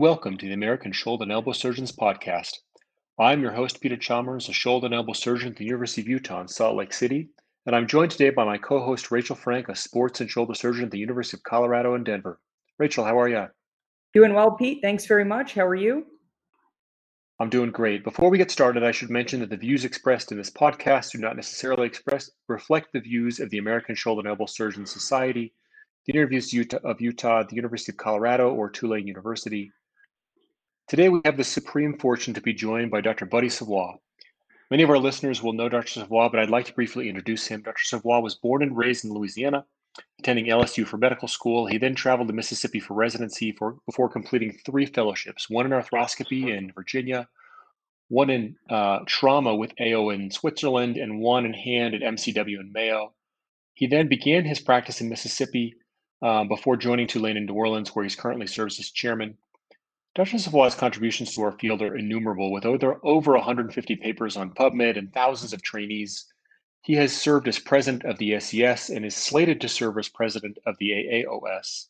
Welcome 0.00 0.38
to 0.38 0.46
the 0.46 0.54
American 0.54 0.92
Shoulder 0.92 1.24
and 1.24 1.32
Elbow 1.32 1.52
Surgeons 1.52 1.92
Podcast. 1.92 2.52
I'm 3.18 3.42
your 3.42 3.52
host, 3.52 3.82
Peter 3.82 3.98
Chalmers, 3.98 4.48
a 4.48 4.52
shoulder 4.54 4.86
and 4.86 4.94
elbow 4.94 5.12
surgeon 5.12 5.50
at 5.50 5.56
the 5.56 5.66
University 5.66 6.00
of 6.00 6.08
Utah 6.08 6.40
in 6.40 6.48
Salt 6.48 6.74
Lake 6.74 6.94
City, 6.94 7.28
and 7.66 7.76
I'm 7.76 7.86
joined 7.86 8.10
today 8.10 8.30
by 8.30 8.46
my 8.46 8.56
co 8.56 8.82
host, 8.82 9.10
Rachel 9.10 9.36
Frank, 9.36 9.68
a 9.68 9.76
sports 9.76 10.22
and 10.22 10.30
shoulder 10.30 10.54
surgeon 10.54 10.86
at 10.86 10.90
the 10.90 10.98
University 10.98 11.36
of 11.36 11.42
Colorado 11.42 11.96
in 11.96 12.04
Denver. 12.04 12.40
Rachel, 12.78 13.04
how 13.04 13.20
are 13.20 13.28
you? 13.28 13.44
Doing 14.14 14.32
well, 14.32 14.52
Pete. 14.52 14.78
Thanks 14.80 15.04
very 15.04 15.26
much. 15.26 15.52
How 15.52 15.66
are 15.66 15.74
you? 15.74 16.06
I'm 17.38 17.50
doing 17.50 17.70
great. 17.70 18.02
Before 18.02 18.30
we 18.30 18.38
get 18.38 18.50
started, 18.50 18.82
I 18.82 18.92
should 18.92 19.10
mention 19.10 19.40
that 19.40 19.50
the 19.50 19.56
views 19.58 19.84
expressed 19.84 20.32
in 20.32 20.38
this 20.38 20.48
podcast 20.48 21.12
do 21.12 21.18
not 21.18 21.36
necessarily 21.36 21.86
express 21.86 22.30
reflect 22.48 22.94
the 22.94 23.00
views 23.00 23.38
of 23.38 23.50
the 23.50 23.58
American 23.58 23.94
Shoulder 23.94 24.20
and 24.20 24.28
Elbow 24.28 24.46
Surgeons 24.46 24.90
Society, 24.90 25.52
the 26.06 26.14
University 26.14 26.66
of 26.84 27.02
Utah, 27.02 27.42
the 27.42 27.54
University 27.54 27.92
of 27.92 27.98
Colorado, 27.98 28.54
or 28.54 28.70
Tulane 28.70 29.06
University. 29.06 29.70
Today, 30.90 31.08
we 31.08 31.20
have 31.24 31.36
the 31.36 31.44
supreme 31.44 31.96
fortune 31.96 32.34
to 32.34 32.40
be 32.40 32.52
joined 32.52 32.90
by 32.90 33.00
Dr. 33.00 33.24
Buddy 33.24 33.48
Savoie. 33.48 34.00
Many 34.72 34.82
of 34.82 34.90
our 34.90 34.98
listeners 34.98 35.40
will 35.40 35.52
know 35.52 35.68
Dr. 35.68 35.86
Savoie, 35.86 36.28
but 36.28 36.40
I'd 36.40 36.50
like 36.50 36.66
to 36.66 36.74
briefly 36.74 37.08
introduce 37.08 37.46
him. 37.46 37.62
Dr. 37.62 37.84
Savoie 37.84 38.18
was 38.18 38.34
born 38.34 38.60
and 38.60 38.76
raised 38.76 39.04
in 39.04 39.12
Louisiana, 39.12 39.64
attending 40.18 40.46
LSU 40.46 40.84
for 40.84 40.96
medical 40.96 41.28
school. 41.28 41.66
He 41.66 41.78
then 41.78 41.94
traveled 41.94 42.26
to 42.26 42.34
Mississippi 42.34 42.80
for 42.80 42.94
residency 42.94 43.52
for, 43.52 43.76
before 43.86 44.08
completing 44.08 44.58
three 44.66 44.84
fellowships 44.84 45.48
one 45.48 45.64
in 45.64 45.70
arthroscopy 45.70 46.48
in 46.48 46.72
Virginia, 46.72 47.28
one 48.08 48.28
in 48.28 48.56
uh, 48.68 48.98
trauma 49.06 49.54
with 49.54 49.72
AO 49.80 50.10
in 50.10 50.28
Switzerland, 50.32 50.96
and 50.96 51.20
one 51.20 51.46
in 51.46 51.52
hand 51.52 51.94
at 51.94 52.00
MCW 52.00 52.58
in 52.58 52.72
Mayo. 52.72 53.12
He 53.74 53.86
then 53.86 54.08
began 54.08 54.44
his 54.44 54.58
practice 54.58 55.00
in 55.00 55.08
Mississippi 55.08 55.76
uh, 56.20 56.42
before 56.42 56.76
joining 56.76 57.06
Tulane 57.06 57.36
in 57.36 57.46
New 57.46 57.54
Orleans, 57.54 57.94
where 57.94 58.02
he's 58.02 58.16
currently 58.16 58.48
serves 58.48 58.80
as 58.80 58.90
chairman. 58.90 59.38
Dr. 60.14 60.38
Savoie's 60.38 60.74
contributions 60.74 61.34
to 61.34 61.42
our 61.42 61.52
field 61.52 61.82
are 61.82 61.96
innumerable, 61.96 62.50
with 62.50 62.66
over, 62.66 63.00
over 63.04 63.32
150 63.34 63.96
papers 63.96 64.36
on 64.36 64.52
PubMed 64.52 64.98
and 64.98 65.12
thousands 65.12 65.52
of 65.52 65.62
trainees 65.62 66.26
he 66.82 66.94
has 66.94 67.16
served 67.16 67.46
as 67.46 67.58
president 67.58 68.04
of 68.04 68.18
the 68.18 68.32
ASES 68.32 68.90
and 68.90 69.04
is 69.04 69.14
slated 69.14 69.60
to 69.60 69.68
serve 69.68 69.98
as 69.98 70.08
president 70.08 70.58
of 70.66 70.76
the 70.78 70.90
AAOS. 70.90 71.88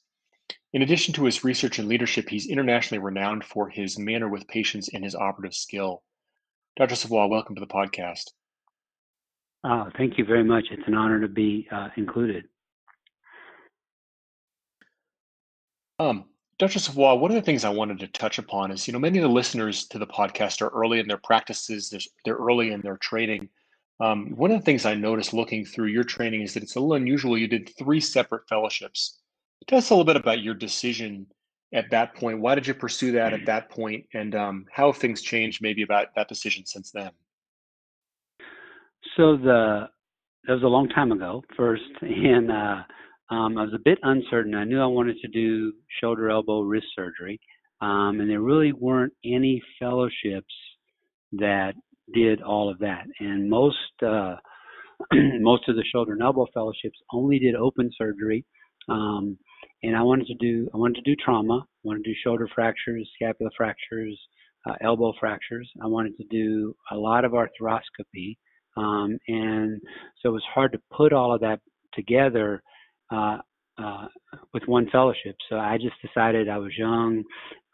In 0.72 0.82
addition 0.82 1.14
to 1.14 1.24
his 1.24 1.44
research 1.44 1.78
and 1.78 1.88
leadership, 1.88 2.28
he's 2.28 2.48
internationally 2.48 3.02
renowned 3.02 3.44
for 3.44 3.68
his 3.68 3.98
manner 3.98 4.28
with 4.28 4.48
patients 4.48 4.90
and 4.92 5.04
his 5.04 5.14
operative 5.14 5.54
skill. 5.54 6.02
Dr. 6.76 6.96
Savoie, 6.96 7.28
welcome 7.28 7.54
to 7.54 7.60
the 7.60 7.66
podcast. 7.66 8.30
Uh, 9.62 9.90
thank 9.96 10.18
you 10.18 10.24
very 10.24 10.44
much. 10.44 10.66
It's 10.70 10.86
an 10.86 10.94
honor 10.94 11.20
to 11.20 11.28
be 11.28 11.68
uh, 11.70 11.88
included. 11.96 12.44
Um, 15.98 16.29
Dr. 16.60 16.78
Savoie, 16.78 17.14
one 17.14 17.30
of 17.30 17.36
the 17.36 17.42
things 17.42 17.64
I 17.64 17.70
wanted 17.70 18.00
to 18.00 18.06
touch 18.06 18.36
upon 18.36 18.70
is, 18.70 18.86
you 18.86 18.92
know, 18.92 18.98
many 18.98 19.16
of 19.16 19.22
the 19.22 19.30
listeners 19.30 19.86
to 19.88 19.98
the 19.98 20.06
podcast 20.06 20.60
are 20.60 20.68
early 20.68 21.00
in 21.00 21.08
their 21.08 21.16
practices, 21.16 21.88
they're 22.26 22.34
early 22.34 22.72
in 22.72 22.82
their 22.82 22.98
training. 22.98 23.48
Um, 23.98 24.36
one 24.36 24.50
of 24.50 24.58
the 24.58 24.64
things 24.66 24.84
I 24.84 24.92
noticed 24.92 25.32
looking 25.32 25.64
through 25.64 25.86
your 25.86 26.04
training 26.04 26.42
is 26.42 26.52
that 26.52 26.62
it's 26.62 26.76
a 26.76 26.80
little 26.80 26.96
unusual. 26.96 27.38
You 27.38 27.48
did 27.48 27.70
three 27.78 27.98
separate 27.98 28.46
fellowships. 28.46 29.20
Tell 29.68 29.78
us 29.78 29.88
a 29.88 29.94
little 29.94 30.04
bit 30.04 30.16
about 30.16 30.42
your 30.42 30.52
decision 30.52 31.26
at 31.72 31.88
that 31.92 32.14
point. 32.14 32.40
Why 32.40 32.54
did 32.54 32.66
you 32.66 32.74
pursue 32.74 33.12
that 33.12 33.32
at 33.32 33.46
that 33.46 33.70
point, 33.70 34.04
and 34.12 34.34
um, 34.34 34.66
how 34.70 34.92
things 34.92 35.22
changed 35.22 35.62
maybe 35.62 35.80
about 35.80 36.14
that 36.14 36.28
decision 36.28 36.66
since 36.66 36.90
then? 36.90 37.10
So 39.16 39.38
the 39.38 39.88
that 40.44 40.52
was 40.52 40.62
a 40.62 40.66
long 40.66 40.90
time 40.90 41.10
ago. 41.10 41.42
First, 41.56 41.90
and 42.02 42.52
uh, 42.52 42.82
um, 43.30 43.56
I 43.56 43.62
was 43.62 43.74
a 43.74 43.82
bit 43.84 43.98
uncertain. 44.02 44.54
I 44.54 44.64
knew 44.64 44.80
I 44.80 44.86
wanted 44.86 45.16
to 45.18 45.28
do 45.28 45.72
shoulder, 46.00 46.30
elbow, 46.30 46.62
wrist 46.62 46.86
surgery, 46.96 47.40
um, 47.80 48.20
and 48.20 48.28
there 48.28 48.40
really 48.40 48.72
weren't 48.72 49.12
any 49.24 49.62
fellowships 49.78 50.54
that 51.32 51.74
did 52.12 52.42
all 52.42 52.68
of 52.68 52.78
that. 52.80 53.04
And 53.20 53.48
most 53.48 53.76
uh, 54.04 54.36
most 55.40 55.68
of 55.68 55.76
the 55.76 55.84
shoulder 55.92 56.12
and 56.12 56.22
elbow 56.22 56.46
fellowships 56.52 56.98
only 57.12 57.38
did 57.38 57.54
open 57.54 57.90
surgery. 57.96 58.44
Um, 58.88 59.38
and 59.82 59.96
I 59.96 60.02
wanted 60.02 60.26
to 60.26 60.34
do 60.34 60.68
I 60.74 60.76
wanted 60.76 60.96
to 60.96 61.14
do 61.14 61.16
trauma. 61.16 61.60
I 61.64 61.80
wanted 61.84 62.04
to 62.04 62.10
do 62.10 62.16
shoulder 62.22 62.48
fractures, 62.54 63.08
scapula 63.14 63.50
fractures, 63.56 64.20
uh, 64.68 64.74
elbow 64.80 65.12
fractures. 65.18 65.70
I 65.82 65.86
wanted 65.86 66.16
to 66.18 66.24
do 66.30 66.74
a 66.90 66.96
lot 66.96 67.24
of 67.24 67.32
arthroscopy. 67.32 68.36
Um, 68.76 69.18
and 69.28 69.80
so 70.20 70.30
it 70.30 70.32
was 70.32 70.44
hard 70.52 70.72
to 70.72 70.80
put 70.92 71.12
all 71.12 71.34
of 71.34 71.40
that 71.40 71.60
together 71.94 72.62
uh, 73.10 73.38
uh, 73.78 74.06
with 74.52 74.62
one 74.66 74.88
fellowship. 74.90 75.36
So 75.48 75.56
I 75.56 75.78
just 75.78 75.94
decided 76.02 76.48
I 76.48 76.58
was 76.58 76.72
young. 76.76 77.22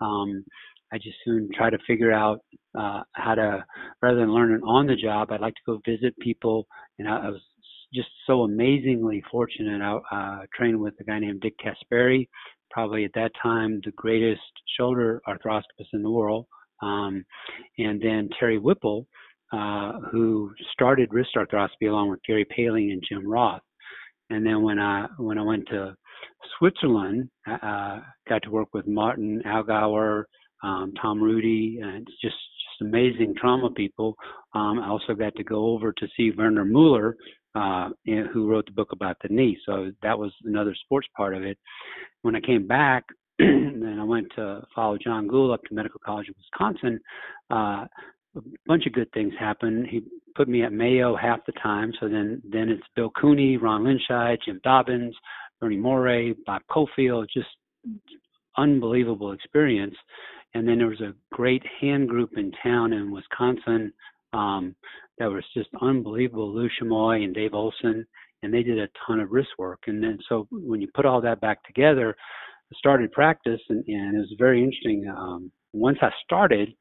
Um, 0.01 0.45
I 0.93 0.99
just 0.99 1.17
soon 1.25 1.49
try 1.55 1.71
to 1.71 1.79
figure 1.87 2.13
out 2.13 2.41
uh, 2.79 3.03
how 3.13 3.35
to, 3.35 3.65
rather 4.03 4.19
than 4.19 4.33
learning 4.33 4.61
on 4.63 4.87
the 4.87 4.97
job, 4.97 5.33
I'd 5.33 5.41
like 5.41 5.55
to 5.55 5.61
go 5.67 5.81
visit 5.85 6.17
people. 6.19 6.67
And 6.99 7.09
I, 7.09 7.27
I 7.27 7.31
was 7.31 7.43
just 7.93 8.09
so 8.27 8.43
amazingly 8.43 9.23
fortunate. 9.31 9.81
I 9.83 9.99
uh, 10.15 10.47
trained 10.55 10.81
with 10.81 10.95
a 11.01 11.05
guy 11.05 11.19
named 11.19 11.41
Dick 11.41 11.55
Caspari, 11.59 12.29
probably 12.71 13.05
at 13.05 13.13
that 13.15 13.33
time 13.43 13.81
the 13.85 13.93
greatest 13.93 14.41
shoulder 14.79 15.23
arthroscopist 15.27 15.89
in 15.93 16.03
the 16.03 16.11
world. 16.11 16.47
Um, 16.83 17.25
and 17.79 18.01
then 18.01 18.29
Terry 18.39 18.59
Whipple, 18.59 19.07
uh, 19.53 19.93
who 20.13 20.53
started 20.73 21.13
wrist 21.13 21.31
arthroscopy 21.37 21.89
along 21.89 22.11
with 22.11 22.21
Gary 22.27 22.47
Poehling 22.57 22.93
and 22.93 23.03
Jim 23.09 23.27
Roth. 23.27 23.63
And 24.31 24.45
then 24.45 24.63
when 24.63 24.79
I 24.79 25.07
when 25.19 25.39
I 25.39 25.43
went 25.43 25.67
to 25.69 25.95
Switzerland, 26.59 27.29
I 27.47 28.01
got 28.29 28.43
to 28.43 28.51
work 28.51 28.69
with 28.75 28.87
Martin 28.87 29.43
Allgöwer, 29.47 30.25
um, 30.63 30.93
Tom 31.01 31.21
Rüedi, 31.21 31.83
and 31.83 32.07
just 32.23 32.37
just 32.79 32.89
amazing 32.89 33.35
trauma 33.37 33.71
people. 33.71 34.15
Um, 34.55 34.79
I 34.79 34.89
also 34.89 35.15
got 35.15 35.35
to 35.37 35.45
go 35.45 35.67
over 35.67 35.93
to 35.93 36.09
see 36.17 36.33
Werner 36.37 36.65
Mueller, 36.65 37.17
uh, 37.55 37.91
who 38.05 38.49
wrote 38.49 38.67
the 38.67 38.73
book 38.73 38.93
about 38.93 39.17
the 39.23 39.29
knee. 39.29 39.57
So 39.67 39.91
that 40.03 40.19
was 40.19 40.33
another 40.45 40.75
sports 40.85 41.09
part 41.17 41.35
of 41.35 41.43
it. 41.43 41.59
When 42.23 42.37
I 42.37 42.41
came 42.41 42.67
back, 42.67 43.05
then 43.39 43.97
I 44.01 44.05
went 44.05 44.29
to 44.37 44.63
follow 44.75 44.99
John 44.99 45.27
Gould 45.27 45.53
up 45.53 45.63
to 45.65 45.75
Medical 45.75 46.01
College 46.05 46.29
of 46.29 46.37
Wisconsin. 46.37 47.01
Uh, 47.51 47.87
a 48.37 48.41
bunch 48.67 48.87
of 48.87 48.93
good 48.93 49.11
things 49.13 49.33
happened. 49.39 49.87
He 49.91 50.03
put 50.35 50.49
me 50.49 50.63
at 50.63 50.73
Mayo 50.73 51.17
half 51.17 51.45
the 51.47 51.53
time. 51.53 51.93
So 52.01 52.09
then, 52.09 52.43
then 52.49 52.69
it's 52.69 52.83
Bill 52.95 53.11
Cooney, 53.19 53.57
Ron 53.57 53.85
Linscheid, 53.85 54.39
Jim 54.45 54.61
Dobyns, 54.65 55.13
Bernie 55.61 55.77
Morey, 55.77 56.37
Bob 56.45 56.63
Cofield, 56.71 57.27
just 57.33 57.49
unbelievable 58.57 59.33
experience. 59.33 59.95
And 60.55 60.67
then 60.67 60.79
there 60.79 60.89
was 60.89 61.01
a 61.01 61.15
great 61.33 61.63
hand 61.81 62.09
group 62.09 62.31
in 62.37 62.53
town 62.63 62.93
in 62.93 63.11
Wisconsin 63.11 63.93
um, 64.33 64.75
that 65.19 65.27
was 65.27 65.45
just 65.55 65.69
unbelievable. 65.81 66.55
Lou 66.55 66.69
Chamoy 66.81 67.25
and 67.25 67.35
Dave 67.35 67.55
Olson, 67.55 68.07
and 68.43 68.53
they 68.53 68.63
did 68.63 68.79
a 68.79 68.89
ton 69.07 69.21
of 69.21 69.31
wrist 69.31 69.51
work. 69.59 69.81
And 69.87 70.03
then 70.03 70.19
so 70.29 70.47
when 70.51 70.81
you 70.81 70.89
put 70.95 71.07
all 71.07 71.21
that 71.23 71.41
back 71.41 71.63
together, 71.65 72.17
I 72.73 72.79
started 72.79 73.13
practice, 73.13 73.61
and, 73.69 73.85
and 73.87 74.17
it 74.17 74.19
was 74.19 74.35
very 74.39 74.63
interesting. 74.63 75.09
Um, 75.09 75.53
once 75.73 75.99
I 76.03 76.11
started, 76.25 76.75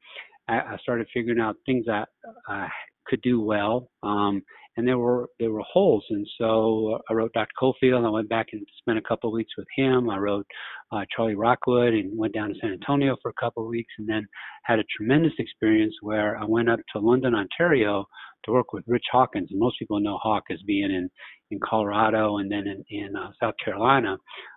I, 0.48 0.54
I 0.54 0.76
started 0.82 1.06
figuring 1.12 1.40
out 1.40 1.56
things 1.66 1.86
that 1.86 2.08
I 2.48 2.68
could 3.06 3.22
do 3.22 3.40
well. 3.40 3.88
Um, 4.02 4.42
and 4.76 4.86
there 4.86 4.98
were 4.98 5.28
there 5.38 5.50
were 5.50 5.62
holes. 5.62 6.04
And 6.10 6.26
so 6.38 6.98
I 7.08 7.14
wrote 7.14 7.32
Dr. 7.32 7.48
Cofield. 7.60 8.06
I 8.06 8.10
went 8.10 8.28
back 8.28 8.48
and 8.52 8.66
spent 8.78 8.98
a 8.98 9.08
couple 9.08 9.30
of 9.30 9.34
weeks 9.34 9.52
with 9.56 9.66
him. 9.74 10.10
I 10.10 10.18
wrote 10.18 10.46
uh, 10.92 11.04
Charlie 11.14 11.34
Rockwood 11.34 11.94
and 11.94 12.16
went 12.16 12.34
down 12.34 12.50
to 12.50 12.54
San 12.60 12.72
Antonio 12.72 13.16
for 13.22 13.30
a 13.30 13.40
couple 13.40 13.62
of 13.62 13.70
weeks, 13.70 13.92
and 13.98 14.08
then 14.08 14.26
had 14.64 14.78
a 14.78 14.84
tremendous 14.96 15.32
experience 15.38 15.94
where 16.02 16.36
I 16.36 16.44
went 16.44 16.68
up 16.68 16.80
to 16.92 16.98
London, 16.98 17.34
Ontario, 17.34 18.04
to 18.44 18.52
work 18.52 18.72
with 18.72 18.84
Rich 18.86 19.06
Hawkins. 19.10 19.48
And 19.50 19.58
most 19.58 19.78
people 19.78 19.98
know 20.00 20.18
Hawk 20.22 20.44
as 20.50 20.60
being 20.66 20.90
in 20.90 21.08
in 21.50 21.58
Colorado 21.64 22.38
and 22.38 22.50
then 22.50 22.66
in, 22.66 22.84
in 22.90 23.16
uh, 23.16 23.30
South 23.40 23.54
Carolina. 23.64 24.16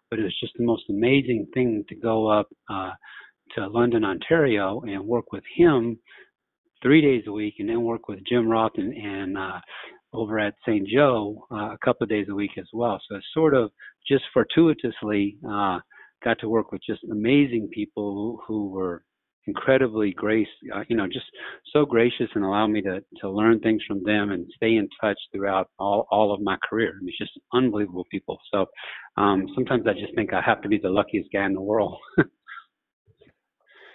But 0.09 0.19
it 0.19 0.23
was 0.23 0.37
just 0.39 0.53
the 0.57 0.65
most 0.65 0.83
amazing 0.89 1.47
thing 1.53 1.85
to 1.87 1.95
go 1.95 2.27
up 2.27 2.47
uh, 2.69 2.91
to 3.55 3.67
London, 3.67 4.03
Ontario, 4.03 4.81
and 4.81 5.03
work 5.05 5.31
with 5.31 5.43
him 5.55 5.99
three 6.81 7.01
days 7.01 7.23
a 7.27 7.31
week, 7.31 7.55
and 7.59 7.69
then 7.69 7.83
work 7.83 8.07
with 8.07 8.19
Jim 8.27 8.47
Roth 8.47 8.71
and, 8.77 8.93
and 8.93 9.37
uh, 9.37 9.59
over 10.13 10.39
at 10.39 10.55
St. 10.65 10.87
Joe 10.87 11.45
uh, 11.51 11.71
a 11.73 11.77
couple 11.83 12.03
of 12.03 12.09
days 12.09 12.27
a 12.29 12.35
week 12.35 12.51
as 12.57 12.67
well. 12.73 12.99
So 13.09 13.17
it's 13.17 13.25
sort 13.33 13.53
of 13.53 13.71
just 14.07 14.23
fortuitously 14.33 15.37
uh, 15.47 15.79
got 16.23 16.39
to 16.39 16.49
work 16.49 16.71
with 16.71 16.81
just 16.85 17.01
amazing 17.11 17.69
people 17.73 18.41
who, 18.47 18.69
were 18.69 19.03
incredibly 19.47 20.11
grace, 20.11 20.47
uh, 20.75 20.83
you 20.89 20.95
know, 20.95 21.07
just 21.07 21.25
so 21.73 21.85
gracious 21.85 22.27
and 22.35 22.43
allow 22.43 22.67
me 22.67 22.81
to 22.81 23.01
to 23.19 23.29
learn 23.29 23.59
things 23.59 23.81
from 23.87 24.03
them 24.03 24.31
and 24.31 24.45
stay 24.55 24.75
in 24.75 24.87
touch 25.01 25.17
throughout 25.33 25.69
all 25.79 26.05
all 26.11 26.33
of 26.33 26.41
my 26.41 26.57
career. 26.69 26.89
I 26.89 26.99
mean, 26.99 27.09
it's 27.09 27.17
just 27.17 27.39
unbelievable 27.53 28.05
people. 28.11 28.37
So 28.53 28.65
um, 29.17 29.47
sometimes 29.55 29.85
I 29.87 29.93
just 29.93 30.13
think 30.15 30.33
I 30.33 30.41
have 30.41 30.61
to 30.61 30.69
be 30.69 30.77
the 30.77 30.89
luckiest 30.89 31.29
guy 31.33 31.45
in 31.45 31.53
the 31.53 31.61
world. 31.61 31.97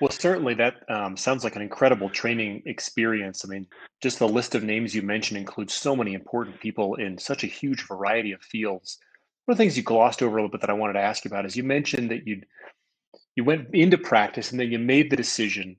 Well, 0.04 0.10
certainly 0.10 0.52
that 0.56 0.82
um, 0.90 1.16
sounds 1.16 1.44
like 1.44 1.56
an 1.56 1.62
incredible 1.62 2.10
training 2.10 2.62
experience. 2.66 3.42
I 3.42 3.48
mean, 3.48 3.66
just 4.02 4.18
the 4.18 4.28
list 4.28 4.54
of 4.54 4.62
names 4.62 4.94
you 4.94 5.00
mentioned 5.00 5.38
includes 5.38 5.72
so 5.72 5.96
many 5.96 6.12
important 6.12 6.60
people 6.60 6.96
in 6.96 7.16
such 7.16 7.42
a 7.42 7.46
huge 7.46 7.86
variety 7.86 8.32
of 8.32 8.42
fields. 8.42 8.98
One 9.46 9.54
of 9.54 9.56
the 9.56 9.64
things 9.64 9.78
you 9.78 9.82
glossed 9.82 10.22
over 10.22 10.36
a 10.36 10.42
little 10.42 10.50
bit 10.50 10.60
that 10.60 10.68
I 10.68 10.74
wanted 10.74 10.92
to 10.92 11.00
ask 11.00 11.24
you 11.24 11.30
about 11.30 11.46
is 11.46 11.56
you 11.56 11.62
mentioned 11.62 12.10
that 12.10 12.26
you'd 12.26 12.44
you 13.34 13.44
went 13.44 13.68
into 13.72 13.96
practice 13.96 14.50
and 14.50 14.60
then 14.60 14.70
you 14.70 14.78
made 14.78 15.10
the 15.10 15.16
decision 15.16 15.74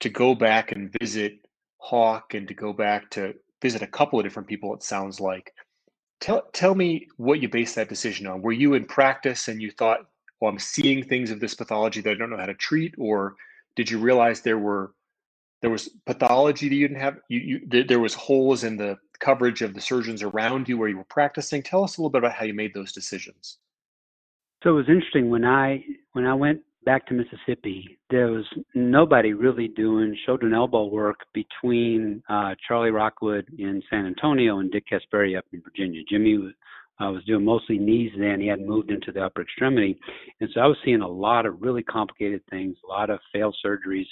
to 0.00 0.08
go 0.08 0.34
back 0.34 0.72
and 0.72 0.92
visit 1.00 1.46
Hawk 1.78 2.34
and 2.34 2.48
to 2.48 2.54
go 2.54 2.72
back 2.72 3.10
to 3.10 3.32
visit 3.62 3.80
a 3.80 3.86
couple 3.86 4.18
of 4.18 4.24
different 4.24 4.48
people, 4.48 4.74
it 4.74 4.82
sounds 4.82 5.20
like. 5.20 5.52
Tell, 6.20 6.42
tell 6.52 6.74
me 6.74 7.06
what 7.16 7.40
you 7.40 7.48
based 7.48 7.76
that 7.76 7.88
decision 7.88 8.26
on. 8.26 8.42
Were 8.42 8.50
you 8.50 8.74
in 8.74 8.86
practice 8.86 9.46
and 9.46 9.62
you 9.62 9.70
thought, 9.70 10.00
well, 10.40 10.50
I'm 10.50 10.58
seeing 10.58 11.04
things 11.04 11.30
of 11.30 11.38
this 11.38 11.54
pathology 11.54 12.00
that 12.00 12.10
I 12.10 12.14
don't 12.14 12.28
know 12.28 12.36
how 12.36 12.46
to 12.46 12.54
treat? 12.54 12.96
Or 12.98 13.36
did 13.76 13.90
you 13.90 13.98
realize 13.98 14.40
there 14.40 14.58
were 14.58 14.92
there 15.60 15.70
was 15.70 15.88
pathology 16.06 16.68
that 16.68 16.74
you 16.74 16.88
didn't 16.88 17.00
have? 17.00 17.18
You, 17.28 17.40
you 17.70 17.84
there 17.84 18.00
was 18.00 18.14
holes 18.14 18.64
in 18.64 18.76
the 18.76 18.98
coverage 19.20 19.62
of 19.62 19.74
the 19.74 19.80
surgeons 19.80 20.22
around 20.22 20.68
you 20.68 20.76
where 20.76 20.88
you 20.88 20.96
were 20.96 21.04
practicing. 21.04 21.62
Tell 21.62 21.84
us 21.84 21.96
a 21.96 22.00
little 22.00 22.10
bit 22.10 22.18
about 22.18 22.32
how 22.32 22.44
you 22.44 22.54
made 22.54 22.74
those 22.74 22.92
decisions. 22.92 23.58
So 24.62 24.70
it 24.70 24.74
was 24.74 24.88
interesting 24.88 25.30
when 25.30 25.44
i 25.44 25.84
when 26.12 26.26
i 26.26 26.34
went 26.34 26.60
back 26.84 27.06
to 27.06 27.14
mississippi 27.14 27.98
there 28.10 28.26
was 28.26 28.44
nobody 28.74 29.32
really 29.32 29.68
doing 29.68 30.16
shoulder 30.26 30.46
and 30.46 30.54
elbow 30.54 30.84
work 30.86 31.20
between 31.32 32.22
uh, 32.28 32.54
charlie 32.66 32.90
rockwood 32.90 33.46
in 33.58 33.82
san 33.88 34.06
antonio 34.06 34.58
and 34.58 34.70
dick 34.70 34.84
Caspari 34.90 35.36
up 35.38 35.44
in 35.52 35.62
virginia. 35.62 36.02
Jimmy 36.08 36.52
uh, 37.02 37.10
was 37.10 37.24
doing 37.24 37.44
mostly 37.44 37.78
knees 37.78 38.12
then 38.18 38.40
he 38.40 38.46
hadn't 38.46 38.68
moved 38.68 38.90
into 38.90 39.10
the 39.12 39.20
upper 39.20 39.42
extremity 39.42 39.98
and 40.40 40.50
so 40.54 40.60
i 40.60 40.66
was 40.66 40.76
seeing 40.84 41.02
a 41.02 41.08
lot 41.08 41.46
of 41.46 41.60
really 41.60 41.82
complicated 41.82 42.40
things 42.50 42.76
a 42.84 42.88
lot 42.88 43.10
of 43.10 43.18
failed 43.32 43.56
surgeries 43.64 44.06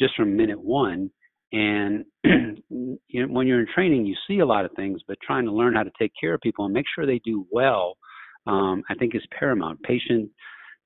just 0.00 0.16
from 0.16 0.36
minute 0.36 0.60
one. 0.60 1.10
And 1.52 2.04
you 2.24 2.98
know, 3.26 3.26
when 3.26 3.46
you're 3.46 3.60
in 3.60 3.66
training, 3.74 4.06
you 4.06 4.14
see 4.26 4.38
a 4.38 4.46
lot 4.46 4.64
of 4.64 4.72
things, 4.76 5.00
but 5.06 5.18
trying 5.22 5.44
to 5.44 5.52
learn 5.52 5.74
how 5.74 5.82
to 5.82 5.90
take 5.98 6.12
care 6.18 6.34
of 6.34 6.40
people 6.40 6.64
and 6.64 6.74
make 6.74 6.86
sure 6.94 7.06
they 7.06 7.20
do 7.24 7.46
well, 7.50 7.96
um, 8.46 8.82
I 8.88 8.94
think 8.94 9.14
is 9.14 9.22
paramount. 9.38 9.82
Patient 9.82 10.30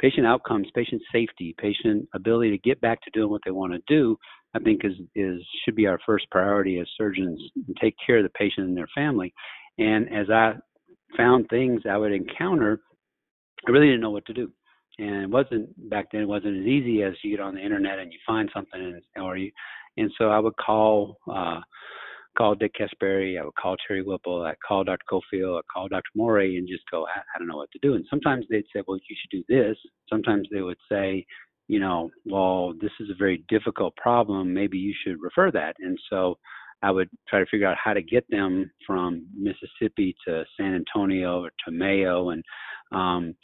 patient 0.01 0.27
outcomes, 0.27 0.67
patient 0.75 1.01
safety, 1.12 1.55
patient 1.56 2.09
ability 2.15 2.51
to 2.51 2.59
get 2.59 2.81
back 2.81 3.01
to 3.03 3.11
doing 3.12 3.31
what 3.31 3.41
they 3.45 3.53
want 3.53 3.73
to 3.73 3.79
do, 3.87 4.17
I 4.55 4.59
think 4.59 4.85
is 4.85 4.95
is 5.15 5.41
should 5.65 5.77
be 5.77 5.87
our 5.87 6.01
first 6.05 6.27
priority 6.31 6.81
as 6.81 6.87
surgeons 6.97 7.41
and 7.55 7.77
take 7.81 7.95
care 8.05 8.19
of 8.19 8.25
the 8.25 8.31
patient 8.31 8.67
and 8.67 8.77
their 8.77 8.89
family. 8.95 9.33
And 9.79 10.12
as 10.12 10.31
I 10.31 10.55
found 11.16 11.49
things 11.49 11.82
I 11.88 11.96
would 11.96 12.12
encounter, 12.12 12.81
I 13.66 13.70
really 13.70 13.87
didn't 13.87 14.02
know 14.02 14.11
what 14.11 14.26
to 14.26 14.32
do 14.32 14.50
and 14.99 15.25
it 15.25 15.31
wasn't 15.31 15.90
back 15.90 16.06
then. 16.12 16.22
It 16.22 16.28
wasn't 16.28 16.61
as 16.61 16.66
easy 16.66 17.02
as 17.02 17.14
you 17.22 17.31
get 17.31 17.40
on 17.40 17.55
the 17.55 17.64
internet 17.64 17.99
and 17.99 18.12
you 18.12 18.19
find 18.26 18.49
something, 18.55 18.81
and, 18.81 19.25
or 19.25 19.37
you, 19.37 19.50
and 19.96 20.11
so 20.19 20.28
I 20.31 20.38
would 20.38 20.56
call 20.56 21.19
uh, 21.31 21.61
call 22.37 22.55
Dick 22.55 22.72
Caspari, 22.81 23.40
I 23.40 23.44
would 23.44 23.55
call 23.55 23.76
Terry 23.87 24.02
Whipple, 24.02 24.43
I'd 24.43 24.56
call 24.66 24.82
Dr. 24.82 25.05
Cofield, 25.08 25.58
I'd 25.58 25.69
call 25.72 25.88
Dr. 25.88 26.02
Morey, 26.16 26.56
and 26.56 26.69
just 26.69 26.82
go, 26.90 27.06
I, 27.06 27.20
I 27.20 27.38
don't 27.38 27.46
know 27.46 27.56
what 27.56 27.70
to 27.72 27.78
do. 27.81 27.94
And 27.94 28.05
sometimes 28.10 28.44
they'd 28.50 28.64
say, 28.75 28.82
well, 28.87 28.99
you 29.08 29.17
should 29.20 29.31
do 29.31 29.44
this. 29.49 29.76
Sometimes 30.10 30.49
they 30.50 30.60
would 30.60 30.78
say, 30.90 31.25
you 31.69 31.78
know, 31.78 32.10
well, 32.25 32.75
this 32.81 32.90
is 32.99 33.08
a 33.08 33.17
very 33.17 33.44
difficult 33.49 33.94
problem. 33.96 34.52
Maybe 34.52 34.78
you 34.78 34.93
should 35.05 35.22
refer 35.22 35.52
that. 35.52 35.76
And 35.78 35.96
so 36.10 36.37
I 36.84 36.90
would 36.90 37.08
try 37.28 37.38
to 37.38 37.46
figure 37.46 37.66
out 37.66 37.78
how 37.82 37.94
to 37.94 38.02
get 38.02 38.28
them 38.28 38.70
from 38.86 39.26
Mississippi 39.34 40.14
to 40.26 40.44
San 40.58 40.75
Antonio 40.75 41.42
or 41.42 41.50
to 41.64 41.70
Mayo, 41.70 42.28
and 42.31 42.44
um, 42.92 43.34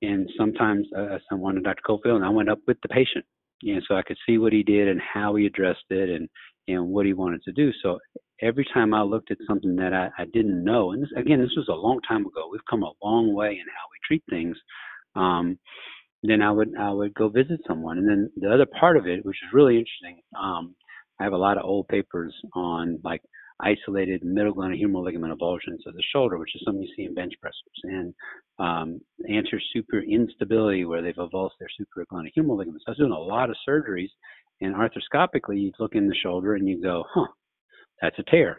and 0.00 0.28
sometimes 0.38 0.86
uh, 0.96 1.18
someone, 1.28 1.62
Dr. 1.62 1.82
Cofield, 1.86 2.16
and 2.16 2.24
I 2.24 2.30
went 2.30 2.48
up 2.48 2.58
with 2.66 2.78
the 2.82 2.88
patient, 2.88 3.24
know, 3.62 3.80
so 3.86 3.96
I 3.96 4.02
could 4.02 4.16
see 4.26 4.38
what 4.38 4.52
he 4.54 4.62
did 4.62 4.88
and 4.88 5.00
how 5.00 5.34
he 5.34 5.44
addressed 5.44 5.84
it 5.90 6.08
and 6.08 6.28
and 6.68 6.88
what 6.88 7.04
he 7.04 7.12
wanted 7.12 7.42
to 7.44 7.52
do. 7.52 7.70
So 7.82 7.98
every 8.40 8.66
time 8.72 8.94
I 8.94 9.02
looked 9.02 9.30
at 9.30 9.38
something 9.46 9.76
that 9.76 9.92
I, 9.92 10.08
I 10.18 10.24
didn't 10.24 10.64
know, 10.64 10.92
and 10.92 11.02
this, 11.02 11.10
again, 11.16 11.40
this 11.40 11.54
was 11.56 11.68
a 11.68 11.74
long 11.74 12.00
time 12.08 12.22
ago. 12.26 12.48
We've 12.50 12.70
come 12.70 12.82
a 12.82 12.92
long 13.02 13.34
way 13.34 13.50
in 13.50 13.66
how 13.76 13.86
we 13.92 13.98
treat 14.06 14.24
things. 14.30 14.56
Um, 15.14 15.58
then 16.22 16.40
I 16.40 16.50
would 16.50 16.72
I 16.80 16.90
would 16.92 17.12
go 17.12 17.28
visit 17.28 17.60
someone, 17.68 17.98
and 17.98 18.08
then 18.08 18.30
the 18.36 18.50
other 18.52 18.66
part 18.80 18.96
of 18.96 19.06
it, 19.06 19.24
which 19.26 19.36
is 19.36 19.52
really 19.52 19.74
interesting. 19.76 20.22
Um, 20.40 20.74
I 21.20 21.24
have 21.24 21.32
a 21.32 21.38
lot 21.38 21.58
of 21.58 21.64
old 21.64 21.88
papers 21.88 22.34
on 22.54 22.98
like 23.04 23.22
isolated 23.60 24.22
middle 24.24 24.54
glenohumeral 24.54 25.04
ligament 25.04 25.38
avulsions 25.38 25.86
of 25.86 25.94
the 25.94 26.02
shoulder, 26.12 26.38
which 26.38 26.54
is 26.54 26.62
something 26.64 26.82
you 26.82 26.92
see 26.96 27.04
in 27.04 27.14
bench 27.14 27.32
pressers, 27.40 27.54
and 27.84 28.14
um, 28.58 29.00
anterior 29.28 29.62
super 29.72 30.00
instability 30.00 30.84
where 30.84 31.02
they've 31.02 31.14
avulsed 31.16 31.58
their 31.58 31.68
superior 31.76 32.06
glenohumeral 32.12 32.58
ligaments. 32.58 32.84
I 32.86 32.90
was 32.90 32.98
doing 32.98 33.12
a 33.12 33.18
lot 33.18 33.50
of 33.50 33.56
surgeries, 33.68 34.10
and 34.60 34.74
arthroscopically, 34.74 35.60
you'd 35.60 35.74
look 35.78 35.94
in 35.94 36.08
the 36.08 36.14
shoulder 36.14 36.54
and 36.54 36.68
you 36.68 36.82
go, 36.82 37.04
huh, 37.14 37.26
that's 38.00 38.18
a 38.18 38.30
tear. 38.30 38.58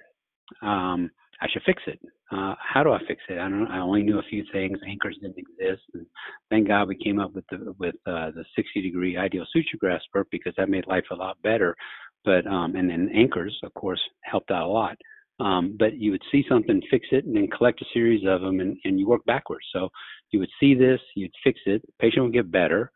Um, 0.62 1.12
I 1.42 1.48
should 1.52 1.64
fix 1.66 1.84
it. 1.86 2.00
Uh, 2.32 2.56
how 2.60 2.84
do 2.84 2.92
I 2.92 3.00
fix 3.08 3.22
it? 3.30 3.38
I 3.38 3.48
don't. 3.48 3.68
I 3.68 3.80
only 3.80 4.02
knew 4.02 4.20
a 4.20 4.24
few 4.30 4.44
things. 4.52 4.80
Anchors 4.86 5.18
didn't 5.22 5.38
exist, 5.38 5.84
and 5.94 6.06
thank 6.50 6.68
God 6.68 6.88
we 6.88 6.98
came 6.98 7.20
up 7.20 7.34
with 7.34 7.46
the 7.52 7.74
with 7.80 7.96
uh, 8.06 8.32
the 8.32 8.44
60 8.56 8.82
degree 8.82 9.16
ideal 9.16 9.46
suture 9.54 9.78
grasper 9.80 10.26
because 10.30 10.54
that 10.58 10.68
made 10.68 10.88
life 10.88 11.06
a 11.12 11.16
lot 11.16 11.42
better 11.42 11.76
but 12.26 12.46
um, 12.48 12.76
and 12.76 12.90
then 12.90 13.10
anchors, 13.14 13.58
of 13.64 13.74
course, 13.74 14.02
helped 14.24 14.52
out 14.52 14.68
a 14.68 14.68
lot. 14.68 14.98
Um, 15.40 15.76
but 15.78 15.98
you 15.98 16.12
would 16.12 16.24
see 16.32 16.44
something, 16.50 16.82
fix 16.90 17.08
it, 17.12 17.26
and 17.26 17.36
then 17.36 17.48
collect 17.48 17.82
a 17.82 17.86
series 17.94 18.24
of 18.28 18.42
them, 18.42 18.60
and, 18.60 18.76
and 18.86 19.00
you 19.00 19.08
work 19.08 19.24
backwards. 19.26 19.66
So 19.72 19.90
you 20.32 20.40
would 20.40 20.50
see 20.60 20.74
this, 20.74 21.00
you'd 21.16 21.32
fix 21.44 21.60
it, 21.68 21.84
the 21.84 21.94
patient 22.00 22.24
would 22.24 22.34
get 22.34 22.52
better. 22.52 22.92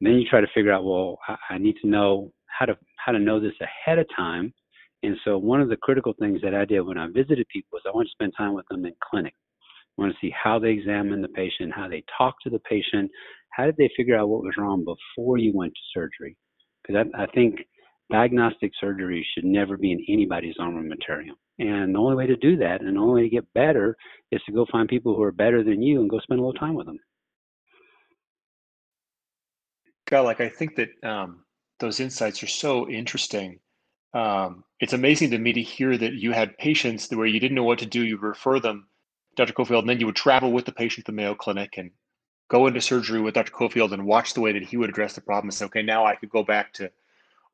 And 0.00 0.08
then 0.08 0.16
you 0.16 0.28
try 0.28 0.40
to 0.40 0.48
figure 0.52 0.72
out, 0.72 0.84
well, 0.84 1.18
I, 1.28 1.36
I 1.50 1.58
need 1.58 1.76
to 1.82 1.88
know 1.88 2.32
how 2.46 2.66
to 2.66 2.76
how 3.04 3.12
to 3.12 3.18
know 3.18 3.38
this 3.40 3.54
ahead 3.60 3.98
of 3.98 4.06
time. 4.14 4.52
And 5.02 5.16
so 5.24 5.38
one 5.38 5.60
of 5.60 5.68
the 5.68 5.76
critical 5.76 6.14
things 6.18 6.40
that 6.42 6.54
I 6.54 6.64
did 6.64 6.80
when 6.80 6.98
I 6.98 7.06
visited 7.06 7.46
people 7.52 7.68
was 7.72 7.82
I 7.86 7.94
wanted 7.94 8.08
to 8.08 8.12
spend 8.12 8.32
time 8.36 8.54
with 8.54 8.66
them 8.68 8.84
in 8.84 8.94
clinic. 9.08 9.34
I 9.96 10.02
want 10.02 10.12
to 10.12 10.18
see 10.20 10.32
how 10.32 10.58
they 10.58 10.70
examine 10.70 11.22
the 11.22 11.28
patient, 11.28 11.72
how 11.74 11.88
they 11.88 12.02
talk 12.18 12.34
to 12.42 12.50
the 12.50 12.58
patient, 12.60 13.10
how 13.50 13.64
did 13.64 13.76
they 13.76 13.90
figure 13.96 14.18
out 14.18 14.28
what 14.28 14.42
was 14.42 14.54
wrong 14.58 14.84
before 14.84 15.38
you 15.38 15.52
went 15.54 15.72
to 15.72 15.80
surgery? 15.94 16.36
Because 16.82 17.06
I, 17.14 17.22
I 17.22 17.26
think 17.26 17.60
diagnostic 18.10 18.72
surgery 18.80 19.26
should 19.34 19.44
never 19.44 19.76
be 19.76 19.92
in 19.92 20.04
anybody's 20.08 20.56
armamentarium. 20.58 21.36
And 21.58 21.94
the 21.94 21.98
only 21.98 22.16
way 22.16 22.26
to 22.26 22.36
do 22.36 22.56
that 22.58 22.80
and 22.80 22.96
the 22.96 23.00
only 23.00 23.22
way 23.22 23.28
to 23.28 23.34
get 23.34 23.52
better 23.54 23.96
is 24.30 24.42
to 24.46 24.52
go 24.52 24.66
find 24.70 24.88
people 24.88 25.14
who 25.14 25.22
are 25.22 25.32
better 25.32 25.62
than 25.62 25.82
you 25.82 26.00
and 26.00 26.10
go 26.10 26.20
spend 26.20 26.38
a 26.38 26.42
little 26.42 26.58
time 26.58 26.74
with 26.74 26.86
them. 26.86 26.98
God, 30.08 30.22
like 30.22 30.40
I 30.40 30.48
think 30.48 30.76
that 30.76 30.90
um, 31.02 31.44
those 31.80 31.98
insights 31.98 32.42
are 32.42 32.48
so 32.48 32.88
interesting. 32.88 33.58
Um, 34.14 34.64
it's 34.80 34.92
amazing 34.92 35.30
to 35.30 35.38
me 35.38 35.52
to 35.54 35.62
hear 35.62 35.96
that 35.96 36.12
you 36.12 36.32
had 36.32 36.56
patients 36.58 37.10
where 37.10 37.26
you 37.26 37.40
didn't 37.40 37.56
know 37.56 37.64
what 37.64 37.80
to 37.80 37.86
do. 37.86 38.04
You 38.04 38.18
refer 38.18 38.60
them, 38.60 38.86
Dr. 39.36 39.52
Cofield, 39.52 39.80
and 39.80 39.88
then 39.88 40.00
you 40.00 40.06
would 40.06 40.16
travel 40.16 40.52
with 40.52 40.64
the 40.64 40.72
patient 40.72 41.06
to 41.06 41.12
the 41.12 41.16
Mayo 41.16 41.34
Clinic 41.34 41.74
and 41.76 41.90
go 42.48 42.66
into 42.66 42.80
surgery 42.80 43.20
with 43.20 43.34
Dr. 43.34 43.52
Cofield 43.52 43.92
and 43.92 44.06
watch 44.06 44.34
the 44.34 44.40
way 44.40 44.52
that 44.52 44.62
he 44.62 44.76
would 44.76 44.90
address 44.90 45.14
the 45.14 45.20
problem 45.20 45.48
and 45.48 45.54
say, 45.54 45.64
okay, 45.64 45.82
now 45.82 46.06
I 46.06 46.14
could 46.14 46.30
go 46.30 46.44
back 46.44 46.72
to 46.74 46.90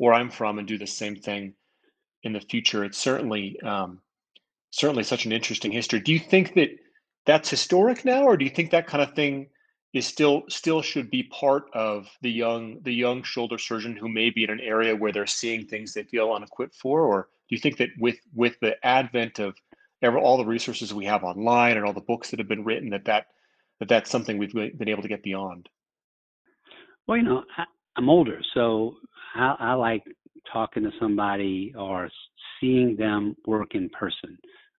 where 0.03 0.15
I'm 0.15 0.31
from 0.31 0.59
and 0.59 0.67
do 0.67 0.79
the 0.79 0.87
same 0.87 1.15
thing 1.15 1.55
in 2.25 2.33
the 2.33 2.41
future. 2.41 2.83
It's 2.83 2.99
certainly 2.99 3.57
um, 3.61 4.01
certainly 4.71 5.05
such 5.05 5.27
an 5.27 5.31
interesting 5.31 5.71
history. 5.71 6.01
Do 6.01 6.13
you 6.13 6.19
think 6.19 6.55
that 6.55 6.71
that's 7.25 7.49
historic 7.49 8.05
now, 8.05 8.25
or 8.25 8.37
do 8.37 8.45
you 8.45 8.51
think 8.51 8.73
that 8.73 8.89
kind 8.89 9.01
of 9.01 9.15
thing 9.15 9.47
is 9.93 10.05
still 10.05 10.43
still 10.49 10.83
should 10.83 11.09
be 11.09 11.23
part 11.23 11.67
of 11.73 12.09
the 12.21 12.33
young 12.33 12.81
the 12.83 12.93
young 12.93 13.23
shoulder 13.23 13.59
surgeon 13.59 13.95
who 13.95 14.09
may 14.09 14.29
be 14.31 14.43
in 14.43 14.51
an 14.51 14.59
area 14.59 14.97
where 14.97 15.13
they're 15.13 15.25
seeing 15.25 15.67
things 15.67 15.95
they 15.95 16.03
feel 16.03 16.33
unequipped 16.33 16.75
for, 16.75 17.03
or 17.03 17.29
do 17.49 17.55
you 17.55 17.61
think 17.61 17.77
that 17.77 17.91
with 18.01 18.19
with 18.35 18.59
the 18.61 18.75
advent 18.85 19.39
of 19.39 19.55
ever, 20.03 20.19
all 20.19 20.37
the 20.37 20.45
resources 20.45 20.93
we 20.93 21.05
have 21.05 21.23
online 21.23 21.77
and 21.77 21.87
all 21.87 21.93
the 21.93 22.01
books 22.01 22.31
that 22.31 22.41
have 22.41 22.49
been 22.49 22.65
written 22.65 22.91
that 22.91 23.05
that, 23.05 23.27
that 23.79 23.89
that's 23.89 24.11
something 24.11 24.37
we've 24.37 24.53
been 24.53 24.89
able 24.89 25.03
to 25.03 25.15
get 25.15 25.23
beyond? 25.23 25.69
Well, 27.07 27.19
you 27.19 27.23
know, 27.23 27.45
I, 27.57 27.67
I'm 27.95 28.09
older, 28.09 28.41
so 28.53 28.97
I, 29.35 29.57
I 29.59 29.73
like 29.75 30.03
talking 30.53 30.83
to 30.83 30.91
somebody 31.01 31.73
or 31.79 32.09
seeing 32.61 32.97
them 32.97 33.35
work 33.47 33.75
in 33.75 33.89
person. 33.91 34.39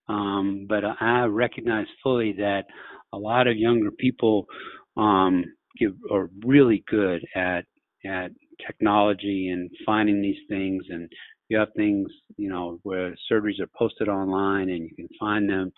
Um, 0.10 0.65
but 0.67 0.83
I 1.00 1.25
recognize 1.25 1.88
fully 2.01 2.33
that 2.33 2.63
a 3.13 3.17
lot 3.17 3.48
of 3.48 3.57
younger 3.57 3.91
people 3.91 4.45
um, 4.98 5.45
give, 5.79 5.93
are 6.12 6.29
really 6.45 6.83
good 6.89 7.25
at 7.36 7.65
at 8.05 8.31
technology 8.67 9.50
and 9.50 9.72
finding 9.86 10.22
these 10.22 10.38
things. 10.50 10.83
And 10.89 11.10
you 11.50 11.57
have 11.57 11.69
things, 11.75 12.10
you 12.38 12.50
know, 12.50 12.79
where 12.83 13.15
surgeries 13.31 13.62
are 13.62 13.69
posted 13.77 14.10
online 14.10 14.69
and 14.69 14.83
you 14.83 14.95
can 14.95 15.07
find 15.19 15.50
them. 15.50 15.72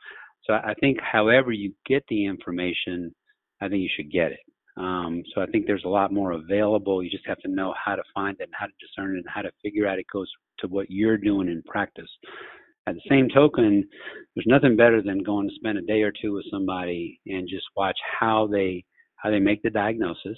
So 0.44 0.54
I 0.54 0.74
think, 0.80 0.98
however 1.02 1.52
you 1.52 1.74
get 1.86 2.04
the 2.08 2.26
information, 2.26 3.14
I 3.62 3.70
think 3.70 3.82
you 3.82 3.90
should 3.96 4.12
get 4.12 4.32
it. 4.32 4.40
Um, 4.78 5.24
so 5.34 5.42
I 5.42 5.46
think 5.46 5.66
there's 5.66 5.86
a 5.86 5.90
lot 5.90 6.12
more 6.12 6.34
available. 6.34 7.02
You 7.02 7.10
just 7.10 7.28
have 7.28 7.40
to 7.40 7.48
know 7.48 7.74
how 7.84 7.96
to 7.96 8.04
find 8.14 8.36
it 8.40 8.44
and 8.44 8.54
how 8.54 8.66
to 8.66 8.72
discern 8.80 9.16
it 9.16 9.20
and 9.20 9.26
how 9.28 9.42
to 9.42 9.52
figure 9.64 9.88
out 9.88 10.00
it 10.00 10.06
goes 10.12 10.30
to 10.60 10.68
what 10.68 10.90
you're 10.90 11.18
doing 11.18 11.48
in 11.48 11.64
practice. 11.64 12.10
At 12.88 12.96
the 12.96 13.02
same 13.10 13.30
token, 13.30 13.88
there's 14.36 14.46
nothing 14.48 14.76
better 14.76 15.02
than 15.02 15.24
going 15.24 15.48
to 15.50 15.56
spend 15.56 15.78
a 15.78 15.82
day 15.82 16.04
or 16.04 16.12
two 16.12 16.34
with 16.34 16.46
somebody 16.52 17.20
and 17.26 17.48
just 17.48 17.66
watch 17.76 17.98
how 18.20 18.48
they 18.48 18.84
how 19.16 19.32
they 19.32 19.40
make 19.40 19.64
the 19.64 19.72
diagnosis, 19.72 20.38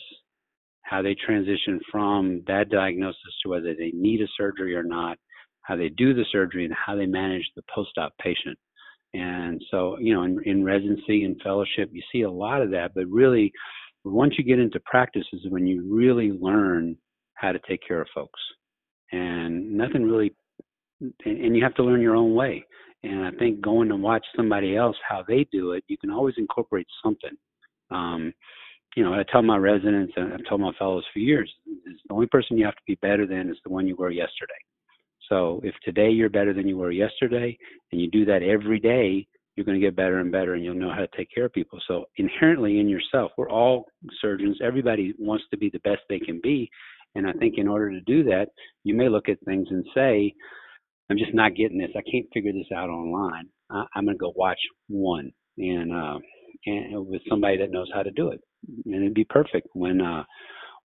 how 0.83 1.01
they 1.01 1.13
transition 1.15 1.79
from 1.91 2.41
that 2.47 2.69
diagnosis 2.69 3.33
to 3.43 3.49
whether 3.49 3.73
they 3.73 3.91
need 3.93 4.21
a 4.21 4.27
surgery 4.37 4.75
or 4.75 4.83
not, 4.83 5.17
how 5.63 5.75
they 5.75 5.89
do 5.89 6.13
the 6.13 6.23
surgery, 6.31 6.63
and 6.63 6.73
how 6.73 6.95
they 6.95 7.05
manage 7.05 7.43
the 7.55 7.63
post-op 7.73 8.13
patient. 8.19 8.57
And 9.13 9.61
so, 9.71 9.97
you 9.99 10.13
know, 10.13 10.23
in, 10.23 10.39
in 10.45 10.63
residency 10.63 11.23
and 11.25 11.41
fellowship, 11.41 11.89
you 11.91 12.01
see 12.11 12.21
a 12.21 12.31
lot 12.31 12.61
of 12.61 12.71
that, 12.71 12.93
but 12.93 13.07
really 13.07 13.51
once 14.11 14.35
you 14.37 14.43
get 14.43 14.59
into 14.59 14.79
practice 14.81 15.25
is 15.33 15.41
when 15.49 15.65
you 15.65 15.83
really 15.89 16.31
learn 16.31 16.97
how 17.35 17.51
to 17.51 17.59
take 17.67 17.81
care 17.87 18.01
of 18.01 18.07
folks. 18.13 18.39
And 19.11 19.77
nothing 19.77 20.03
really, 20.03 20.33
and 21.25 21.55
you 21.55 21.63
have 21.63 21.75
to 21.75 21.83
learn 21.83 22.01
your 22.01 22.15
own 22.15 22.35
way. 22.35 22.65
And 23.03 23.23
I 23.23 23.31
think 23.31 23.61
going 23.61 23.89
to 23.89 23.95
watch 23.95 24.25
somebody 24.35 24.75
else 24.75 24.97
how 25.07 25.23
they 25.27 25.47
do 25.51 25.71
it, 25.71 25.83
you 25.87 25.97
can 25.97 26.09
always 26.09 26.35
incorporate 26.37 26.87
something. 27.03 27.37
Um, 27.91 28.33
you 28.95 29.03
know, 29.03 29.13
I 29.13 29.23
tell 29.31 29.43
my 29.43 29.57
residents 29.57 30.13
and 30.15 30.33
I've 30.33 30.45
told 30.49 30.61
my 30.61 30.71
fellows 30.79 31.05
for 31.13 31.19
years, 31.19 31.51
is 31.85 31.99
the 32.07 32.13
only 32.13 32.27
person 32.27 32.57
you 32.57 32.65
have 32.65 32.75
to 32.75 32.81
be 32.87 32.95
better 32.95 33.27
than 33.27 33.49
is 33.49 33.57
the 33.63 33.71
one 33.71 33.87
you 33.87 33.95
were 33.95 34.09
yesterday. 34.09 34.53
So 35.29 35.61
if 35.63 35.75
today 35.83 36.09
you're 36.09 36.29
better 36.29 36.53
than 36.53 36.67
you 36.67 36.77
were 36.77 36.91
yesterday, 36.91 37.57
and 37.91 38.01
you 38.01 38.09
do 38.09 38.25
that 38.25 38.43
every 38.43 38.79
day, 38.79 39.27
you're 39.57 39.65
going 39.65 39.79
to 39.79 39.85
get 39.85 39.95
better 39.95 40.19
and 40.19 40.31
better, 40.31 40.53
and 40.53 40.63
you'll 40.63 40.75
know 40.75 40.91
how 40.91 41.01
to 41.01 41.09
take 41.17 41.29
care 41.33 41.45
of 41.45 41.53
people. 41.53 41.79
So 41.87 42.05
inherently 42.17 42.79
in 42.79 42.87
yourself, 42.87 43.31
we're 43.37 43.49
all 43.49 43.85
surgeons. 44.21 44.59
Everybody 44.63 45.15
wants 45.17 45.45
to 45.49 45.57
be 45.57 45.71
the 45.71 45.79
best 45.79 46.01
they 46.07 46.19
can 46.19 46.39
be, 46.41 46.69
and 47.15 47.27
I 47.27 47.33
think 47.33 47.55
in 47.57 47.67
order 47.67 47.89
to 47.89 47.99
do 48.01 48.23
that, 48.25 48.49
you 48.83 48.93
may 48.93 49.09
look 49.09 49.29
at 49.29 49.39
things 49.45 49.67
and 49.71 49.83
say, 49.95 50.31
"I'm 51.09 51.17
just 51.17 51.33
not 51.33 51.55
getting 51.55 51.79
this. 51.79 51.89
I 51.95 52.03
can't 52.09 52.27
figure 52.33 52.53
this 52.53 52.71
out 52.73 52.89
online. 52.89 53.49
I, 53.71 53.85
am 53.95 54.05
going 54.05 54.15
to 54.15 54.19
go 54.19 54.31
watch 54.35 54.59
one." 54.87 55.31
And 55.57 55.91
uh, 55.91 56.19
and 56.67 57.07
with 57.07 57.21
somebody 57.27 57.57
that 57.57 57.71
knows 57.71 57.89
how 57.93 58.03
to 58.03 58.11
do 58.11 58.29
it, 58.29 58.41
and 58.85 58.95
it'd 58.95 59.15
be 59.15 59.25
perfect. 59.25 59.69
When 59.73 60.01
uh, 60.01 60.23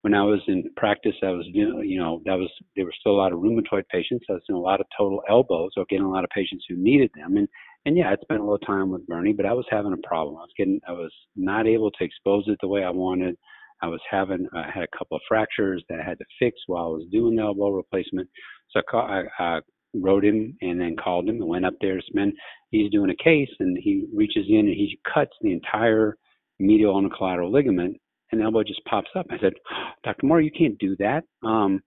when 0.01 0.15
I 0.15 0.23
was 0.23 0.41
in 0.49 0.65
practice, 0.79 1.15
I 1.23 1.31
was 1.31 1.47
you 1.53 1.99
know 1.99 2.23
that 2.25 2.39
was 2.39 2.51
there 2.75 2.87
were 2.87 2.95
still 2.99 3.13
a 3.13 3.21
lot 3.21 3.33
of 3.33 3.41
rheumatoid 3.41 3.87
patients. 3.91 4.25
I 4.31 4.35
was 4.35 4.43
doing 4.49 4.59
a 4.59 4.63
lot 4.63 4.81
of 4.81 4.87
total 4.97 5.23
elbows, 5.29 5.73
or 5.77 5.85
getting 5.91 6.07
a 6.07 6.11
lot 6.11 6.25
of 6.25 6.31
patients 6.31 6.65
who 6.69 6.77
needed 6.77 7.11
them. 7.15 7.37
And 7.37 7.49
and 7.85 7.97
yeah, 7.97 8.11
I 8.11 8.17
spent 8.23 8.41
a 8.41 8.45
little 8.45 8.59
time 8.59 8.91
with 8.91 9.07
Bernie, 9.07 9.33
but 9.33 9.47
I 9.47 9.53
was 9.53 9.67
having 9.71 9.93
a 9.93 10.07
problem. 10.09 10.37
I 10.37 10.41
was 10.41 10.53
getting 10.57 10.81
I 10.89 10.93
was 10.93 11.13
not 11.37 11.67
able 11.67 11.91
to 11.91 12.05
expose 12.05 12.45
it 12.47 12.59
the 12.61 12.69
way 12.69 12.85
I 12.85 12.91
wanted. 12.91 13.37
I 13.83 13.89
was 13.89 14.01
having 14.11 14.47
I 14.55 14.71
had 14.73 14.85
a 14.85 14.97
couple 14.99 15.17
of 15.17 15.23
fractures 15.29 15.85
that 15.89 16.01
I 16.01 16.09
had 16.09 16.19
to 16.19 16.25
fix 16.39 16.59
while 16.67 16.85
I 16.85 16.89
was 16.89 17.07
doing 17.11 17.37
the 17.37 17.43
elbow 17.43 17.71
replacement. 17.71 18.29
So 18.71 18.81
I, 18.81 18.83
call, 18.91 19.03
I, 19.03 19.25
I 19.39 19.61
wrote 19.95 20.25
him 20.25 20.57
and 20.63 20.81
then 20.81 20.97
called 20.97 21.29
him 21.29 21.37
and 21.37 21.49
went 21.49 21.67
up 21.67 21.75
there 21.81 21.97
to. 21.97 22.33
He's 22.71 22.91
doing 22.91 23.11
a 23.11 23.23
case 23.23 23.51
and 23.61 23.77
he 23.81 24.07
reaches 24.15 24.47
in 24.49 24.61
and 24.61 24.69
he 24.69 24.99
cuts 25.13 25.33
the 25.41 25.53
entire 25.53 26.17
medial 26.59 26.99
collateral 27.13 27.53
ligament 27.53 27.97
and 28.31 28.41
the 28.41 28.45
elbow 28.45 28.63
just 28.63 28.85
pops 28.85 29.11
up. 29.17 29.27
I 29.31 29.39
said, 29.41 29.53
Dr. 30.05 30.27
Morey, 30.27 30.45
you 30.45 30.51
can't 30.51 30.79
do 30.79 30.97
that. 30.99 31.25
Um, 31.47 31.81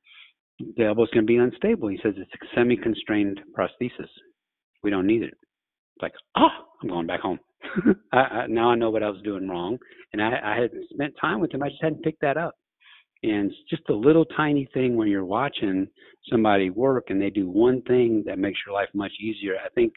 the 0.78 0.86
elbow's 0.86 1.10
going 1.10 1.26
to 1.26 1.32
be 1.32 1.38
unstable. 1.38 1.90
He 1.90 2.00
says 2.04 2.14
it's 2.18 2.32
a 2.34 2.56
semi-constrained 2.56 3.40
prosthesis. 3.58 4.10
We 4.84 4.90
don't 4.90 5.08
need 5.08 5.24
it. 5.24 5.34
Like, 6.02 6.14
oh, 6.38 6.48
I'm 6.82 6.90
going 6.90 7.08
back 7.08 7.22
home. 7.22 7.40
I, 8.14 8.18
I, 8.18 8.48
now 8.48 8.70
I 8.70 8.76
know 8.76 8.90
what 8.90 9.04
I 9.04 9.10
was 9.10 9.22
doing 9.24 9.48
wrong, 9.48 9.78
and 10.14 10.22
I, 10.22 10.40
I 10.44 10.62
had 10.62 10.72
spent 10.94 11.14
time 11.20 11.40
with 11.40 11.54
him. 11.54 11.64
I 11.64 11.70
just 11.70 11.82
hadn't 11.82 12.04
picked 12.04 12.22
that 12.22 12.38
up. 12.38 12.56
And 13.24 13.50
it's 13.50 13.70
just 13.70 13.90
a 13.90 13.94
little 13.94 14.26
tiny 14.26 14.68
thing 14.74 14.96
when 14.96 15.08
you're 15.08 15.26
watching 15.26 15.88
somebody 16.30 16.70
work 16.70 17.06
and 17.10 17.20
they 17.20 17.30
do 17.30 17.50
one 17.50 17.82
thing 17.84 18.24
that 18.28 18.38
makes 18.38 18.60
your 18.66 18.76
life 18.76 18.90
much 18.94 19.14
easier. 19.20 19.56
I 19.56 19.70
think 19.70 19.94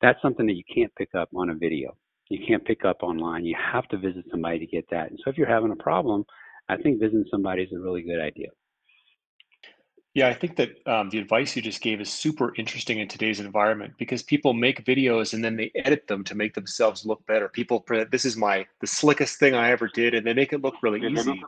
that's 0.00 0.20
something 0.22 0.46
that 0.46 0.54
you 0.54 0.62
can't 0.74 0.94
pick 0.96 1.14
up 1.14 1.28
on 1.34 1.50
a 1.50 1.54
video. 1.54 1.94
You 2.30 2.44
can't 2.46 2.64
pick 2.64 2.84
up 2.84 3.02
online. 3.02 3.44
You 3.44 3.56
have 3.72 3.86
to 3.88 3.98
visit 3.98 4.24
somebody 4.30 4.58
to 4.58 4.66
get 4.66 4.86
that. 4.90 5.10
And 5.10 5.18
so 5.22 5.30
if 5.30 5.36
you're 5.36 5.48
having 5.48 5.72
a 5.72 5.82
problem, 5.82 6.24
I 6.68 6.76
think 6.76 7.00
visiting 7.00 7.26
somebody 7.30 7.62
is 7.62 7.72
a 7.72 7.80
really 7.80 8.02
good 8.02 8.20
idea. 8.20 8.48
Yeah, 10.14 10.28
I 10.28 10.34
think 10.34 10.56
that 10.56 10.86
um, 10.86 11.08
the 11.08 11.18
advice 11.18 11.56
you 11.56 11.62
just 11.62 11.80
gave 11.80 11.98
is 12.00 12.12
super 12.12 12.54
interesting 12.56 12.98
in 12.98 13.08
today's 13.08 13.40
environment 13.40 13.94
because 13.98 14.22
people 14.22 14.52
make 14.52 14.84
videos 14.84 15.32
and 15.32 15.42
then 15.42 15.56
they 15.56 15.72
edit 15.74 16.06
them 16.06 16.22
to 16.24 16.34
make 16.34 16.54
themselves 16.54 17.06
look 17.06 17.24
better. 17.26 17.48
People, 17.48 17.84
this 18.10 18.26
is 18.26 18.36
my 18.36 18.66
the 18.80 18.86
slickest 18.86 19.38
thing 19.38 19.54
I 19.54 19.70
ever 19.70 19.88
did, 19.88 20.14
and 20.14 20.26
they 20.26 20.34
make 20.34 20.52
it 20.52 20.60
look 20.60 20.74
really 20.82 21.00
easy 21.06 21.42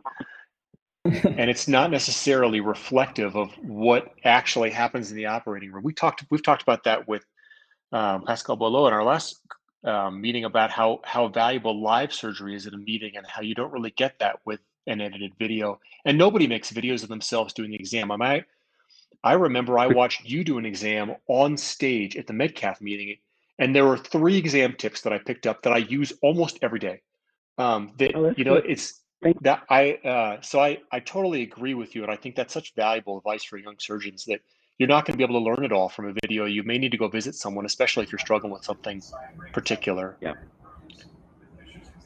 and 1.04 1.50
it's 1.50 1.68
not 1.68 1.90
necessarily 1.90 2.60
reflective 2.60 3.36
of 3.36 3.52
what 3.58 4.14
actually 4.24 4.70
happens 4.70 5.10
in 5.10 5.16
the 5.18 5.26
operating 5.26 5.70
room. 5.70 5.84
We 5.84 5.92
talked, 5.92 6.24
we've 6.30 6.42
talked 6.42 6.62
about 6.62 6.84
that 6.84 7.06
with 7.06 7.24
um, 7.92 8.24
Pascal 8.24 8.56
Boileau 8.56 8.88
in 8.88 8.94
our 8.94 9.04
last 9.04 9.40
um, 9.84 10.22
meeting 10.22 10.46
about 10.46 10.70
how 10.70 11.00
how 11.04 11.28
valuable 11.28 11.82
live 11.82 12.12
surgery 12.12 12.54
is 12.54 12.66
at 12.66 12.72
a 12.72 12.78
meeting 12.78 13.18
and 13.18 13.26
how 13.26 13.42
you 13.42 13.54
don't 13.54 13.70
really 13.70 13.90
get 13.90 14.18
that 14.20 14.40
with 14.46 14.60
an 14.86 15.02
edited 15.02 15.32
video. 15.38 15.78
And 16.06 16.16
nobody 16.16 16.46
makes 16.46 16.72
videos 16.72 17.02
of 17.02 17.10
themselves 17.10 17.52
doing 17.52 17.70
the 17.70 17.76
exam. 17.76 18.10
I 18.10 18.16
might, 18.16 18.44
I 19.24 19.32
remember 19.32 19.78
I 19.78 19.86
watched 19.86 20.28
you 20.28 20.44
do 20.44 20.58
an 20.58 20.66
exam 20.66 21.16
on 21.28 21.56
stage 21.56 22.14
at 22.16 22.26
the 22.26 22.34
Metcalf 22.34 22.82
meeting, 22.82 23.16
and 23.58 23.74
there 23.74 23.86
were 23.86 23.96
three 23.96 24.36
exam 24.36 24.74
tips 24.74 25.00
that 25.00 25.14
I 25.14 25.18
picked 25.18 25.46
up 25.46 25.62
that 25.62 25.72
I 25.72 25.78
use 25.78 26.12
almost 26.22 26.58
every 26.60 26.78
day. 26.78 27.00
Um, 27.56 27.92
that 27.98 28.14
oh, 28.14 28.34
you 28.36 28.44
know, 28.44 28.60
good. 28.60 28.70
it's 28.70 29.00
that 29.40 29.62
I 29.70 29.92
uh, 30.04 30.42
so 30.42 30.60
I 30.60 30.78
I 30.92 31.00
totally 31.00 31.42
agree 31.42 31.72
with 31.72 31.94
you, 31.94 32.02
and 32.02 32.12
I 32.12 32.16
think 32.16 32.36
that's 32.36 32.52
such 32.52 32.74
valuable 32.74 33.16
advice 33.16 33.42
for 33.44 33.56
young 33.56 33.76
surgeons 33.78 34.26
that 34.26 34.40
you're 34.76 34.88
not 34.88 35.06
going 35.06 35.14
to 35.14 35.18
be 35.18 35.24
able 35.24 35.40
to 35.40 35.44
learn 35.44 35.64
it 35.64 35.72
all 35.72 35.88
from 35.88 36.08
a 36.08 36.12
video. 36.12 36.44
You 36.44 36.62
may 36.62 36.76
need 36.76 36.90
to 36.90 36.98
go 36.98 37.08
visit 37.08 37.34
someone, 37.34 37.64
especially 37.64 38.04
if 38.04 38.12
you're 38.12 38.18
struggling 38.18 38.52
with 38.52 38.64
something 38.64 39.02
particular. 39.54 40.18
Yeah. 40.20 40.34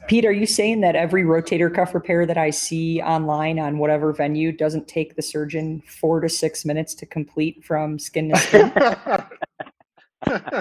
Pete, 0.09 0.25
are 0.25 0.31
you 0.31 0.47
saying 0.47 0.81
that 0.81 0.95
every 0.95 1.23
rotator 1.23 1.71
cuff 1.71 1.93
repair 1.93 2.25
that 2.25 2.35
I 2.35 2.49
see 2.49 2.99
online 2.99 3.59
on 3.59 3.77
whatever 3.77 4.11
venue 4.11 4.51
doesn't 4.51 4.87
take 4.87 5.15
the 5.15 5.21
surgeon 5.21 5.83
four 5.85 6.19
to 6.19 6.27
six 6.27 6.65
minutes 6.65 6.95
to 6.95 7.05
complete 7.05 7.63
from 7.63 7.99
skin 7.99 8.29
to 8.29 8.37
skin? 8.39 8.73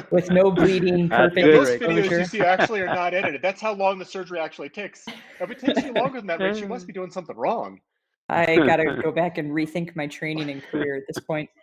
with 0.10 0.30
no 0.30 0.50
bleeding, 0.50 1.08
perfect 1.08 1.46
Those 1.46 1.68
videos 1.80 2.10
you 2.10 2.24
see 2.26 2.40
actually 2.42 2.80
are 2.80 2.94
not 2.94 3.14
edited. 3.14 3.40
That's 3.40 3.58
how 3.58 3.72
long 3.72 3.98
the 3.98 4.04
surgery 4.04 4.38
actually 4.38 4.68
takes. 4.68 5.06
If 5.40 5.50
it 5.50 5.58
takes 5.60 5.82
you 5.82 5.94
longer 5.94 6.18
than 6.18 6.26
that, 6.26 6.40
Rich, 6.40 6.60
you 6.60 6.68
must 6.68 6.86
be 6.86 6.92
doing 6.92 7.10
something 7.10 7.34
wrong. 7.34 7.80
I 8.28 8.54
got 8.66 8.76
to 8.76 9.00
go 9.02 9.10
back 9.10 9.38
and 9.38 9.50
rethink 9.50 9.96
my 9.96 10.08
training 10.08 10.50
and 10.50 10.62
career 10.62 10.94
at 10.94 11.04
this 11.08 11.24
point. 11.24 11.48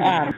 Um, 0.00 0.34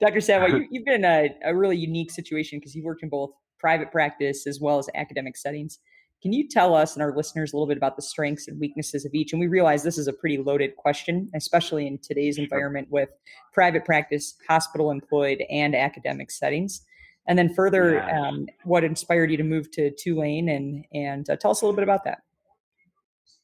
Dr. 0.00 0.20
Savoie, 0.20 0.48
you, 0.48 0.68
have 0.74 0.84
been 0.84 0.94
in 0.96 1.04
a, 1.04 1.34
a 1.44 1.56
really 1.56 1.76
unique 1.76 2.10
situation 2.10 2.58
because 2.58 2.74
you've 2.74 2.84
worked 2.84 3.02
in 3.02 3.08
both 3.08 3.30
private 3.64 3.90
practice 3.90 4.46
as 4.46 4.60
well 4.60 4.78
as 4.78 4.90
academic 4.94 5.38
settings. 5.38 5.78
Can 6.20 6.34
you 6.34 6.46
tell 6.46 6.74
us 6.74 6.92
and 6.92 7.02
our 7.02 7.16
listeners 7.16 7.54
a 7.54 7.56
little 7.56 7.66
bit 7.66 7.78
about 7.78 7.96
the 7.96 8.02
strengths 8.02 8.46
and 8.46 8.60
weaknesses 8.60 9.06
of 9.06 9.14
each? 9.14 9.32
And 9.32 9.40
we 9.40 9.46
realize 9.46 9.82
this 9.82 9.96
is 9.96 10.06
a 10.06 10.12
pretty 10.12 10.36
loaded 10.36 10.76
question, 10.76 11.30
especially 11.34 11.86
in 11.86 11.96
today's 11.96 12.36
environment 12.36 12.88
with 12.90 13.08
private 13.54 13.86
practice, 13.86 14.34
hospital 14.46 14.90
employed, 14.90 15.42
and 15.48 15.74
academic 15.74 16.30
settings. 16.30 16.82
And 17.26 17.38
then 17.38 17.54
further, 17.54 17.94
yeah. 17.94 18.20
um, 18.20 18.46
what 18.64 18.84
inspired 18.84 19.30
you 19.30 19.38
to 19.38 19.44
move 19.44 19.70
to 19.70 19.90
Tulane, 19.92 20.50
and 20.50 20.84
and 20.92 21.30
uh, 21.30 21.36
tell 21.36 21.50
us 21.50 21.62
a 21.62 21.64
little 21.64 21.74
bit 21.74 21.84
about 21.84 22.04
that. 22.04 22.18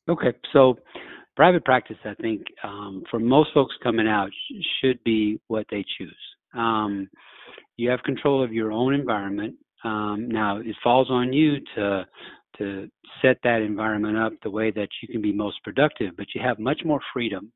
Okay, 0.07 0.35
so 0.53 0.77
private 1.35 1.65
practice, 1.65 1.97
I 2.05 2.13
think, 2.21 2.43
um, 2.63 3.05
for 3.11 3.19
most 3.19 3.55
folks 3.55 3.75
coming 3.83 4.07
out, 4.07 4.29
sh- 4.31 4.65
should 4.81 5.03
be 5.03 5.41
what 5.49 5.65
they 5.71 5.83
choose. 5.97 6.23
Um, 6.55 7.09
you 7.79 7.89
have 7.89 8.03
control 8.03 8.45
of 8.45 8.53
your 8.53 8.71
own 8.71 8.93
environment. 8.93 9.55
Um, 9.85 10.29
now, 10.29 10.59
it 10.59 10.77
falls 10.83 11.09
on 11.11 11.33
you 11.33 11.59
to 11.77 12.07
to 12.59 12.91
set 13.23 13.39
that 13.43 13.63
environment 13.63 14.19
up 14.19 14.33
the 14.43 14.51
way 14.51 14.71
that 14.71 14.89
you 15.01 15.09
can 15.09 15.23
be 15.23 15.33
most 15.33 15.63
productive, 15.65 16.15
but 16.17 16.27
you 16.35 16.43
have 16.43 16.59
much 16.59 16.83
more 16.85 17.01
freedom 17.13 17.51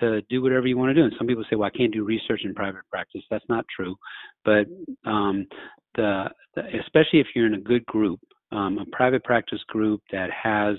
to 0.00 0.20
do 0.22 0.42
whatever 0.42 0.66
you 0.66 0.76
want 0.76 0.90
to 0.90 0.94
do. 0.94 1.04
And 1.04 1.12
some 1.16 1.26
people 1.26 1.44
say, 1.48 1.56
well, 1.56 1.70
I 1.72 1.76
can't 1.76 1.92
do 1.92 2.04
research 2.04 2.40
in 2.44 2.54
private 2.54 2.82
practice. 2.90 3.22
That's 3.30 3.44
not 3.48 3.64
true. 3.74 3.96
But 4.44 4.66
um, 5.04 5.46
the, 5.94 6.24
the, 6.54 6.62
especially 6.80 7.20
if 7.20 7.28
you're 7.34 7.46
in 7.46 7.54
a 7.54 7.60
good 7.60 7.86
group, 7.86 8.20
um, 8.52 8.78
a 8.78 8.86
private 8.96 9.24
practice 9.24 9.60
group 9.68 10.00
that 10.10 10.30
has 10.30 10.76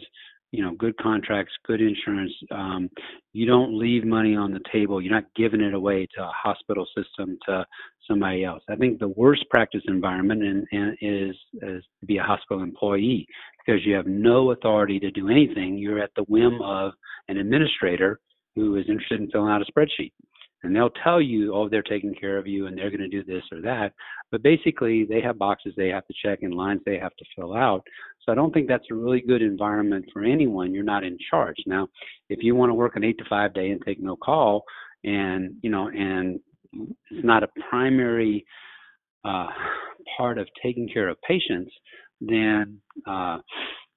you 0.51 0.63
know 0.63 0.73
good 0.73 0.97
contracts 0.97 1.53
good 1.63 1.79
insurance 1.79 2.31
um, 2.49 2.89
you 3.33 3.45
don't 3.45 3.77
leave 3.77 4.03
money 4.03 4.35
on 4.35 4.51
the 4.51 4.59
table 4.71 4.99
you're 4.99 5.13
not 5.13 5.25
giving 5.35 5.61
it 5.61 5.75
away 5.75 6.07
to 6.15 6.23
a 6.23 6.31
hospital 6.33 6.87
system 6.97 7.37
to 7.45 7.63
somebody 8.09 8.43
else 8.43 8.63
i 8.69 8.75
think 8.75 8.99
the 8.99 9.07
worst 9.09 9.45
practice 9.49 9.81
environment 9.87 10.43
in, 10.43 10.65
in, 10.71 10.97
is 11.01 11.35
is 11.61 11.83
to 11.99 12.05
be 12.05 12.17
a 12.17 12.23
hospital 12.23 12.63
employee 12.63 13.25
because 13.65 13.85
you 13.85 13.93
have 13.93 14.07
no 14.07 14.51
authority 14.51 14.99
to 14.99 15.11
do 15.11 15.29
anything 15.29 15.77
you're 15.77 16.01
at 16.01 16.11
the 16.15 16.23
whim 16.23 16.59
of 16.61 16.91
an 17.27 17.37
administrator 17.37 18.19
who 18.55 18.75
is 18.75 18.85
interested 18.89 19.21
in 19.21 19.29
filling 19.31 19.51
out 19.51 19.61
a 19.61 19.71
spreadsheet 19.71 20.11
and 20.63 20.75
they'll 20.75 20.89
tell 21.03 21.21
you, 21.21 21.53
oh, 21.53 21.69
they're 21.69 21.81
taking 21.81 22.13
care 22.13 22.37
of 22.37 22.45
you 22.45 22.67
and 22.67 22.77
they're 22.77 22.89
going 22.89 22.99
to 22.99 23.07
do 23.07 23.23
this 23.23 23.43
or 23.51 23.61
that. 23.61 23.93
But 24.31 24.43
basically, 24.43 25.05
they 25.05 25.21
have 25.21 25.37
boxes 25.37 25.73
they 25.77 25.87
have 25.87 26.05
to 26.07 26.13
check 26.23 26.39
and 26.41 26.53
lines 26.53 26.81
they 26.85 26.97
have 26.97 27.15
to 27.15 27.25
fill 27.35 27.55
out. 27.55 27.83
So 28.25 28.31
I 28.31 28.35
don't 28.35 28.53
think 28.53 28.67
that's 28.67 28.85
a 28.91 28.95
really 28.95 29.21
good 29.21 29.41
environment 29.41 30.05
for 30.11 30.23
anyone. 30.23 30.73
You're 30.73 30.83
not 30.83 31.03
in 31.03 31.17
charge. 31.29 31.55
Now, 31.65 31.87
if 32.29 32.43
you 32.43 32.55
want 32.55 32.69
to 32.69 32.73
work 32.73 32.95
an 32.95 33.03
eight 33.03 33.17
to 33.19 33.25
five 33.29 33.53
day 33.53 33.69
and 33.69 33.81
take 33.85 34.01
no 34.01 34.17
call, 34.17 34.63
and 35.05 35.55
you 35.61 35.69
know, 35.69 35.87
and 35.87 36.39
it's 36.73 37.25
not 37.25 37.43
a 37.43 37.49
primary 37.69 38.45
uh, 39.25 39.47
part 40.17 40.37
of 40.37 40.47
taking 40.63 40.87
care 40.87 41.09
of 41.09 41.17
patients, 41.27 41.71
then 42.21 42.79
uh, 43.07 43.37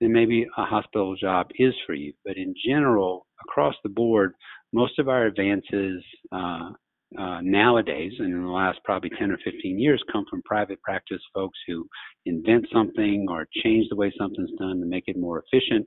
then 0.00 0.12
maybe 0.12 0.46
a 0.56 0.64
hospital 0.64 1.14
job 1.16 1.48
is 1.58 1.74
for 1.86 1.94
you. 1.94 2.12
But 2.24 2.36
in 2.36 2.54
general, 2.66 3.26
across 3.48 3.74
the 3.82 3.88
board, 3.88 4.34
most 4.72 4.98
of 4.98 5.08
our 5.08 5.26
advances 5.26 6.02
uh, 6.32 6.70
uh, 7.18 7.40
nowadays, 7.42 8.12
and 8.18 8.32
in 8.32 8.42
the 8.42 8.48
last 8.48 8.80
probably 8.84 9.10
10 9.18 9.30
or 9.30 9.38
15 9.44 9.78
years, 9.78 10.02
come 10.10 10.24
from 10.28 10.42
private 10.42 10.80
practice 10.82 11.20
folks 11.34 11.58
who 11.68 11.86
invent 12.26 12.66
something 12.72 13.26
or 13.28 13.46
change 13.62 13.86
the 13.90 13.96
way 13.96 14.12
something's 14.18 14.50
done 14.58 14.80
to 14.80 14.86
make 14.86 15.04
it 15.06 15.16
more 15.18 15.42
efficient. 15.46 15.86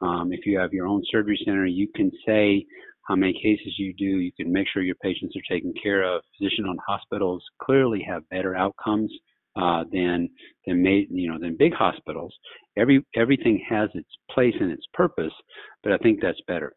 Um, 0.00 0.30
if 0.32 0.44
you 0.44 0.58
have 0.58 0.72
your 0.72 0.86
own 0.86 1.02
surgery 1.10 1.40
center, 1.44 1.66
you 1.66 1.88
can 1.94 2.10
say 2.26 2.66
how 3.06 3.16
many 3.16 3.32
cases 3.34 3.74
you 3.78 3.94
do. 3.94 4.04
You 4.04 4.32
can 4.36 4.52
make 4.52 4.66
sure 4.72 4.82
your 4.82 4.96
patients 4.96 5.34
are 5.36 5.54
taken 5.54 5.72
care 5.80 6.02
of. 6.02 6.22
Physician-owned 6.38 6.80
hospitals 6.86 7.42
clearly 7.62 8.04
have 8.08 8.28
better 8.30 8.56
outcomes 8.56 9.12
uh, 9.56 9.84
than 9.92 10.28
than 10.66 10.84
you 10.84 11.30
know 11.30 11.38
than 11.40 11.56
big 11.56 11.72
hospitals. 11.72 12.34
Every 12.76 13.04
everything 13.14 13.64
has 13.68 13.88
its 13.94 14.10
place 14.30 14.54
and 14.60 14.70
its 14.70 14.84
purpose, 14.92 15.32
but 15.82 15.92
I 15.92 15.98
think 15.98 16.20
that's 16.20 16.40
better. 16.46 16.72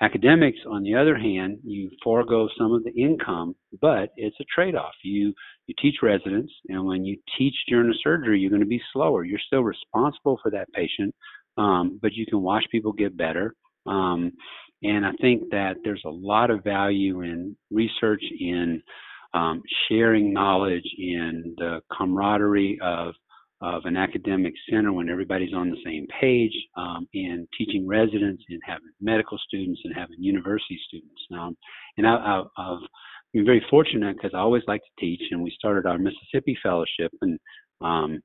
Academics, 0.00 0.58
on 0.68 0.84
the 0.84 0.94
other 0.94 1.16
hand, 1.16 1.58
you 1.64 1.90
forego 2.04 2.48
some 2.56 2.72
of 2.72 2.84
the 2.84 2.92
income, 2.92 3.56
but 3.80 4.10
it's 4.16 4.36
a 4.40 4.44
trade-off. 4.54 4.94
You 5.02 5.34
you 5.66 5.74
teach 5.80 5.96
residents, 6.02 6.52
and 6.68 6.86
when 6.86 7.04
you 7.04 7.16
teach 7.36 7.54
during 7.68 7.90
a 7.90 7.98
surgery, 8.02 8.38
you're 8.38 8.50
going 8.50 8.62
to 8.62 8.66
be 8.66 8.82
slower. 8.92 9.24
You're 9.24 9.40
still 9.46 9.62
responsible 9.62 10.38
for 10.42 10.50
that 10.52 10.72
patient, 10.72 11.14
um, 11.56 11.98
but 12.00 12.14
you 12.14 12.26
can 12.26 12.42
watch 12.42 12.64
people 12.70 12.92
get 12.92 13.16
better. 13.16 13.54
Um, 13.86 14.32
and 14.82 15.04
I 15.04 15.12
think 15.20 15.50
that 15.50 15.76
there's 15.84 16.02
a 16.04 16.10
lot 16.10 16.50
of 16.50 16.64
value 16.64 17.22
in 17.22 17.56
research 17.70 18.22
in 18.38 18.82
um, 19.34 19.62
sharing 19.88 20.32
knowledge 20.32 20.88
in 20.98 21.54
the 21.58 21.80
camaraderie 21.96 22.78
of 22.82 23.14
of 23.60 23.82
an 23.86 23.96
academic 23.96 24.54
center 24.70 24.92
when 24.92 25.08
everybody's 25.08 25.52
on 25.52 25.68
the 25.68 25.76
same 25.84 26.06
page 26.20 26.52
um, 26.76 27.08
and 27.14 27.48
teaching 27.56 27.88
residents 27.88 28.42
and 28.48 28.60
having 28.64 28.88
medical 29.00 29.36
students 29.48 29.80
and 29.84 29.94
having 29.96 30.16
university 30.20 30.78
students. 30.86 31.20
Um, 31.32 31.56
and 31.96 32.06
I, 32.06 32.42
have 32.56 32.78
been 33.32 33.44
very 33.44 33.64
fortunate 33.68 34.16
because 34.16 34.30
I 34.32 34.38
always 34.38 34.62
like 34.68 34.82
to 34.82 35.00
teach, 35.00 35.20
and 35.32 35.42
we 35.42 35.52
started 35.58 35.86
our 35.86 35.98
Mississippi 35.98 36.56
Fellowship, 36.62 37.12
and 37.20 37.38
um, 37.80 38.20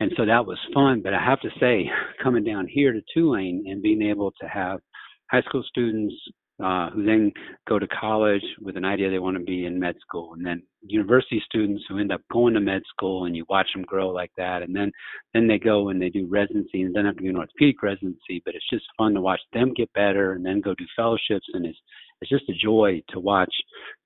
and 0.00 0.12
so 0.16 0.24
that 0.24 0.46
was 0.46 0.58
fun. 0.74 1.00
But 1.02 1.14
I 1.14 1.24
have 1.24 1.40
to 1.40 1.50
say, 1.60 1.90
coming 2.22 2.44
down 2.44 2.68
here 2.68 2.92
to 2.92 3.00
Tulane 3.12 3.64
and 3.66 3.82
being 3.82 4.02
able 4.02 4.32
to 4.40 4.46
have 4.46 4.80
high 5.30 5.42
school 5.42 5.62
students 5.68 6.14
uh, 6.62 6.88
who 6.90 7.04
then 7.04 7.30
go 7.68 7.78
to 7.78 7.86
college 7.88 8.42
with 8.62 8.76
an 8.78 8.84
idea 8.84 9.10
they 9.10 9.18
want 9.18 9.36
to 9.36 9.42
be 9.42 9.66
in 9.66 9.78
med 9.78 9.94
school, 10.00 10.32
and 10.32 10.44
then 10.44 10.62
university 10.80 11.42
students 11.44 11.84
who 11.88 11.98
end 11.98 12.10
up 12.10 12.22
going 12.32 12.54
to 12.54 12.60
med 12.60 12.82
school, 12.88 13.26
and 13.26 13.36
you 13.36 13.44
watch 13.50 13.68
them 13.74 13.82
grow 13.82 14.08
like 14.08 14.30
that, 14.38 14.62
and 14.62 14.74
then 14.74 14.90
then 15.34 15.46
they 15.46 15.58
go 15.58 15.90
and 15.90 16.00
they 16.00 16.08
do 16.08 16.26
residency, 16.30 16.82
and 16.82 16.94
then 16.94 17.04
have 17.04 17.16
to 17.16 17.22
do 17.22 17.28
an 17.28 17.36
orthopedic 17.36 17.82
residency. 17.82 18.40
But 18.44 18.54
it's 18.54 18.68
just 18.70 18.86
fun 18.96 19.12
to 19.14 19.20
watch 19.20 19.40
them 19.52 19.74
get 19.74 19.92
better, 19.92 20.32
and 20.32 20.44
then 20.44 20.62
go 20.62 20.74
do 20.74 20.86
fellowships, 20.96 21.46
and 21.52 21.66
it's 21.66 21.78
it's 22.22 22.30
just 22.30 22.48
a 22.48 22.54
joy 22.54 23.02
to 23.10 23.20
watch 23.20 23.52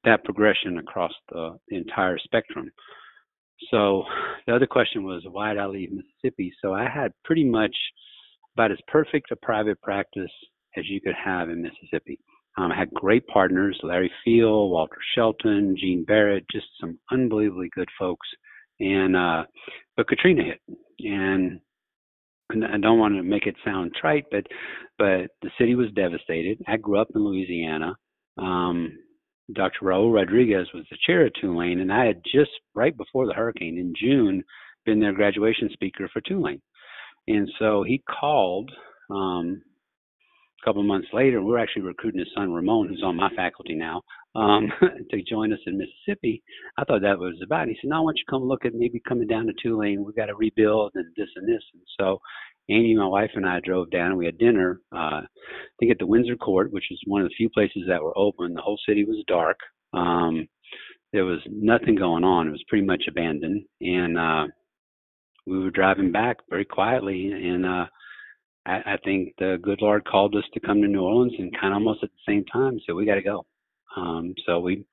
that 0.04 0.24
progression 0.24 0.78
across 0.78 1.12
the, 1.30 1.56
the 1.68 1.76
entire 1.76 2.18
spectrum. 2.18 2.72
So 3.70 4.04
the 4.46 4.54
other 4.54 4.66
question 4.66 5.04
was 5.04 5.22
why 5.30 5.50
did 5.52 5.62
I 5.62 5.66
leave 5.66 5.92
Mississippi? 5.92 6.52
So 6.60 6.74
I 6.74 6.88
had 6.88 7.12
pretty 7.24 7.44
much 7.44 7.76
about 8.56 8.72
as 8.72 8.78
perfect 8.88 9.30
a 9.30 9.36
private 9.36 9.80
practice 9.82 10.32
as 10.76 10.88
you 10.88 11.00
could 11.00 11.14
have 11.22 11.48
in 11.48 11.62
Mississippi. 11.62 12.18
Um, 12.58 12.72
I 12.72 12.78
had 12.78 12.90
great 12.90 13.26
partners, 13.28 13.78
Larry 13.82 14.10
Field, 14.24 14.70
Walter 14.70 14.98
Shelton, 15.14 15.76
Gene 15.78 16.04
Barrett, 16.04 16.44
just 16.50 16.66
some 16.80 16.98
unbelievably 17.10 17.70
good 17.74 17.88
folks. 17.98 18.26
And 18.80 19.16
uh, 19.16 19.44
but 19.96 20.08
Katrina 20.08 20.42
hit, 20.42 20.60
and 21.00 21.60
I 22.52 22.78
don't 22.78 22.98
want 22.98 23.14
to 23.14 23.22
make 23.22 23.46
it 23.46 23.54
sound 23.64 23.92
trite, 23.98 24.24
but 24.30 24.46
but 24.98 25.30
the 25.42 25.50
city 25.58 25.74
was 25.74 25.90
devastated. 25.94 26.58
I 26.66 26.76
grew 26.76 26.98
up 26.98 27.08
in 27.14 27.24
Louisiana. 27.24 27.94
Um, 28.38 28.98
Dr. 29.54 29.86
Raul 29.86 30.12
Rodriguez 30.12 30.68
was 30.72 30.84
the 30.90 30.98
chair 31.06 31.26
of 31.26 31.32
Tulane, 31.34 31.80
and 31.80 31.92
I 31.92 32.06
had 32.06 32.22
just 32.32 32.50
right 32.74 32.96
before 32.96 33.26
the 33.26 33.34
hurricane 33.34 33.78
in 33.78 33.92
June 33.96 34.42
been 34.86 35.00
their 35.00 35.12
graduation 35.12 35.70
speaker 35.72 36.08
for 36.12 36.20
Tulane. 36.20 36.62
And 37.28 37.50
so 37.58 37.82
he 37.82 38.02
called 38.08 38.70
um, 39.10 39.62
a 40.60 40.66
couple 40.66 40.82
months 40.82 41.08
later, 41.12 41.42
we're 41.42 41.58
actually 41.58 41.82
recruiting 41.82 42.20
his 42.20 42.28
son 42.34 42.52
Ramon, 42.52 42.88
who's 42.88 43.02
on 43.04 43.16
my 43.16 43.30
faculty 43.34 43.74
now, 43.74 44.02
um, 44.34 44.70
to 45.10 45.22
join 45.22 45.52
us 45.52 45.58
in 45.66 45.78
Mississippi. 45.78 46.42
I 46.76 46.84
thought 46.84 47.02
that 47.02 47.18
was 47.18 47.40
about. 47.44 47.68
It. 47.68 47.72
He 47.72 47.78
said, 47.80 47.90
"No, 47.90 47.96
I 47.96 48.00
want 48.00 48.18
you 48.18 48.24
to 48.24 48.30
come 48.30 48.42
look 48.42 48.64
at 48.64 48.74
maybe 48.74 49.00
coming 49.08 49.26
down 49.26 49.46
to 49.46 49.52
Tulane. 49.62 50.04
We've 50.04 50.16
got 50.16 50.26
to 50.26 50.34
rebuild 50.34 50.92
and 50.94 51.06
this 51.16 51.28
and 51.36 51.48
this." 51.48 51.62
And 51.72 51.82
so, 51.98 52.20
Annie, 52.68 52.96
my 52.96 53.06
wife, 53.06 53.30
and 53.34 53.46
I 53.46 53.60
drove 53.60 53.90
down. 53.90 54.16
We 54.16 54.26
had 54.26 54.38
dinner. 54.38 54.80
Uh, 54.92 55.22
I 55.22 55.26
think 55.78 55.92
at 55.92 55.98
the 55.98 56.06
Windsor 56.06 56.36
Court, 56.36 56.72
which 56.72 56.90
is 56.90 57.00
one 57.06 57.22
of 57.22 57.28
the 57.28 57.34
few 57.36 57.48
places 57.50 57.82
that 57.88 58.02
were 58.02 58.16
open. 58.16 58.54
The 58.54 58.62
whole 58.62 58.78
city 58.86 59.04
was 59.04 59.24
dark. 59.26 59.58
Um, 59.92 60.46
there 61.12 61.24
was 61.24 61.40
nothing 61.50 61.96
going 61.96 62.24
on. 62.24 62.48
It 62.48 62.52
was 62.52 62.64
pretty 62.68 62.86
much 62.86 63.04
abandoned, 63.08 63.64
and 63.80 64.18
uh, 64.18 64.46
we 65.46 65.58
were 65.58 65.70
driving 65.70 66.12
back 66.12 66.36
very 66.48 66.64
quietly, 66.64 67.32
and 67.32 67.66
uh, 67.66 67.86
I, 68.66 68.94
I 68.94 68.96
think 69.04 69.34
the 69.38 69.58
good 69.62 69.80
Lord 69.80 70.04
called 70.04 70.34
us 70.36 70.44
to 70.54 70.60
come 70.60 70.82
to 70.82 70.88
New 70.88 71.02
Orleans 71.02 71.34
and 71.38 71.52
kind 71.58 71.72
of 71.72 71.78
almost 71.78 72.02
at 72.02 72.10
the 72.10 72.32
same 72.32 72.44
time 72.46 72.78
said, 72.86 72.94
we 72.94 73.06
got 73.06 73.16
to 73.16 73.22
go. 73.22 73.46
Um, 73.96 74.34
so 74.46 74.60
we 74.60 74.84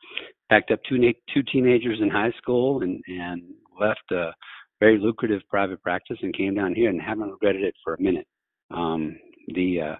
packed 0.49 0.71
up 0.71 0.79
two, 0.87 0.97
two 1.33 1.43
teenagers 1.51 1.99
in 2.01 2.09
high 2.09 2.31
school 2.37 2.81
and, 2.81 3.01
and 3.07 3.41
left 3.79 4.11
a 4.11 4.31
very 4.79 4.97
lucrative 4.99 5.41
private 5.49 5.81
practice 5.81 6.17
and 6.21 6.35
came 6.35 6.55
down 6.55 6.73
here 6.73 6.89
and 6.89 7.01
haven't 7.01 7.31
regretted 7.31 7.63
it 7.63 7.75
for 7.83 7.93
a 7.95 8.01
minute. 8.01 8.27
Um, 8.71 9.17
the 9.53 9.81
uh, 9.81 9.95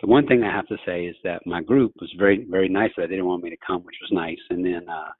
the 0.00 0.08
one 0.08 0.26
thing 0.26 0.42
I 0.42 0.52
have 0.52 0.66
to 0.68 0.76
say 0.84 1.06
is 1.06 1.16
that 1.22 1.46
my 1.46 1.62
group 1.62 1.92
was 2.00 2.12
very 2.18 2.44
very 2.50 2.68
nice 2.68 2.90
that 2.96 3.02
they 3.02 3.14
didn't 3.14 3.26
want 3.26 3.44
me 3.44 3.50
to 3.50 3.56
come, 3.64 3.82
which 3.84 3.96
was 4.02 4.10
nice. 4.12 4.38
And 4.50 4.64
then 4.64 4.88
uh, 4.88 5.10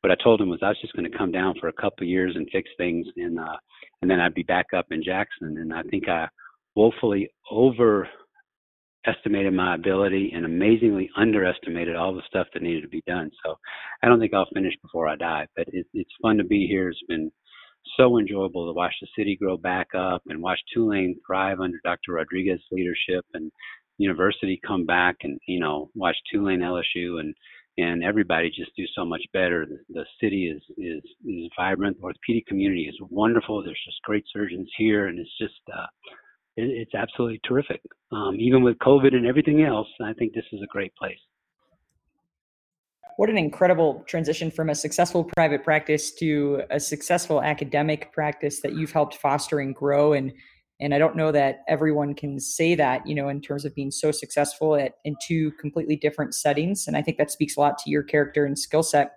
what 0.00 0.10
I 0.10 0.22
told 0.22 0.40
them 0.40 0.48
was 0.48 0.60
I 0.62 0.68
was 0.68 0.80
just 0.80 0.94
going 0.94 1.10
to 1.10 1.18
come 1.18 1.32
down 1.32 1.54
for 1.60 1.68
a 1.68 1.72
couple 1.72 2.04
of 2.04 2.08
years 2.08 2.32
and 2.34 2.48
fix 2.50 2.68
things, 2.78 3.06
and 3.16 3.38
uh, 3.38 3.56
and 4.00 4.10
then 4.10 4.20
I'd 4.20 4.34
be 4.34 4.42
back 4.42 4.66
up 4.74 4.86
in 4.90 5.02
Jackson. 5.02 5.58
And 5.58 5.74
I 5.74 5.82
think 5.82 6.08
I 6.08 6.28
woefully 6.76 7.30
overestimated 7.50 8.12
my 9.52 9.74
ability 9.74 10.32
and 10.34 10.44
amazingly 10.44 11.10
underestimated 11.16 11.96
all 11.96 12.14
the 12.14 12.22
stuff 12.28 12.46
that 12.52 12.62
needed 12.62 12.82
to 12.82 12.88
be 12.88 13.02
done. 13.06 13.30
So 13.44 13.56
I 14.02 14.08
don't 14.08 14.20
think 14.20 14.34
I'll 14.34 14.46
finish 14.54 14.74
before 14.82 15.08
I 15.08 15.16
die, 15.16 15.46
but 15.56 15.66
it, 15.72 15.86
it's 15.94 16.10
fun 16.22 16.36
to 16.36 16.44
be 16.44 16.66
here. 16.66 16.90
It's 16.90 17.02
been 17.08 17.32
so 17.98 18.18
enjoyable 18.18 18.66
to 18.66 18.72
watch 18.76 18.94
the 19.00 19.08
city 19.16 19.36
grow 19.40 19.56
back 19.56 19.88
up 19.96 20.22
and 20.26 20.42
watch 20.42 20.58
Tulane 20.72 21.18
thrive 21.26 21.60
under 21.60 21.78
Dr. 21.84 22.12
Rodriguez's 22.12 22.64
leadership 22.70 23.24
and 23.34 23.50
university 23.98 24.60
come 24.66 24.84
back 24.84 25.16
and, 25.22 25.38
you 25.46 25.60
know, 25.60 25.90
watch 25.94 26.16
Tulane 26.30 26.60
LSU 26.60 27.20
and, 27.20 27.34
and 27.78 28.04
everybody 28.04 28.50
just 28.50 28.74
do 28.76 28.84
so 28.94 29.04
much 29.04 29.22
better. 29.32 29.66
The, 29.66 29.78
the 29.88 30.04
city 30.20 30.46
is, 30.54 30.62
is, 30.76 31.02
is 31.26 31.50
vibrant. 31.56 31.96
The 31.98 32.04
orthopedic 32.04 32.46
community 32.46 32.82
is 32.82 32.96
wonderful. 33.10 33.62
There's 33.62 33.80
just 33.86 34.02
great 34.02 34.24
surgeons 34.32 34.68
here 34.76 35.06
and 35.06 35.18
it's 35.18 35.38
just, 35.40 35.60
uh, 35.72 35.86
it's 36.56 36.94
absolutely 36.94 37.40
terrific. 37.46 37.80
Um, 38.12 38.36
even 38.38 38.62
with 38.62 38.78
COVID 38.78 39.14
and 39.14 39.26
everything 39.26 39.62
else, 39.62 39.88
I 40.02 40.12
think 40.14 40.32
this 40.34 40.44
is 40.52 40.60
a 40.62 40.66
great 40.66 40.94
place. 40.96 41.18
What 43.16 43.30
an 43.30 43.38
incredible 43.38 44.04
transition 44.06 44.50
from 44.50 44.68
a 44.68 44.74
successful 44.74 45.24
private 45.24 45.64
practice 45.64 46.12
to 46.16 46.62
a 46.70 46.78
successful 46.78 47.42
academic 47.42 48.12
practice 48.12 48.60
that 48.60 48.74
you've 48.74 48.92
helped 48.92 49.16
foster 49.16 49.60
and 49.60 49.74
grow. 49.74 50.12
And 50.12 50.32
and 50.78 50.92
I 50.92 50.98
don't 50.98 51.16
know 51.16 51.32
that 51.32 51.60
everyone 51.68 52.14
can 52.14 52.38
say 52.38 52.74
that, 52.74 53.06
you 53.06 53.14
know, 53.14 53.30
in 53.30 53.40
terms 53.40 53.64
of 53.64 53.74
being 53.74 53.90
so 53.90 54.10
successful 54.10 54.76
at 54.76 54.96
in 55.04 55.16
two 55.26 55.52
completely 55.52 55.96
different 55.96 56.34
settings. 56.34 56.86
And 56.86 56.98
I 56.98 57.00
think 57.00 57.16
that 57.16 57.30
speaks 57.30 57.56
a 57.56 57.60
lot 57.60 57.78
to 57.78 57.90
your 57.90 58.02
character 58.02 58.44
and 58.44 58.58
skill 58.58 58.82
set. 58.82 59.12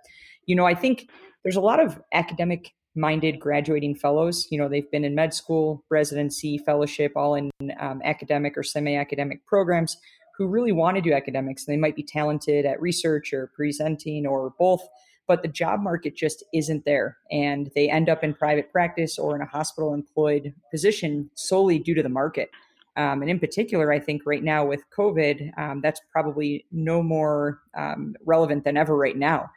You 0.45 0.55
know, 0.55 0.65
I 0.65 0.73
think 0.73 1.09
there's 1.43 1.57
a 1.57 1.61
lot 1.61 1.81
of 1.81 2.01
academic 2.13 2.71
minded 2.95 3.39
graduating 3.39 3.95
fellows. 3.95 4.47
You 4.49 4.59
know, 4.59 4.67
they've 4.67 4.89
been 4.91 5.05
in 5.05 5.15
med 5.15 5.33
school, 5.33 5.83
residency, 5.89 6.57
fellowship, 6.57 7.13
all 7.15 7.35
in 7.35 7.51
um, 7.79 8.01
academic 8.03 8.57
or 8.57 8.63
semi 8.63 8.95
academic 8.95 9.45
programs 9.45 9.97
who 10.37 10.47
really 10.47 10.71
want 10.71 10.95
to 10.95 11.01
do 11.01 11.13
academics. 11.13 11.65
They 11.65 11.77
might 11.77 11.95
be 11.95 12.03
talented 12.03 12.65
at 12.65 12.81
research 12.81 13.33
or 13.33 13.51
presenting 13.55 14.25
or 14.25 14.53
both, 14.57 14.81
but 15.27 15.41
the 15.41 15.49
job 15.49 15.81
market 15.81 16.15
just 16.15 16.43
isn't 16.53 16.85
there. 16.85 17.17
And 17.29 17.69
they 17.75 17.89
end 17.89 18.09
up 18.09 18.23
in 18.23 18.33
private 18.33 18.71
practice 18.71 19.19
or 19.19 19.35
in 19.35 19.41
a 19.41 19.45
hospital 19.45 19.93
employed 19.93 20.53
position 20.71 21.29
solely 21.35 21.77
due 21.77 21.93
to 21.93 22.01
the 22.01 22.09
market. 22.09 22.49
Um, 22.95 23.21
and 23.21 23.29
in 23.29 23.39
particular, 23.39 23.91
I 23.91 23.99
think 23.99 24.23
right 24.25 24.43
now 24.43 24.65
with 24.65 24.83
COVID, 24.97 25.57
um, 25.57 25.81
that's 25.81 26.01
probably 26.11 26.65
no 26.71 27.03
more 27.03 27.61
um, 27.77 28.15
relevant 28.25 28.63
than 28.63 28.77
ever 28.77 28.95
right 28.95 29.15
now. 29.17 29.51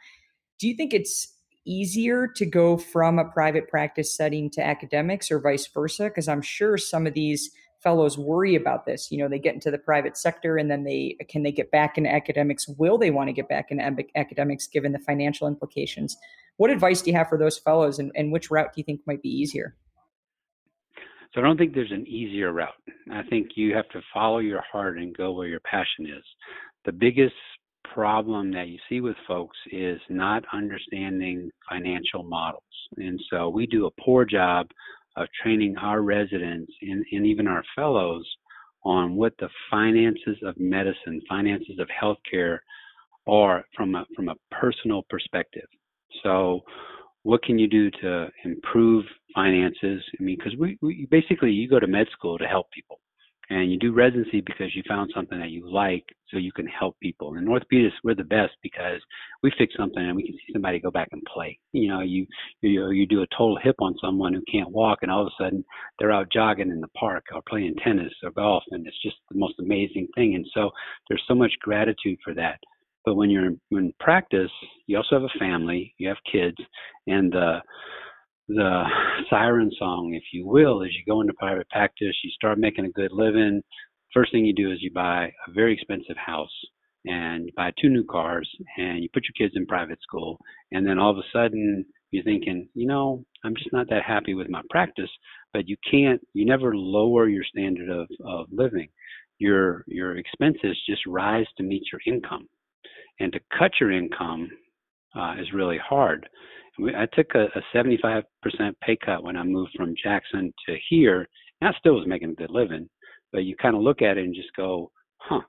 Do 0.59 0.67
you 0.67 0.75
think 0.75 0.93
it's 0.93 1.32
easier 1.65 2.27
to 2.27 2.45
go 2.45 2.77
from 2.77 3.19
a 3.19 3.25
private 3.25 3.67
practice 3.67 4.15
setting 4.15 4.49
to 4.51 4.65
academics 4.65 5.31
or 5.31 5.39
vice 5.39 5.67
versa? 5.67 6.05
Because 6.05 6.27
I'm 6.27 6.41
sure 6.41 6.77
some 6.77 7.07
of 7.07 7.13
these 7.13 7.49
fellows 7.83 8.17
worry 8.17 8.55
about 8.55 8.85
this. 8.85 9.11
You 9.11 9.19
know, 9.19 9.27
they 9.27 9.39
get 9.39 9.53
into 9.53 9.69
the 9.69 9.77
private 9.77 10.17
sector 10.17 10.57
and 10.57 10.71
then 10.71 10.83
they 10.83 11.17
can 11.29 11.43
they 11.43 11.51
get 11.51 11.69
back 11.69 11.97
into 11.97 12.11
academics? 12.11 12.67
Will 12.67 12.97
they 12.97 13.11
want 13.11 13.27
to 13.27 13.33
get 13.33 13.49
back 13.49 13.67
into 13.69 14.03
academics 14.15 14.67
given 14.67 14.93
the 14.93 14.99
financial 14.99 15.47
implications? 15.47 16.15
What 16.57 16.69
advice 16.69 17.01
do 17.01 17.11
you 17.11 17.17
have 17.17 17.29
for 17.29 17.37
those 17.37 17.57
fellows 17.57 17.99
and, 17.99 18.11
and 18.15 18.31
which 18.31 18.49
route 18.49 18.73
do 18.73 18.79
you 18.79 18.85
think 18.85 19.01
might 19.05 19.21
be 19.21 19.29
easier? 19.29 19.75
So 21.33 21.41
I 21.41 21.43
don't 21.43 21.57
think 21.57 21.73
there's 21.73 21.91
an 21.91 22.07
easier 22.07 22.53
route. 22.53 22.69
I 23.11 23.23
think 23.23 23.51
you 23.55 23.73
have 23.75 23.89
to 23.89 24.01
follow 24.13 24.37
your 24.37 24.61
heart 24.71 24.97
and 24.97 25.17
go 25.17 25.31
where 25.31 25.47
your 25.47 25.59
passion 25.61 26.05
is. 26.05 26.23
The 26.85 26.91
biggest 26.91 27.33
problem 27.93 28.51
that 28.51 28.67
you 28.67 28.77
see 28.89 29.01
with 29.01 29.15
folks 29.27 29.57
is 29.71 29.99
not 30.09 30.43
understanding 30.53 31.49
financial 31.69 32.23
models. 32.23 32.63
And 32.97 33.19
so 33.29 33.49
we 33.49 33.67
do 33.67 33.85
a 33.85 34.01
poor 34.01 34.25
job 34.25 34.67
of 35.15 35.27
training 35.41 35.75
our 35.77 36.01
residents 36.01 36.71
and, 36.81 37.05
and 37.11 37.25
even 37.25 37.47
our 37.47 37.63
fellows 37.75 38.27
on 38.83 39.15
what 39.15 39.33
the 39.39 39.49
finances 39.69 40.37
of 40.43 40.59
medicine, 40.59 41.21
finances 41.29 41.79
of 41.79 41.87
healthcare 41.87 42.59
are 43.27 43.63
from 43.75 43.95
a 43.95 44.05
from 44.15 44.29
a 44.29 44.35
personal 44.51 45.03
perspective. 45.09 45.67
So, 46.23 46.61
what 47.23 47.41
can 47.43 47.57
you 47.57 47.67
do 47.67 47.89
to 48.01 48.27
improve 48.43 49.05
finances? 49.33 50.03
I 50.19 50.23
mean, 50.23 50.37
because 50.37 50.57
we, 50.59 50.77
we 50.81 51.07
basically 51.09 51.51
you 51.51 51.69
go 51.69 51.79
to 51.79 51.87
med 51.87 52.07
school 52.11 52.37
to 52.37 52.45
help 52.45 52.69
people 52.71 52.99
and 53.49 53.71
you 53.71 53.77
do 53.77 53.93
residency 53.93 54.41
because 54.41 54.75
you 54.75 54.83
found 54.87 55.11
something 55.13 55.39
that 55.39 55.49
you 55.49 55.69
like 55.69 56.05
so 56.29 56.37
you 56.37 56.51
can 56.51 56.67
help 56.67 56.97
people. 57.01 57.35
And 57.35 57.47
orthopedists, 57.47 58.01
we're 58.03 58.15
the 58.15 58.23
best 58.23 58.53
because 58.61 59.01
we 59.41 59.51
fix 59.57 59.73
something 59.77 60.01
and 60.01 60.15
we 60.15 60.23
can 60.23 60.33
see 60.33 60.53
somebody 60.53 60.79
go 60.79 60.91
back 60.91 61.09
and 61.11 61.21
play. 61.25 61.59
You 61.73 61.89
know, 61.89 62.01
you 62.01 62.25
you 62.61 62.89
you 62.91 63.05
do 63.05 63.21
a 63.21 63.27
total 63.37 63.57
hip 63.61 63.75
on 63.79 63.95
someone 64.01 64.33
who 64.33 64.43
can't 64.51 64.71
walk 64.71 64.99
and 65.01 65.11
all 65.11 65.21
of 65.21 65.27
a 65.27 65.43
sudden 65.43 65.63
they're 65.99 66.11
out 66.11 66.31
jogging 66.31 66.71
in 66.71 66.79
the 66.81 66.87
park 66.89 67.25
or 67.33 67.41
playing 67.47 67.75
tennis 67.83 68.13
or 68.23 68.31
golf 68.31 68.63
and 68.71 68.87
it's 68.87 69.01
just 69.01 69.17
the 69.31 69.37
most 69.37 69.55
amazing 69.59 70.07
thing. 70.15 70.35
And 70.35 70.45
so 70.53 70.71
there's 71.07 71.23
so 71.27 71.35
much 71.35 71.51
gratitude 71.61 72.19
for 72.23 72.33
that. 72.35 72.59
But 73.05 73.15
when 73.15 73.29
you're 73.29 73.51
in 73.71 73.93
practice, 73.99 74.51
you 74.87 74.95
also 74.95 75.15
have 75.19 75.23
a 75.23 75.39
family, 75.39 75.93
you 75.97 76.07
have 76.07 76.17
kids, 76.31 76.57
and 77.07 77.35
uh 77.35 77.59
the 78.47 78.83
siren 79.29 79.71
song, 79.77 80.13
if 80.13 80.23
you 80.33 80.45
will, 80.45 80.83
as 80.83 80.89
you 80.91 81.03
go 81.07 81.21
into 81.21 81.33
private 81.33 81.69
practice, 81.69 82.15
you 82.23 82.31
start 82.31 82.57
making 82.57 82.85
a 82.85 82.89
good 82.89 83.11
living. 83.11 83.61
First 84.13 84.31
thing 84.31 84.45
you 84.45 84.53
do 84.53 84.71
is 84.71 84.79
you 84.81 84.91
buy 84.93 85.31
a 85.47 85.51
very 85.53 85.73
expensive 85.73 86.17
house 86.17 86.51
and 87.05 87.45
you 87.45 87.51
buy 87.55 87.71
two 87.81 87.89
new 87.89 88.03
cars 88.03 88.49
and 88.77 89.01
you 89.01 89.09
put 89.13 89.23
your 89.23 89.47
kids 89.47 89.55
in 89.57 89.65
private 89.65 89.99
school. 90.01 90.37
And 90.71 90.85
then 90.85 90.99
all 90.99 91.11
of 91.11 91.17
a 91.17 91.23
sudden 91.33 91.85
you're 92.11 92.23
thinking, 92.23 92.67
you 92.73 92.85
know, 92.85 93.25
I'm 93.43 93.55
just 93.55 93.73
not 93.73 93.89
that 93.89 94.03
happy 94.05 94.33
with 94.33 94.49
my 94.49 94.61
practice, 94.69 95.09
but 95.51 95.67
you 95.67 95.75
can't, 95.89 96.21
you 96.33 96.45
never 96.45 96.75
lower 96.75 97.27
your 97.27 97.43
standard 97.43 97.89
of, 97.89 98.07
of 98.25 98.47
living. 98.51 98.89
Your, 99.39 99.83
your 99.87 100.17
expenses 100.17 100.77
just 100.87 101.01
rise 101.07 101.47
to 101.57 101.63
meet 101.63 101.83
your 101.91 102.01
income. 102.05 102.47
And 103.19 103.31
to 103.33 103.39
cut 103.57 103.71
your 103.79 103.91
income 103.91 104.49
uh, 105.15 105.35
is 105.39 105.53
really 105.53 105.77
hard. 105.77 106.27
I 106.79 107.07
took 107.13 107.35
a, 107.35 107.45
a 107.55 107.61
75% 107.75 108.23
pay 108.81 108.97
cut 109.03 109.23
when 109.23 109.37
I 109.37 109.43
moved 109.43 109.71
from 109.75 109.95
Jackson 110.01 110.53
to 110.67 110.75
here, 110.89 111.27
and 111.61 111.69
I 111.69 111.77
still 111.77 111.95
was 111.95 112.07
making 112.07 112.31
a 112.31 112.35
good 112.35 112.49
living. 112.49 112.89
But 113.31 113.45
you 113.45 113.55
kind 113.55 113.75
of 113.75 113.81
look 113.81 114.01
at 114.01 114.17
it 114.17 114.25
and 114.25 114.35
just 114.35 114.55
go, 114.55 114.91
huh. 115.17 115.41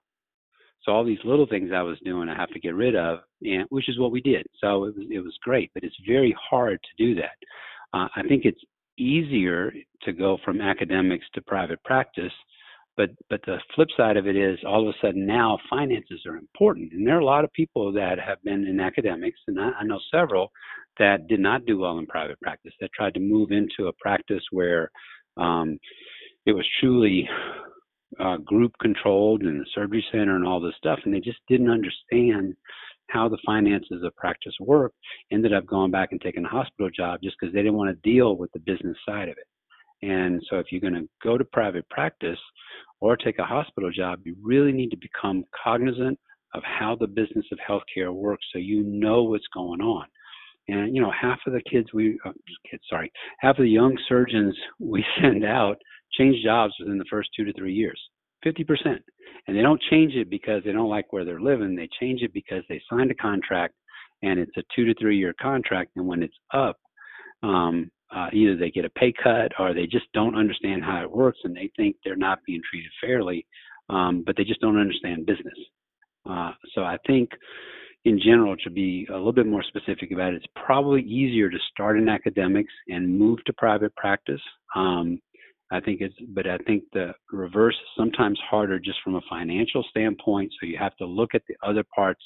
So 0.82 0.92
all 0.92 1.04
these 1.04 1.18
little 1.24 1.46
things 1.46 1.70
I 1.74 1.80
was 1.80 1.98
doing, 2.04 2.28
I 2.28 2.37
have 2.37 2.50
to 2.50 2.60
get 2.60 2.74
rid 2.74 2.94
of, 2.94 3.20
and 3.42 3.64
which 3.70 3.88
is 3.88 3.98
what 3.98 4.12
we 4.12 4.20
did. 4.20 4.46
So 4.60 4.84
it 4.84 4.94
was 4.94 5.06
it 5.10 5.20
was 5.20 5.37
great, 5.42 5.70
but 5.72 5.82
it's 5.82 5.96
very 6.06 6.37
hard 6.38 6.78
to 6.82 7.04
do 7.04 7.14
that. 7.14 7.37
Uh, 7.94 8.08
I 8.14 8.22
think 8.28 8.44
it's 8.44 8.60
easier 8.98 9.72
to 10.02 10.12
go 10.12 10.37
from 10.44 10.60
academics 10.60 11.24
to 11.34 11.42
private 11.42 11.82
practice 11.84 12.32
but 12.96 13.10
but 13.28 13.40
the 13.46 13.58
flip 13.74 13.88
side 13.96 14.16
of 14.16 14.26
it 14.26 14.37
is 14.37 14.58
all 14.66 14.88
of 14.88 14.94
a 14.94 15.06
sudden 15.06 15.26
now 15.26 15.58
finances 15.68 16.22
are 16.26 16.37
important 16.37 16.92
and 16.92 17.06
there 17.06 17.16
are 17.16 17.20
a 17.20 17.24
lot 17.24 17.44
of 17.44 17.52
people 17.52 17.92
that 17.92 18.18
have 18.18 18.42
been 18.44 18.66
in 18.66 18.80
academics 18.80 19.38
and 19.46 19.60
I, 19.60 19.70
I 19.80 19.84
know 19.84 19.98
several 20.12 20.52
that 20.98 21.26
did 21.28 21.40
not 21.40 21.66
do 21.66 21.78
well 21.78 21.98
in 21.98 22.07
private 22.07 22.40
practice 22.40 22.72
that 22.80 22.92
tried 22.92 23.14
to 23.14 23.20
move 23.20 23.50
into 23.50 23.88
a 23.88 23.92
practice 24.00 24.42
where 24.50 24.90
um, 25.37 25.78
it 26.46 26.52
was 26.52 26.66
truly 26.80 27.28
uh, 28.20 28.37
group 28.38 28.72
controlled 28.80 29.42
and 29.42 29.61
the 29.61 29.66
surgery 29.74 30.04
center 30.12 30.37
and 30.37 30.46
all 30.46 30.61
this 30.61 30.74
stuff 30.78 31.00
and 31.04 31.14
they 31.14 31.20
just 31.20 31.40
didn't 31.48 31.70
understand 31.70 32.54
how 33.11 33.28
the 33.28 33.38
finances 33.44 34.02
of 34.04 34.14
practice 34.16 34.54
work 34.61 34.92
ended 35.30 35.52
up 35.52 35.66
going 35.66 35.90
back 35.90 36.11
and 36.12 36.20
taking 36.20 36.44
a 36.44 36.48
hospital 36.48 36.90
job 36.96 37.20
just 37.22 37.37
because 37.38 37.52
they 37.52 37.61
didn't 37.61 37.76
want 37.76 37.90
to 37.90 38.11
deal 38.11 38.37
with 38.37 38.50
the 38.52 38.61
business 38.61 38.96
side 39.07 39.28
of 39.28 39.37
it 39.37 39.46
and 40.04 40.42
so 40.50 40.59
if 40.59 40.66
you're 40.70 40.80
going 40.80 40.94
to 40.94 41.09
go 41.22 41.38
to 41.38 41.44
private 41.44 41.88
practice 41.88 42.38
or 43.00 43.16
take 43.16 43.38
a 43.38 43.44
hospital 43.44 43.90
job, 43.90 44.20
you 44.24 44.37
really 44.42 44.72
need 44.72 44.90
to 44.90 44.98
become 44.98 45.44
cognizant 45.62 46.18
of 46.54 46.62
how 46.62 46.94
the 46.94 47.07
business 47.07 47.46
of 47.50 47.59
healthcare 47.66 48.12
works 48.12 48.44
so 48.52 48.59
you 48.59 48.83
know 48.83 49.24
what's 49.24 49.46
going 49.54 49.80
on. 49.80 50.07
And 50.68 50.94
you 50.94 51.03
know, 51.03 51.12
half 51.18 51.38
of 51.46 51.53
the 51.53 51.62
kids 51.70 51.88
we 51.92 52.18
uh, 52.24 52.33
kids, 52.70 52.83
sorry, 52.88 53.12
half 53.40 53.59
of 53.59 53.64
the 53.64 53.70
young 53.70 53.96
surgeons 54.09 54.57
we 54.79 55.05
send 55.20 55.44
out 55.44 55.77
change 56.18 56.42
jobs 56.44 56.74
within 56.79 56.98
the 56.98 57.05
first 57.11 57.31
2 57.37 57.44
to 57.44 57.53
3 57.53 57.72
years. 57.72 58.00
50%. 58.46 58.64
And 59.46 59.57
they 59.57 59.62
don't 59.62 59.83
change 59.90 60.14
it 60.14 60.31
because 60.31 60.62
they 60.64 60.72
don't 60.72 60.90
like 60.90 61.12
where 61.12 61.24
they're 61.24 61.40
living. 61.40 61.74
They 61.74 61.88
change 62.00 62.22
it 62.22 62.33
because 62.33 62.62
they 62.68 62.81
signed 62.90 63.11
a 63.11 63.14
contract 63.14 63.74
and 64.22 64.38
it's 64.38 64.57
a 64.57 64.62
2 64.77 64.85
to 64.87 64.94
3 65.00 65.16
year 65.16 65.35
contract 65.40 65.92
and 65.96 66.07
when 66.07 66.22
it's 66.22 66.37
up 66.53 66.77
um, 67.42 67.90
uh, 68.14 68.29
either 68.33 68.57
they 68.57 68.70
get 68.70 68.85
a 68.85 68.90
pay 68.90 69.12
cut 69.22 69.53
or 69.59 69.74
they 69.74 69.87
just 69.87 70.07
don't 70.12 70.37
understand 70.37 70.85
how 70.85 71.03
it 71.03 71.11
works 71.11 71.38
and 71.44 71.57
they 71.57 71.70
think 71.77 71.96
they're 72.05 72.16
not 72.16 72.38
being 72.46 72.61
treated 72.70 72.90
fairly, 73.00 73.46
um, 73.90 74.22
but 74.24 74.37
they 74.37 74.44
just 74.44 74.61
don't 74.61 74.79
understand 74.79 75.27
business. 75.27 75.59
Uh, 76.29 76.53
so 76.74 76.83
I 76.83 76.96
think 77.07 77.31
in 78.05 78.21
general, 78.21 78.57
to 78.59 78.71
be 78.71 79.07
a 79.11 79.14
little 79.14 79.33
bit 79.33 79.47
more 79.47 79.62
specific 79.62 80.12
about 80.12 80.35
it, 80.35 80.37
it's 80.37 80.53
probably 80.67 81.03
easier 81.03 81.49
to 81.49 81.59
start 81.71 81.97
in 81.99 82.09
academics 82.09 82.73
and 82.88 83.19
move 83.19 83.38
to 83.47 83.53
private 83.55 83.95
practice. 83.97 84.40
Um, 84.77 85.21
I 85.73 85.81
think 85.81 86.01
it's, 86.03 86.14
but 86.35 86.47
I 86.47 86.59
think 86.59 86.85
the 86.93 87.12
reverse 87.33 87.75
is 87.75 87.88
sometimes 87.97 88.38
harder 88.49 88.79
just 88.79 88.99
from 89.03 89.17
a 89.17 89.21
financial 89.31 89.83
standpoint. 89.88 90.53
So 90.61 90.67
you 90.67 90.77
have 90.79 90.97
to 90.97 91.07
look 91.07 91.35
at 91.35 91.43
the 91.49 91.57
other 91.67 91.85
parts 91.95 92.23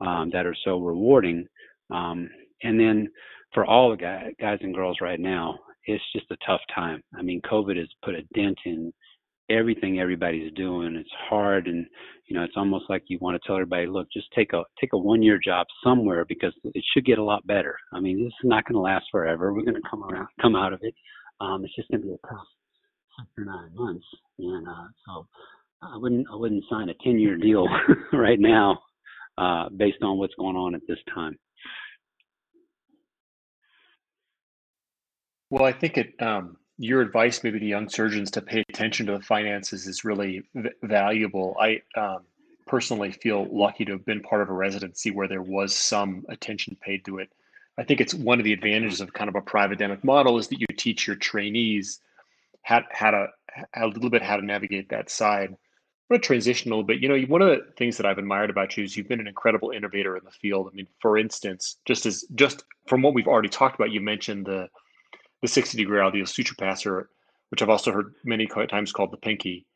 um, 0.00 0.30
that 0.32 0.46
are 0.46 0.56
so 0.64 0.78
rewarding. 0.78 1.46
Um, 1.90 2.28
and 2.64 2.78
then 2.78 3.08
for 3.54 3.64
all 3.64 3.90
the 3.90 3.96
guys, 3.96 4.32
guys 4.40 4.58
and 4.62 4.74
girls 4.74 4.98
right 5.00 5.20
now, 5.20 5.58
it's 5.86 6.02
just 6.12 6.30
a 6.30 6.36
tough 6.44 6.60
time. 6.74 7.02
I 7.16 7.22
mean, 7.22 7.40
COVID 7.42 7.76
has 7.78 7.88
put 8.04 8.14
a 8.14 8.22
dent 8.34 8.58
in 8.66 8.92
everything 9.52 10.00
everybody's 10.00 10.52
doing. 10.54 10.96
It's 10.96 11.10
hard, 11.28 11.66
and 11.66 11.86
you 12.26 12.36
know, 12.36 12.44
it's 12.44 12.56
almost 12.56 12.86
like 12.88 13.02
you 13.08 13.18
want 13.20 13.40
to 13.40 13.46
tell 13.46 13.56
everybody, 13.56 13.86
look, 13.86 14.08
just 14.12 14.28
take 14.34 14.52
a 14.52 14.62
take 14.80 14.90
a 14.92 14.98
one 14.98 15.22
year 15.22 15.38
job 15.44 15.66
somewhere 15.84 16.24
because 16.24 16.52
it 16.64 16.84
should 16.92 17.04
get 17.04 17.18
a 17.18 17.24
lot 17.24 17.46
better. 17.46 17.76
I 17.92 18.00
mean, 18.00 18.24
this 18.24 18.32
is 18.32 18.48
not 18.48 18.64
going 18.64 18.74
to 18.74 18.80
last 18.80 19.06
forever. 19.10 19.52
We're 19.52 19.62
going 19.62 19.74
to 19.74 19.88
come 19.88 20.04
around, 20.04 20.28
come 20.40 20.56
out 20.56 20.72
of 20.72 20.80
it. 20.82 20.94
Um, 21.40 21.64
it's 21.64 21.74
just 21.74 21.90
going 21.90 22.02
to 22.02 22.06
be 22.06 22.14
a 22.14 22.26
tough 22.26 22.46
six 23.18 23.28
or 23.36 23.44
nine 23.44 23.70
months, 23.74 24.06
and 24.38 24.66
uh, 24.66 24.88
so 25.06 25.26
I 25.82 25.96
wouldn't 25.96 26.26
I 26.32 26.36
wouldn't 26.36 26.64
sign 26.70 26.88
a 26.88 26.94
ten 27.04 27.18
year 27.18 27.36
deal 27.36 27.66
right 28.12 28.40
now 28.40 28.78
uh, 29.38 29.68
based 29.76 30.02
on 30.02 30.18
what's 30.18 30.34
going 30.34 30.56
on 30.56 30.74
at 30.74 30.82
this 30.88 30.98
time. 31.14 31.38
Well, 35.50 35.64
I 35.64 35.72
think 35.72 35.98
it, 35.98 36.14
um, 36.22 36.56
your 36.82 37.00
advice 37.00 37.44
maybe 37.44 37.60
to 37.60 37.64
young 37.64 37.88
surgeons 37.88 38.28
to 38.32 38.42
pay 38.42 38.64
attention 38.68 39.06
to 39.06 39.12
the 39.12 39.22
finances 39.22 39.86
is 39.86 40.04
really 40.04 40.42
v- 40.52 40.70
valuable. 40.82 41.56
I 41.60 41.80
um, 41.96 42.22
personally 42.66 43.12
feel 43.12 43.46
lucky 43.52 43.84
to 43.84 43.92
have 43.92 44.04
been 44.04 44.20
part 44.20 44.42
of 44.42 44.48
a 44.48 44.52
residency 44.52 45.12
where 45.12 45.28
there 45.28 45.42
was 45.42 45.72
some 45.76 46.26
attention 46.28 46.76
paid 46.80 47.04
to 47.04 47.18
it. 47.18 47.30
I 47.78 47.84
think 47.84 48.00
it's 48.00 48.14
one 48.14 48.40
of 48.40 48.44
the 48.44 48.52
advantages 48.52 49.00
of 49.00 49.12
kind 49.12 49.28
of 49.28 49.36
a 49.36 49.40
private 49.40 49.74
academic 49.74 50.02
model 50.02 50.38
is 50.38 50.48
that 50.48 50.58
you 50.58 50.66
teach 50.76 51.06
your 51.06 51.14
trainees 51.14 52.00
how, 52.62 52.82
how 52.90 53.12
to 53.12 53.26
a 53.76 53.86
little 53.86 54.10
bit 54.10 54.22
how 54.22 54.36
to 54.36 54.44
navigate 54.44 54.88
that 54.88 55.08
side. 55.08 55.50
I'm 56.10 56.16
to 56.16 56.18
transition 56.18 56.72
a 56.72 56.74
little 56.74 56.86
bit. 56.86 57.00
You 57.00 57.08
know, 57.08 57.20
one 57.28 57.42
of 57.42 57.48
the 57.48 57.64
things 57.76 57.96
that 57.96 58.06
I've 58.06 58.18
admired 58.18 58.50
about 58.50 58.76
you 58.76 58.82
is 58.82 58.96
you've 58.96 59.08
been 59.08 59.20
an 59.20 59.28
incredible 59.28 59.70
innovator 59.70 60.16
in 60.16 60.24
the 60.24 60.32
field. 60.32 60.68
I 60.70 60.74
mean, 60.74 60.88
for 61.00 61.16
instance, 61.16 61.76
just 61.84 62.06
as 62.06 62.24
just 62.34 62.64
from 62.88 63.02
what 63.02 63.14
we've 63.14 63.28
already 63.28 63.48
talked 63.48 63.76
about, 63.76 63.92
you 63.92 64.00
mentioned 64.00 64.46
the 64.46 64.68
the 65.42 65.48
60 65.48 65.76
degree 65.76 65.98
alveolar 65.98 66.28
suture 66.28 66.54
passer, 66.58 67.10
which 67.50 67.62
I've 67.62 67.68
also 67.68 67.92
heard 67.92 68.14
many 68.24 68.46
times 68.46 68.92
called 68.92 69.12
the 69.12 69.18
pinky. 69.18 69.66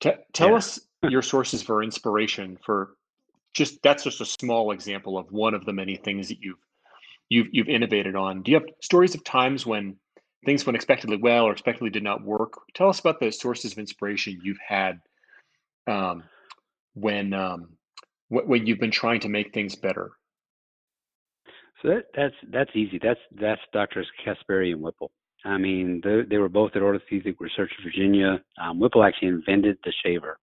T- 0.00 0.10
tell 0.32 0.50
yeah. 0.50 0.56
us 0.56 0.80
your 1.08 1.22
sources 1.22 1.62
for 1.62 1.82
inspiration 1.82 2.58
for 2.64 2.96
just 3.54 3.80
that's 3.82 4.04
just 4.04 4.20
a 4.20 4.26
small 4.26 4.72
example 4.72 5.16
of 5.16 5.30
one 5.30 5.54
of 5.54 5.64
the 5.64 5.72
many 5.72 5.96
things 5.96 6.28
that 6.28 6.38
you've 6.40 6.58
you've 7.28 7.48
you've 7.52 7.68
innovated 7.68 8.16
on. 8.16 8.42
Do 8.42 8.50
you 8.50 8.58
have 8.58 8.68
stories 8.82 9.14
of 9.14 9.24
times 9.24 9.64
when 9.64 9.96
things 10.44 10.66
went 10.66 10.76
expectedly 10.76 11.16
well 11.16 11.44
or 11.44 11.52
expectedly 11.52 11.90
did 11.90 12.02
not 12.02 12.24
work? 12.24 12.54
Tell 12.74 12.88
us 12.88 12.98
about 12.98 13.20
the 13.20 13.30
sources 13.30 13.72
of 13.72 13.78
inspiration 13.78 14.40
you've 14.42 14.58
had 14.66 15.00
um, 15.86 16.24
when 16.94 17.32
um, 17.32 17.68
when 18.28 18.66
you've 18.66 18.80
been 18.80 18.90
trying 18.90 19.20
to 19.20 19.28
make 19.28 19.54
things 19.54 19.76
better. 19.76 20.12
That's 21.84 22.34
that's 22.50 22.70
easy. 22.74 22.98
That's 23.02 23.20
that's 23.38 23.60
Doctors 23.72 24.08
Caspari 24.26 24.72
and 24.72 24.80
Whipple. 24.80 25.10
I 25.44 25.58
mean, 25.58 26.00
they, 26.02 26.22
they 26.28 26.38
were 26.38 26.48
both 26.48 26.72
at 26.74 26.82
Orthopedic 26.82 27.38
Research 27.38 27.70
Virginia. 27.84 28.40
Um, 28.60 28.80
Whipple 28.80 29.04
actually 29.04 29.28
invented 29.28 29.76
the 29.84 29.92
shaver. 30.04 30.38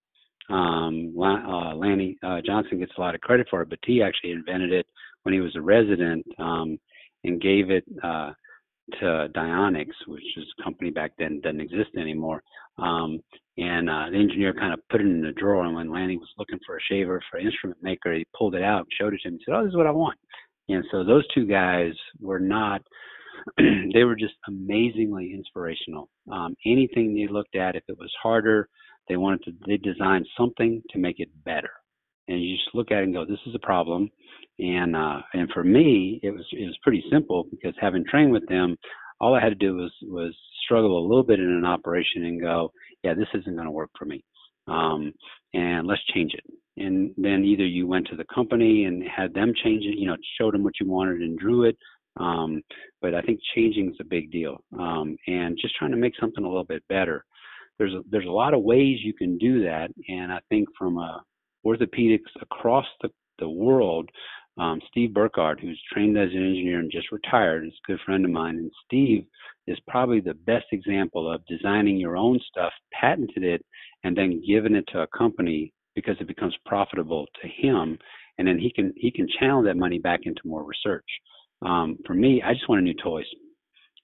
Um, 0.50 1.16
uh, 1.20 1.74
Lanny 1.76 2.18
uh, 2.24 2.42
Johnson 2.46 2.80
gets 2.80 2.92
a 2.98 3.02
lot 3.02 3.16
of 3.16 3.22
credit 3.22 3.48
for 3.50 3.62
it, 3.62 3.70
but 3.70 3.80
he 3.86 4.04
actually 4.04 4.32
invented 4.32 4.72
it 4.72 4.86
when 5.24 5.34
he 5.34 5.40
was 5.40 5.56
a 5.56 5.62
resident 5.62 6.26
um, 6.38 6.80
and 7.24 7.42
gave 7.42 7.72
it 7.72 7.86
uh, 8.04 8.32
to 9.00 9.30
Dyonics, 9.36 9.96
which 10.08 10.24
is 10.38 10.46
a 10.60 10.64
company 10.64 10.92
back 10.92 11.14
then 11.18 11.42
doesn't 11.42 11.62
exist 11.62 11.92
anymore. 11.98 12.44
Um, 12.78 13.20
and 13.58 13.90
uh, 13.90 14.10
the 14.12 14.18
engineer 14.18 14.54
kind 14.54 14.74
of 14.74 14.80
put 14.90 15.02
it 15.02 15.08
in 15.08 15.22
the 15.22 15.32
drawer, 15.32 15.64
and 15.64 15.76
when 15.76 15.92
Lanny 15.92 16.18
was 16.18 16.30
looking 16.38 16.60
for 16.66 16.78
a 16.78 16.82
shaver 16.90 17.22
for 17.30 17.38
an 17.38 17.46
instrument 17.48 17.82
maker, 17.82 18.14
he 18.14 18.26
pulled 18.38 18.56
it 18.56 18.64
out 18.64 18.88
showed 19.00 19.14
it 19.14 19.22
to 19.24 19.30
him. 19.30 19.38
He 19.38 19.46
said, 19.46 19.56
"Oh, 19.56 19.64
this 19.64 19.72
is 19.72 19.78
what 19.78 19.88
I 19.88 19.92
want." 19.92 20.18
And 20.72 20.86
so 20.92 21.06
those 21.06 21.28
two 21.36 21.48
guys 21.48 21.94
were 22.22 22.40
not, 22.42 22.82
they 23.58 24.06
were 24.06 24.16
just 24.18 24.36
amazingly 24.48 25.34
inspirational. 25.34 26.10
Um, 26.32 26.56
anything 26.66 27.16
they 27.16 27.32
looked 27.32 27.56
at, 27.56 27.78
if 27.78 27.84
it 27.90 27.98
was 28.00 28.14
harder, 28.24 28.70
They 29.10 29.18
wanted 29.18 29.44
to 29.46 29.54
they 29.68 29.78
designed 29.78 30.28
something 30.38 30.84
to 30.92 31.00
make 31.00 31.20
it 31.20 31.30
better. 31.46 31.72
And 32.30 32.42
you 32.44 32.56
just 32.58 32.76
look 32.76 32.92
at 32.92 33.00
it 33.00 33.06
and 33.06 33.14
go, 33.16 33.26
this 33.26 33.40
is 33.48 33.56
a 33.56 33.68
problem. 33.68 34.10
And 34.60 34.96
uh, 34.96 35.22
and 35.34 35.50
for 35.54 35.64
me, 35.64 36.22
it 36.24 36.32
was 36.32 36.46
it 36.54 36.66
was 36.66 36.78
pretty 36.84 37.04
simple 37.12 37.46
because 37.52 37.76
having 37.82 38.06
trained 38.10 38.34
with 38.34 38.48
them, 38.48 38.78
all 39.22 39.36
I 39.36 39.42
had 39.44 39.50
to 39.50 39.56
do 39.68 39.76
was 39.76 39.94
was 40.04 40.36
struggle 40.66 41.00
a 41.00 41.08
little 41.08 41.24
bit 41.26 41.40
in 41.42 41.50
an 41.52 41.66
operation 41.66 42.26
and 42.26 42.42
go, 42.42 42.72
yeah, 43.04 43.16
this 43.16 43.28
isn't 43.36 43.56
going 43.56 43.68
to 43.68 43.72
work 43.72 43.92
for 44.00 44.06
me, 44.06 44.24
um, 44.68 45.14
and 45.54 45.88
let's 45.88 46.04
change 46.14 46.34
it. 46.36 46.46
And 46.78 47.12
then 47.18 47.44
either 47.44 47.66
you 47.66 47.86
went 47.86 48.08
to 48.08 48.16
the 48.16 48.26
company 48.34 48.86
and 48.86 49.04
had 49.04 49.34
them 49.34 49.54
change 49.64 49.84
it, 49.86 49.98
you 49.98 50.08
know, 50.08 50.16
showed 50.40 50.54
them 50.54 50.64
what 50.64 50.80
you 50.80 50.88
wanted 50.88 51.22
and 51.22 51.38
drew 51.38 51.64
it. 51.66 51.78
Um, 52.18 52.62
but 53.02 53.14
I 53.14 53.22
think 53.22 53.40
changing 53.56 53.92
is 53.92 53.98
a 54.00 54.06
big 54.06 54.32
deal, 54.32 54.62
um, 54.78 55.16
and 55.28 55.58
just 55.62 55.76
trying 55.76 55.92
to 55.92 55.98
make 55.98 56.14
something 56.20 56.44
a 56.44 56.48
little 56.48 56.66
bit 56.66 56.84
better. 56.90 57.24
There's 57.78 57.94
a, 57.94 58.02
there's 58.10 58.28
a 58.28 58.32
lot 58.32 58.54
of 58.54 58.64
ways 58.64 59.00
you 59.02 59.14
can 59.14 59.38
do 59.38 59.64
that, 59.64 59.92
and 60.10 60.32
I 60.32 60.40
think 60.50 60.68
from 60.78 61.00
orthopedics 61.66 62.32
across 62.42 62.86
the, 63.02 63.10
the 63.40 63.50
world, 63.50 64.10
um, 64.58 64.82
Steve 64.90 65.12
Burkhart, 65.12 65.62
who's 65.62 65.82
trained 65.92 66.18
as 66.18 66.30
an 66.32 66.46
engineer 66.46 66.80
and 66.80 66.92
just 66.92 67.12
retired, 67.12 67.66
is 67.66 67.74
a 67.74 67.92
good 67.92 68.00
friend 68.06 68.26
of 68.26 68.32
mine. 68.32 68.58
And 68.58 68.72
Steve 68.86 69.26
is 69.68 69.80
probably 69.88 70.20
the 70.20 70.34
best 70.34 70.66
example 70.74 71.32
of 71.32 71.46
designing 71.46 71.98
your 71.98 72.18
own 72.18 72.40
stuff, 72.50 72.74
patented 72.92 73.44
it, 73.44 73.66
and 74.04 74.16
then 74.16 74.44
giving 74.46 74.76
it 74.76 74.86
to 74.90 75.00
a 75.00 75.18
company 75.18 75.72
because 75.96 76.16
it 76.20 76.28
becomes 76.28 76.56
profitable 76.66 77.26
to 77.42 77.48
him, 77.48 77.98
and 78.38 78.48
then 78.48 78.58
he 78.58 78.72
can 78.72 78.94
he 78.98 79.12
can 79.12 79.28
channel 79.40 79.64
that 79.64 79.78
money 79.78 80.00
back 80.00 80.22
into 80.24 80.42
more 80.46 80.64
research. 80.64 81.08
Um, 81.62 81.98
for 82.06 82.14
me, 82.14 82.42
I 82.44 82.54
just 82.54 82.68
wanted 82.70 82.84
new 82.84 82.96
toys, 83.02 83.26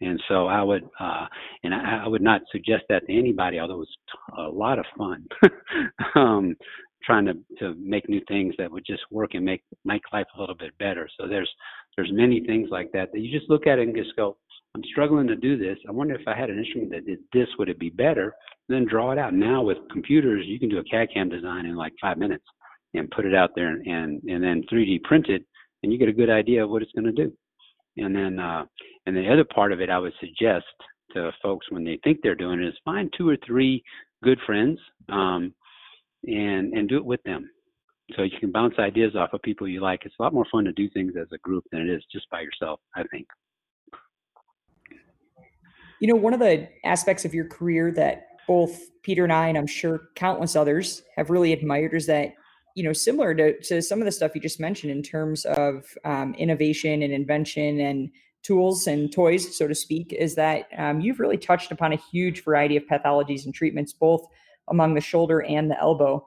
and 0.01 0.21
so 0.27 0.47
I 0.47 0.61
would 0.61 0.83
uh, 0.99 1.25
and 1.63 1.73
I, 1.73 2.03
I 2.05 2.07
would 2.07 2.21
not 2.21 2.41
suggest 2.51 2.83
that 2.89 3.05
to 3.07 3.17
anybody, 3.17 3.59
although 3.59 3.81
it 3.81 3.87
was 3.87 3.97
a 4.37 4.41
lot 4.43 4.79
of 4.79 4.85
fun. 4.97 5.25
um, 6.15 6.55
trying 7.03 7.25
to 7.25 7.33
to 7.59 7.73
make 7.79 8.07
new 8.09 8.21
things 8.27 8.53
that 8.57 8.71
would 8.71 8.85
just 8.85 9.01
work 9.11 9.31
and 9.33 9.45
make 9.45 9.63
make 9.85 10.01
life 10.11 10.27
a 10.35 10.39
little 10.39 10.55
bit 10.55 10.77
better. 10.77 11.07
So 11.19 11.27
there's 11.27 11.49
there's 11.95 12.11
many 12.11 12.41
things 12.45 12.69
like 12.69 12.91
that 12.93 13.11
that 13.11 13.19
you 13.19 13.31
just 13.37 13.49
look 13.49 13.65
at 13.65 13.79
it 13.79 13.87
and 13.87 13.95
just 13.95 14.15
go, 14.15 14.37
I'm 14.77 14.83
struggling 14.91 15.27
to 15.27 15.35
do 15.35 15.57
this. 15.57 15.77
I 15.87 15.91
wonder 15.91 16.15
if 16.15 16.27
I 16.27 16.35
had 16.35 16.49
an 16.49 16.59
instrument 16.59 16.91
that 16.91 17.05
did 17.05 17.19
this, 17.33 17.47
would 17.57 17.69
it 17.69 17.79
be 17.79 17.89
better? 17.89 18.35
And 18.69 18.75
then 18.75 18.87
draw 18.87 19.11
it 19.11 19.17
out. 19.17 19.33
Now 19.33 19.61
with 19.63 19.77
computers, 19.91 20.45
you 20.45 20.59
can 20.59 20.69
do 20.69 20.79
a 20.79 20.83
CAD 20.83 21.09
CAM 21.13 21.29
design 21.29 21.65
in 21.65 21.75
like 21.75 21.93
five 21.99 22.17
minutes 22.17 22.45
and 22.93 23.09
put 23.11 23.25
it 23.25 23.35
out 23.35 23.51
there 23.55 23.69
and 23.69 23.85
and, 23.85 24.21
and 24.23 24.43
then 24.43 24.63
3D 24.71 25.03
print 25.03 25.27
it, 25.29 25.43
and 25.83 25.91
you 25.91 25.99
get 25.99 26.09
a 26.09 26.13
good 26.13 26.29
idea 26.29 26.63
of 26.63 26.69
what 26.69 26.81
it's 26.81 26.91
going 26.91 27.05
to 27.05 27.11
do. 27.11 27.33
And 27.97 28.15
then 28.15 28.39
uh, 28.39 28.65
and 29.05 29.15
the 29.15 29.31
other 29.31 29.45
part 29.45 29.71
of 29.71 29.81
it, 29.81 29.89
I 29.89 29.99
would 29.99 30.13
suggest 30.19 30.65
to 31.13 31.31
folks 31.41 31.65
when 31.71 31.83
they 31.83 31.99
think 32.03 32.19
they're 32.21 32.35
doing 32.35 32.61
it 32.61 32.67
is 32.67 32.75
find 32.85 33.11
two 33.17 33.29
or 33.29 33.37
three 33.45 33.83
good 34.23 34.39
friends. 34.45 34.79
Um, 35.09 35.53
and 36.25 36.73
and 36.73 36.89
do 36.89 36.97
it 36.97 37.05
with 37.05 37.21
them. 37.23 37.49
So 38.15 38.23
you 38.23 38.39
can 38.39 38.51
bounce 38.51 38.75
ideas 38.79 39.15
off 39.15 39.33
of 39.33 39.41
people 39.41 39.67
you 39.67 39.81
like. 39.81 40.01
It's 40.05 40.15
a 40.19 40.23
lot 40.23 40.33
more 40.33 40.45
fun 40.51 40.63
to 40.65 40.71
do 40.71 40.89
things 40.89 41.13
as 41.19 41.27
a 41.33 41.37
group 41.39 41.65
than 41.71 41.81
it 41.81 41.89
is 41.89 42.03
just 42.11 42.29
by 42.29 42.41
yourself, 42.41 42.79
I 42.95 43.03
think. 43.11 43.27
You 45.99 46.07
know, 46.07 46.15
one 46.15 46.33
of 46.33 46.39
the 46.39 46.69
aspects 46.85 47.25
of 47.25 47.33
your 47.33 47.45
career 47.45 47.91
that 47.93 48.27
both 48.47 48.79
Peter 49.03 49.23
and 49.23 49.33
I, 49.33 49.47
and 49.47 49.57
I'm 49.57 49.67
sure 49.67 50.09
countless 50.15 50.55
others, 50.55 51.01
have 51.15 51.29
really 51.29 51.53
admired 51.53 51.93
is 51.93 52.05
that, 52.05 52.33
you 52.75 52.83
know, 52.83 52.93
similar 52.93 53.33
to, 53.35 53.59
to 53.61 53.81
some 53.81 53.99
of 53.99 54.05
the 54.05 54.11
stuff 54.11 54.33
you 54.35 54.41
just 54.41 54.59
mentioned 54.59 54.91
in 54.91 55.01
terms 55.01 55.45
of 55.45 55.85
um, 56.05 56.33
innovation 56.35 57.01
and 57.01 57.11
invention 57.11 57.79
and 57.79 58.11
tools 58.43 58.87
and 58.87 59.11
toys, 59.11 59.57
so 59.57 59.67
to 59.67 59.75
speak, 59.75 60.13
is 60.13 60.35
that 60.35 60.67
um, 60.77 61.01
you've 61.01 61.19
really 61.19 61.37
touched 61.37 61.71
upon 61.71 61.91
a 61.91 62.01
huge 62.11 62.43
variety 62.43 62.77
of 62.77 62.83
pathologies 62.83 63.45
and 63.45 63.53
treatments, 63.53 63.91
both 63.91 64.25
among 64.69 64.93
the 64.93 65.01
shoulder 65.01 65.41
and 65.43 65.69
the 65.69 65.79
elbow. 65.79 66.25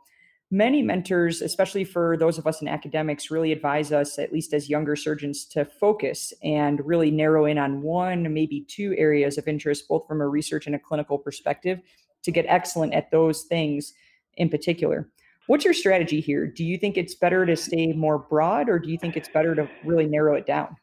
Many 0.52 0.82
mentors, 0.82 1.42
especially 1.42 1.84
for 1.84 2.16
those 2.16 2.36
of 2.36 2.46
us 2.46 2.60
in 2.60 2.66
academics, 2.66 3.30
really 3.30 3.52
advise 3.52 3.92
us, 3.92 4.18
at 4.18 4.32
least 4.32 4.52
as 4.52 4.68
younger 4.68 4.96
surgeons, 4.96 5.44
to 5.46 5.64
focus 5.64 6.32
and 6.42 6.84
really 6.84 7.12
narrow 7.12 7.44
in 7.44 7.56
on 7.56 7.82
one, 7.82 8.32
maybe 8.34 8.62
two 8.62 8.94
areas 8.98 9.38
of 9.38 9.46
interest, 9.46 9.86
both 9.88 10.08
from 10.08 10.20
a 10.20 10.26
research 10.26 10.66
and 10.66 10.74
a 10.74 10.78
clinical 10.78 11.18
perspective, 11.18 11.80
to 12.24 12.32
get 12.32 12.46
excellent 12.48 12.94
at 12.94 13.12
those 13.12 13.42
things 13.42 13.92
in 14.38 14.48
particular. 14.48 15.08
What's 15.46 15.64
your 15.64 15.74
strategy 15.74 16.20
here? 16.20 16.46
Do 16.46 16.64
you 16.64 16.78
think 16.78 16.96
it's 16.96 17.14
better 17.14 17.46
to 17.46 17.56
stay 17.56 17.92
more 17.92 18.18
broad, 18.18 18.68
or 18.68 18.80
do 18.80 18.90
you 18.90 18.98
think 18.98 19.16
it's 19.16 19.28
better 19.28 19.54
to 19.54 19.68
really 19.84 20.06
narrow 20.06 20.34
it 20.34 20.46
down? 20.46 20.76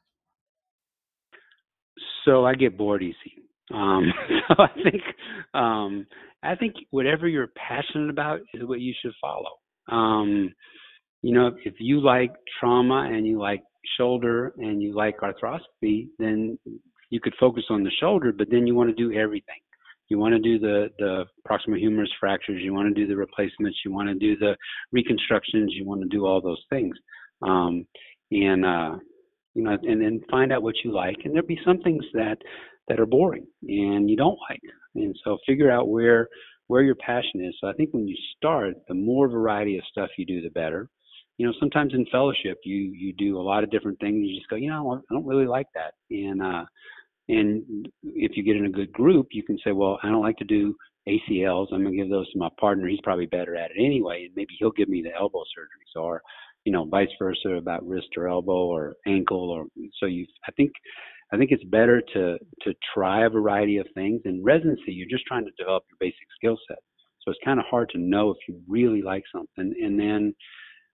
So 2.24 2.46
I 2.46 2.56
get 2.56 2.78
bored 2.78 3.04
easy. 3.04 3.44
Um, 3.74 4.14
so 4.48 4.56
I 4.64 4.70
think 4.82 5.04
um, 5.54 6.08
I 6.48 6.56
think 6.56 6.76
whatever 6.92 7.28
you're 7.28 7.50
passionate 7.56 8.10
about 8.10 8.40
is 8.54 8.64
what 8.64 8.80
you 8.80 8.94
should 9.02 9.14
follow. 9.22 9.52
Um, 9.90 10.54
you 11.22 11.34
know, 11.34 11.52
if 11.66 11.76
you 11.80 12.00
like 12.00 12.32
trauma 12.60 13.10
and 13.12 13.26
you 13.26 13.40
like 13.40 13.62
shoulder 13.98 14.54
and 14.58 14.82
you 14.82 14.96
like 14.96 15.18
arthroscopy, 15.20 16.08
then 16.20 16.58
you 17.10 17.20
could 17.20 17.34
focus 17.40 17.64
on 17.70 17.84
the 17.84 17.92
shoulder, 18.00 18.32
but 18.32 18.48
then 18.50 18.68
you 18.68 18.76
want 18.76 18.90
to 18.90 18.96
do 18.96 19.18
everything. 19.18 19.60
You 20.10 20.20
want 20.20 20.34
to 20.36 20.40
do 20.40 20.58
the 20.58 20.88
the 21.00 21.26
proximal 21.46 21.78
humerus 21.78 22.10
fractures. 22.18 22.62
You 22.64 22.74
want 22.74 22.94
to 22.94 23.02
do 23.02 23.08
the 23.08 23.18
replacements. 23.18 23.80
You 23.84 23.92
want 23.92 24.08
to 24.08 24.16
do 24.16 24.38
the 24.38 24.56
reconstructions. 24.94 25.74
You 25.74 25.86
want 25.86 26.02
to 26.02 26.08
do 26.08 26.26
all 26.26 26.40
those 26.42 26.64
things. 26.70 26.96
Um, 27.42 27.86
and 28.32 28.66
uh, 28.66 28.96
you 29.54 29.64
know, 29.64 29.78
and 29.84 30.02
then 30.02 30.22
find 30.32 30.54
out 30.54 30.64
what 30.64 30.76
you 30.86 30.94
like. 30.94 31.18
And 31.26 31.34
there'll 31.34 31.48
be 31.48 31.60
some 31.66 31.80
things 31.82 32.06
that 32.14 32.38
that 32.88 33.00
are 33.00 33.06
boring 33.06 33.46
and 33.64 34.10
you 34.10 34.16
don't 34.16 34.40
like. 34.50 34.62
And 34.98 35.16
so 35.24 35.38
figure 35.46 35.72
out 35.72 35.90
where 35.90 36.28
where 36.68 36.82
your 36.82 36.96
passion 36.96 37.46
is. 37.46 37.56
So 37.62 37.68
I 37.68 37.74
think 37.74 37.94
when 37.94 38.08
you 38.08 38.16
start, 38.36 38.76
the 38.88 38.94
more 38.94 39.30
variety 39.30 39.78
of 39.78 39.86
stuff 39.90 40.10
you 40.18 40.26
do, 40.26 40.42
the 40.42 40.50
better. 40.50 40.90
You 41.38 41.46
know, 41.46 41.54
sometimes 41.60 41.94
in 41.94 42.06
fellowship, 42.12 42.58
you 42.64 42.76
you 42.76 43.14
do 43.14 43.40
a 43.40 43.42
lot 43.42 43.64
of 43.64 43.72
different 43.72 44.00
things. 44.00 44.28
You 44.28 44.36
just 44.36 44.50
go, 44.50 44.56
you 44.56 44.70
know, 44.70 45.02
I 45.10 45.14
don't 45.14 45.26
really 45.26 45.46
like 45.46 45.68
that. 45.76 45.94
And 46.10 46.42
uh, 46.42 46.66
and 47.30 47.88
if 48.04 48.36
you 48.36 48.44
get 48.44 48.56
in 48.56 48.66
a 48.66 48.70
good 48.70 48.92
group, 48.92 49.28
you 49.32 49.44
can 49.44 49.58
say, 49.64 49.72
well, 49.72 50.00
I 50.04 50.10
don't 50.10 50.24
like 50.24 50.38
to 50.38 50.46
do 50.46 50.76
ACLs. 51.08 51.68
I'm 51.72 51.84
gonna 51.84 51.96
give 51.96 52.10
those 52.10 52.30
to 52.32 52.40
my 52.40 52.50
partner. 52.60 52.88
He's 52.88 53.00
probably 53.04 53.28
better 53.28 53.56
at 53.56 53.72
it 53.72 53.78
anyway, 53.80 54.26
and 54.26 54.36
maybe 54.36 54.56
he'll 54.60 54.72
give 54.72 54.90
me 54.90 55.02
the 55.02 55.16
elbow 55.16 55.44
surgery. 55.56 55.86
So, 55.94 56.02
or 56.02 56.22
you 56.68 56.74
know, 56.74 56.84
vice 56.84 57.08
versa 57.18 57.52
about 57.52 57.88
wrist 57.88 58.10
or 58.18 58.28
elbow 58.28 58.66
or 58.66 58.98
ankle. 59.08 59.50
Or 59.52 59.68
so 60.02 60.06
you, 60.06 60.28
I 60.50 60.52
think 60.52 60.74
I 61.32 61.38
think 61.38 61.52
it's 61.52 61.64
better 61.64 62.02
to 62.14 62.38
to 62.64 62.74
try 62.94 63.26
a 63.26 63.30
variety 63.30 63.78
of 63.78 63.88
things. 63.94 64.20
In 64.26 64.44
residency, 64.44 64.92
you're 64.92 65.08
just 65.10 65.26
trying 65.26 65.46
to 65.46 65.52
develop 65.58 65.86
your 65.90 65.96
basic 66.02 66.28
skill 66.36 66.58
set. 66.68 66.80
So 67.22 67.32
it's 67.32 67.40
kind 67.46 67.58
of 67.58 67.66
hard 67.70 67.88
to 67.92 67.98
know 67.98 68.32
if 68.32 68.38
you 68.50 68.60
really 68.68 69.02
like 69.02 69.24
something. 69.34 69.74
And 69.82 69.98
then 69.98 70.36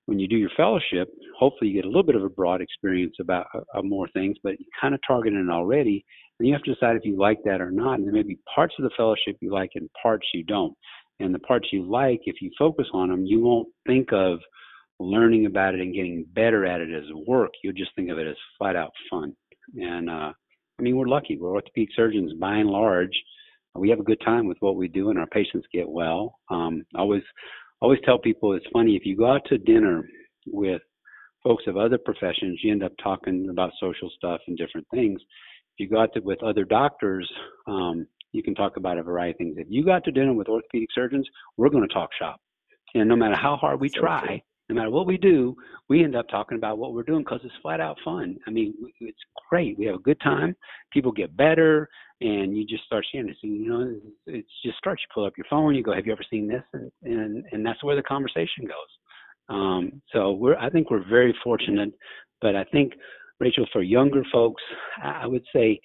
when 0.06 0.20
you 0.20 0.28
do 0.28 0.36
your 0.36 0.52
fellowship, 0.56 1.08
hopefully 1.40 1.72
you 1.72 1.82
get 1.82 1.86
a 1.86 1.88
little 1.88 2.04
bit 2.04 2.16
of 2.16 2.24
a 2.24 2.30
broad 2.30 2.62
experience 2.62 3.16
about 3.20 3.48
uh, 3.56 3.82
more 3.82 4.08
things, 4.10 4.38
but 4.44 4.60
you 4.60 4.68
kind 4.80 4.94
of 4.94 5.00
target 5.08 5.34
it 5.34 5.50
already. 5.50 6.06
And 6.38 6.48
you 6.48 6.54
have 6.54 6.64
to 6.64 6.74
decide 6.76 6.98
if 6.98 7.06
you 7.06 7.18
like 7.18 7.40
that 7.46 7.62
or 7.62 7.72
not. 7.72 7.96
And 7.96 8.06
there 8.06 8.14
may 8.14 8.22
be 8.22 8.38
parts 8.54 8.76
of 8.78 8.84
the 8.84 8.92
fellowship 8.96 9.38
you 9.42 9.52
like 9.52 9.72
and 9.74 9.90
parts 10.00 10.28
you 10.36 10.44
don't. 10.44 10.76
And 11.20 11.34
the 11.34 11.40
parts 11.40 11.70
you 11.72 11.90
like, 11.90 12.22
if 12.26 12.42
you 12.42 12.52
focus 12.60 12.86
on 12.94 13.10
them, 13.10 13.26
you 13.26 13.40
won't 13.40 13.70
think 13.88 14.14
of 14.14 14.38
learning 15.00 15.46
about 15.46 15.74
it 15.74 15.82
and 15.82 15.94
getting 15.94 16.26
better 16.34 16.66
at 16.66 16.82
it 16.82 16.94
as 16.94 17.04
work. 17.28 17.52
You'll 17.64 17.74
just 17.74 17.96
think 17.96 18.10
of 18.10 18.18
it 18.18 18.28
as 18.28 18.36
flat 18.58 18.76
out 18.76 18.92
fun. 19.10 19.36
And 19.76 20.10
uh, 20.10 20.32
I 20.80 20.82
mean, 20.82 20.98
we're 20.98 21.08
lucky. 21.08 21.38
We're 21.38 21.54
orthopedic 21.54 21.90
surgeons 21.96 22.34
by 22.40 22.56
and 22.58 22.70
large. 22.70 23.16
We 23.76 23.90
have 23.90 24.00
a 24.00 24.04
good 24.04 24.22
time 24.24 24.48
with 24.48 24.58
what 24.60 24.76
we 24.76 24.88
do, 24.88 25.10
and 25.10 25.18
our 25.18 25.28
patients 25.28 25.66
get 25.74 25.90
well. 25.90 26.40
Um, 26.50 26.84
I 26.96 27.00
always, 27.00 27.24
always 27.82 28.00
tell 28.06 28.20
people 28.20 28.54
it's 28.54 28.66
funny 28.72 28.96
if 28.96 29.06
you 29.06 29.18
go 29.18 29.32
out 29.32 29.42
to 29.48 29.58
dinner 29.58 30.08
with 30.46 30.82
folks 31.44 31.64
of 31.68 31.78
other 31.78 31.98
professions, 31.98 32.60
you 32.64 32.72
end 32.72 32.84
up 32.84 32.94
talking 33.04 33.48
about 33.50 33.72
social 33.80 34.10
stuff 34.16 34.42
and 34.48 34.58
different 34.58 34.88
things. 34.94 35.20
If 35.22 35.80
you 35.80 35.90
go 35.90 36.02
out 36.02 36.14
to, 36.14 36.20
with 36.20 36.42
other 36.44 36.66
doctors, 36.66 37.30
um, 37.68 38.06
you 38.32 38.44
can 38.44 38.56
talk 38.56 38.78
about 38.78 38.98
a 38.98 39.04
variety 39.04 39.32
of 39.32 39.38
things. 39.38 39.56
If 39.58 39.68
you 39.70 39.84
got 39.84 40.04
to 40.06 40.12
dinner 40.12 40.34
with 40.34 40.50
orthopedic 40.50 40.90
surgeons, 40.94 41.28
we're 41.58 41.70
going 41.70 41.88
to 41.88 41.94
talk 41.94 42.10
shop. 42.18 42.40
And 42.94 43.10
no 43.10 43.16
matter 43.16 43.36
how 43.36 43.56
hard 43.56 43.82
we 43.82 43.90
try, 43.90 44.42
no 44.70 44.76
matter 44.76 44.90
what 44.90 45.08
we 45.08 45.18
do, 45.18 45.56
we 45.90 46.04
end 46.04 46.16
up 46.16 46.28
talking 46.30 46.58
about 46.58 46.78
what 46.78 46.94
we're 46.94 47.04
doing 47.04 47.24
because 47.24 47.42
it's 47.44 47.54
flat 47.62 47.82
out 47.82 47.98
fun. 48.04 48.38
I 48.48 48.50
mean, 48.50 48.74
it's 49.02 49.18
great. 49.50 49.78
We 49.78 49.86
have 49.86 49.96
a 49.96 50.00
good 50.00 50.20
time. 50.22 50.56
People 50.92 51.12
get 51.12 51.36
better, 51.36 51.90
and 52.22 52.56
you 52.56 52.66
just 52.66 52.86
start 52.86 53.06
sharing 53.12 53.30
it. 53.30 53.38
So, 53.42 53.48
you 53.48 53.68
know, 53.68 54.00
it's 54.26 54.48
just 54.64 54.78
starts. 54.78 55.02
You 55.02 55.14
pull 55.14 55.26
up 55.26 55.34
your 55.38 55.46
phone, 55.50 55.76
you 55.76 55.84
go, 55.84 55.94
"Have 55.94 56.06
you 56.06 56.14
ever 56.14 56.26
seen 56.30 56.48
this?" 56.48 56.64
And 56.74 56.92
and, 57.04 57.46
and 57.52 57.66
that's 57.66 57.84
where 57.84 57.96
the 57.96 58.04
conversation 58.04 58.66
goes. 58.66 58.94
Um, 59.50 60.02
so 60.14 60.32
we're, 60.32 60.56
I 60.58 60.70
think 60.70 60.90
we're 60.90 61.08
very 61.08 61.36
fortunate. 61.44 61.94
But 62.42 62.56
I 62.56 62.64
think, 62.66 62.94
Rachel, 63.40 63.68
for 63.74 63.82
younger 63.82 64.24
folks, 64.32 64.64
I 65.04 65.28
would 65.28 65.44
say 65.54 65.80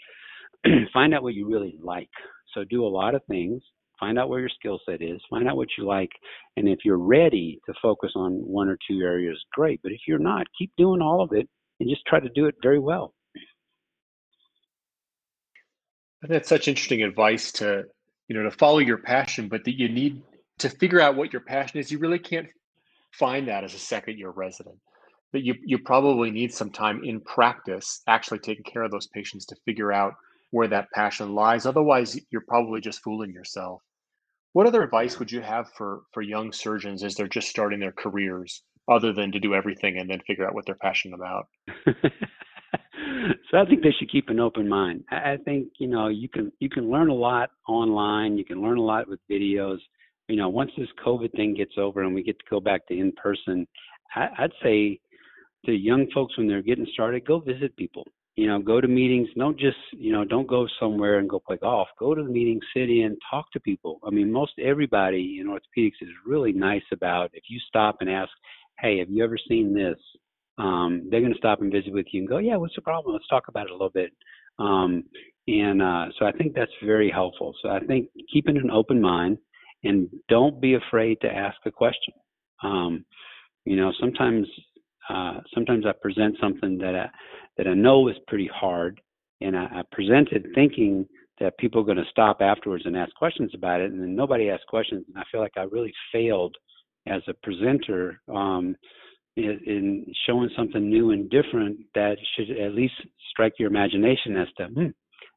find 0.92 1.14
out 1.14 1.22
what 1.22 1.34
you 1.34 1.48
really 1.48 1.76
like. 1.82 2.10
So 2.54 2.64
do 2.64 2.84
a 2.84 2.88
lot 2.88 3.14
of 3.14 3.22
things 3.28 3.62
find 3.98 4.18
out 4.18 4.28
where 4.28 4.40
your 4.40 4.48
skill 4.48 4.80
set 4.86 5.02
is, 5.02 5.20
find 5.30 5.48
out 5.48 5.56
what 5.56 5.68
you 5.76 5.84
like, 5.84 6.10
and 6.56 6.68
if 6.68 6.80
you're 6.84 6.98
ready 6.98 7.60
to 7.66 7.74
focus 7.80 8.12
on 8.14 8.32
one 8.32 8.68
or 8.68 8.78
two 8.88 9.00
areas, 9.00 9.38
great. 9.52 9.80
But 9.82 9.92
if 9.92 10.00
you're 10.06 10.18
not, 10.18 10.46
keep 10.58 10.72
doing 10.76 11.02
all 11.02 11.20
of 11.20 11.32
it 11.32 11.48
and 11.80 11.88
just 11.88 12.04
try 12.06 12.20
to 12.20 12.28
do 12.30 12.46
it 12.46 12.54
very 12.62 12.78
well. 12.78 13.14
And 16.22 16.30
That's 16.30 16.48
such 16.48 16.68
interesting 16.68 17.02
advice 17.02 17.52
to 17.52 17.84
you 18.28 18.36
know 18.36 18.42
to 18.42 18.50
follow 18.50 18.78
your 18.78 18.98
passion, 18.98 19.48
but 19.48 19.64
that 19.64 19.78
you 19.78 19.88
need 19.88 20.22
to 20.58 20.68
figure 20.68 21.00
out 21.00 21.16
what 21.16 21.32
your 21.32 21.42
passion 21.42 21.78
is, 21.78 21.90
you 21.90 21.98
really 21.98 22.18
can't 22.18 22.48
find 23.12 23.48
that 23.48 23.64
as 23.64 23.74
a 23.74 23.78
second 23.78 24.18
year 24.18 24.30
resident. 24.30 24.76
That 25.32 25.44
you 25.44 25.54
you 25.64 25.78
probably 25.78 26.30
need 26.30 26.52
some 26.52 26.70
time 26.70 27.02
in 27.04 27.20
practice 27.20 28.02
actually 28.06 28.40
taking 28.40 28.64
care 28.64 28.82
of 28.82 28.90
those 28.90 29.06
patients 29.08 29.46
to 29.46 29.56
figure 29.64 29.92
out 29.92 30.14
where 30.50 30.68
that 30.68 30.90
passion 30.92 31.34
lies. 31.34 31.66
Otherwise, 31.66 32.18
you're 32.30 32.44
probably 32.48 32.80
just 32.80 33.02
fooling 33.02 33.32
yourself. 33.32 33.82
What 34.52 34.66
other 34.66 34.82
advice 34.82 35.18
would 35.18 35.30
you 35.30 35.40
have 35.40 35.70
for 35.76 36.02
for 36.12 36.22
young 36.22 36.52
surgeons 36.52 37.04
as 37.04 37.14
they're 37.14 37.28
just 37.28 37.48
starting 37.48 37.80
their 37.80 37.92
careers, 37.92 38.62
other 38.88 39.12
than 39.12 39.30
to 39.32 39.40
do 39.40 39.54
everything 39.54 39.98
and 39.98 40.08
then 40.08 40.20
figure 40.26 40.46
out 40.46 40.54
what 40.54 40.66
they're 40.66 40.74
passionate 40.74 41.16
about? 41.16 41.46
so 43.50 43.58
I 43.58 43.64
think 43.66 43.82
they 43.82 43.94
should 43.98 44.10
keep 44.10 44.28
an 44.28 44.40
open 44.40 44.68
mind. 44.68 45.04
I 45.10 45.36
think 45.44 45.68
you 45.78 45.88
know 45.88 46.08
you 46.08 46.28
can 46.28 46.52
you 46.60 46.68
can 46.68 46.90
learn 46.90 47.08
a 47.08 47.14
lot 47.14 47.50
online. 47.68 48.38
You 48.38 48.44
can 48.44 48.62
learn 48.62 48.78
a 48.78 48.82
lot 48.82 49.08
with 49.08 49.20
videos. 49.30 49.78
You 50.28 50.36
know, 50.36 50.48
once 50.48 50.70
this 50.76 50.88
COVID 51.04 51.32
thing 51.32 51.54
gets 51.54 51.72
over 51.78 52.02
and 52.02 52.14
we 52.14 52.22
get 52.22 52.38
to 52.38 52.44
go 52.50 52.60
back 52.60 52.86
to 52.88 52.98
in 52.98 53.12
person, 53.12 53.66
I, 54.14 54.28
I'd 54.38 54.52
say 54.62 55.00
to 55.66 55.72
young 55.72 56.06
folks 56.14 56.36
when 56.36 56.46
they're 56.46 56.62
getting 56.62 56.86
started, 56.92 57.26
go 57.26 57.40
visit 57.40 57.76
people. 57.76 58.04
You 58.38 58.46
know, 58.46 58.60
go 58.60 58.80
to 58.80 58.86
meetings. 58.86 59.28
Don't 59.36 59.58
just 59.58 59.76
you 59.92 60.12
know 60.12 60.24
don't 60.24 60.46
go 60.46 60.66
somewhere 60.78 61.18
and 61.18 61.28
go 61.28 61.40
play 61.40 61.56
golf. 61.56 61.88
Go 61.98 62.14
to 62.14 62.22
the 62.22 62.30
meeting, 62.30 62.60
sit 62.74 62.88
in, 62.88 63.16
talk 63.30 63.50
to 63.52 63.60
people. 63.60 63.98
I 64.06 64.10
mean, 64.10 64.30
most 64.30 64.52
everybody 64.62 65.38
in 65.40 65.48
orthopedics 65.48 66.00
is 66.00 66.08
really 66.24 66.52
nice 66.52 66.88
about 66.92 67.30
if 67.32 67.44
you 67.48 67.58
stop 67.66 67.96
and 68.00 68.08
ask, 68.08 68.30
"Hey, 68.78 68.98
have 68.98 69.10
you 69.10 69.24
ever 69.24 69.38
seen 69.48 69.74
this?" 69.74 69.98
um, 70.58 71.06
they're 71.10 71.20
going 71.20 71.32
to 71.32 71.38
stop 71.38 71.60
and 71.60 71.72
visit 71.72 71.92
with 71.92 72.06
you 72.12 72.20
and 72.20 72.28
go, 72.28 72.38
yeah, 72.38 72.56
what's 72.56 72.74
the 72.74 72.82
problem? 72.82 73.14
Let's 73.14 73.28
talk 73.28 73.48
about 73.48 73.66
it 73.66 73.70
a 73.70 73.74
little 73.74 73.90
bit. 73.90 74.12
Um, 74.58 75.04
and 75.46 75.80
uh, 75.80 76.06
so 76.18 76.26
I 76.26 76.32
think 76.32 76.54
that's 76.54 76.72
very 76.84 77.10
helpful. 77.10 77.54
So 77.62 77.70
I 77.70 77.78
think 77.80 78.08
keeping 78.32 78.56
an 78.56 78.70
open 78.70 79.00
mind 79.00 79.38
and 79.84 80.08
don't 80.28 80.60
be 80.60 80.74
afraid 80.74 81.20
to 81.22 81.28
ask 81.28 81.56
a 81.64 81.70
question. 81.70 82.12
Um, 82.62 83.04
you 83.64 83.76
know, 83.76 83.92
sometimes 84.00 84.48
uh, 85.08 85.40
sometimes 85.54 85.84
I 85.86 85.92
present 86.00 86.36
something 86.40 86.78
that 86.78 86.94
I, 86.94 87.08
that 87.56 87.66
I 87.66 87.74
know 87.74 88.08
is 88.08 88.16
pretty 88.26 88.50
hard, 88.52 89.00
and 89.40 89.56
I, 89.56 89.64
I 89.64 89.82
presented 89.92 90.46
thinking 90.54 91.06
that 91.40 91.56
people 91.58 91.80
are 91.80 91.84
going 91.84 91.98
to 91.98 92.04
stop 92.10 92.40
afterwards 92.40 92.84
and 92.86 92.96
ask 92.96 93.14
questions 93.14 93.52
about 93.54 93.80
it, 93.80 93.92
and 93.92 94.00
then 94.00 94.16
nobody 94.16 94.50
asked 94.50 94.66
questions, 94.66 95.04
and 95.08 95.18
I 95.18 95.22
feel 95.30 95.40
like 95.40 95.56
I 95.56 95.62
really 95.62 95.92
failed 96.12 96.56
as 97.06 97.22
a 97.28 97.34
presenter 97.42 98.20
um, 98.28 98.76
in 99.36 100.04
showing 100.26 100.50
something 100.56 100.88
new 100.88 101.12
and 101.12 101.30
different 101.30 101.78
that 101.94 102.16
should 102.34 102.50
at 102.58 102.74
least 102.74 102.94
strike 103.30 103.52
your 103.58 103.68
imagination 103.70 104.36
as 104.36 104.48
to, 104.56 104.64
hmm, 104.66 104.88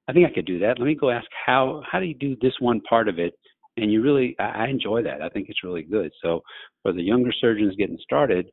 I 0.08 0.14
think 0.14 0.26
I 0.26 0.34
could 0.34 0.46
do 0.46 0.60
that. 0.60 0.80
Let 0.80 0.86
me 0.86 0.96
go 0.96 1.12
ask 1.12 1.28
how 1.46 1.84
how 1.90 2.00
do 2.00 2.06
you 2.06 2.16
do 2.16 2.36
this 2.42 2.54
one 2.60 2.82
part 2.82 3.08
of 3.08 3.20
it? 3.20 3.34
And 3.78 3.92
you 3.92 4.02
really, 4.02 4.36
I 4.40 4.68
enjoy 4.68 5.02
that. 5.04 5.22
I 5.22 5.30
think 5.30 5.48
it's 5.48 5.64
really 5.64 5.84
good. 5.84 6.12
So 6.22 6.42
for 6.82 6.92
the 6.92 7.02
younger 7.02 7.32
surgeons 7.32 7.76
getting 7.78 7.98
started, 8.02 8.52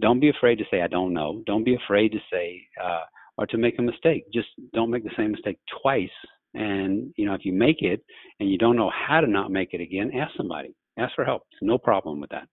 don't 0.00 0.20
be 0.20 0.30
afraid 0.30 0.56
to 0.58 0.64
say 0.70 0.82
I 0.82 0.88
don't 0.88 1.12
know. 1.12 1.42
Don't 1.46 1.64
be 1.64 1.74
afraid 1.74 2.12
to 2.12 2.18
say 2.30 2.62
uh, 2.82 3.02
or 3.36 3.46
to 3.46 3.58
make 3.58 3.78
a 3.78 3.82
mistake. 3.82 4.24
Just 4.32 4.48
don't 4.72 4.90
make 4.90 5.04
the 5.04 5.10
same 5.16 5.32
mistake 5.32 5.58
twice. 5.82 6.10
And 6.54 7.12
you 7.16 7.26
know, 7.26 7.34
if 7.34 7.44
you 7.44 7.52
make 7.52 7.82
it 7.82 8.04
and 8.40 8.50
you 8.50 8.58
don't 8.58 8.76
know 8.76 8.90
how 8.90 9.20
to 9.20 9.26
not 9.26 9.50
make 9.50 9.72
it 9.72 9.80
again, 9.80 10.12
ask 10.14 10.36
somebody. 10.36 10.74
Ask 10.98 11.14
for 11.14 11.24
help. 11.24 11.42
no 11.62 11.78
problem 11.78 12.20
with 12.20 12.30
that 12.30 12.48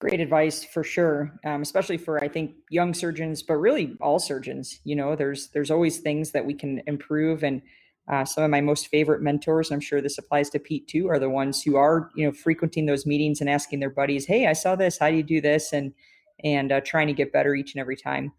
great 0.00 0.20
advice 0.20 0.62
for 0.62 0.84
sure 0.84 1.32
um, 1.46 1.62
especially 1.62 1.96
for 1.96 2.22
i 2.22 2.28
think 2.28 2.52
young 2.68 2.92
surgeons 2.92 3.42
but 3.42 3.54
really 3.54 3.96
all 4.02 4.18
surgeons 4.18 4.80
you 4.84 4.94
know 4.94 5.16
there's 5.16 5.48
there's 5.54 5.70
always 5.70 6.00
things 6.00 6.32
that 6.32 6.44
we 6.44 6.52
can 6.52 6.82
improve 6.86 7.42
and 7.42 7.62
uh, 8.08 8.24
some 8.24 8.44
of 8.44 8.50
my 8.50 8.60
most 8.60 8.88
favorite 8.88 9.22
mentors 9.22 9.70
i'm 9.70 9.80
sure 9.80 10.00
this 10.00 10.18
applies 10.18 10.50
to 10.50 10.58
pete 10.58 10.86
too 10.86 11.08
are 11.08 11.18
the 11.18 11.30
ones 11.30 11.62
who 11.62 11.76
are 11.76 12.10
you 12.14 12.24
know 12.24 12.32
frequenting 12.32 12.86
those 12.86 13.06
meetings 13.06 13.40
and 13.40 13.50
asking 13.50 13.80
their 13.80 13.90
buddies 13.90 14.26
hey 14.26 14.46
i 14.46 14.52
saw 14.52 14.76
this 14.76 14.98
how 14.98 15.10
do 15.10 15.16
you 15.16 15.22
do 15.22 15.40
this 15.40 15.72
and 15.72 15.92
and 16.42 16.72
uh, 16.72 16.80
trying 16.80 17.06
to 17.06 17.12
get 17.12 17.32
better 17.32 17.54
each 17.54 17.74
and 17.74 17.80
every 17.80 17.96
time 17.96 18.32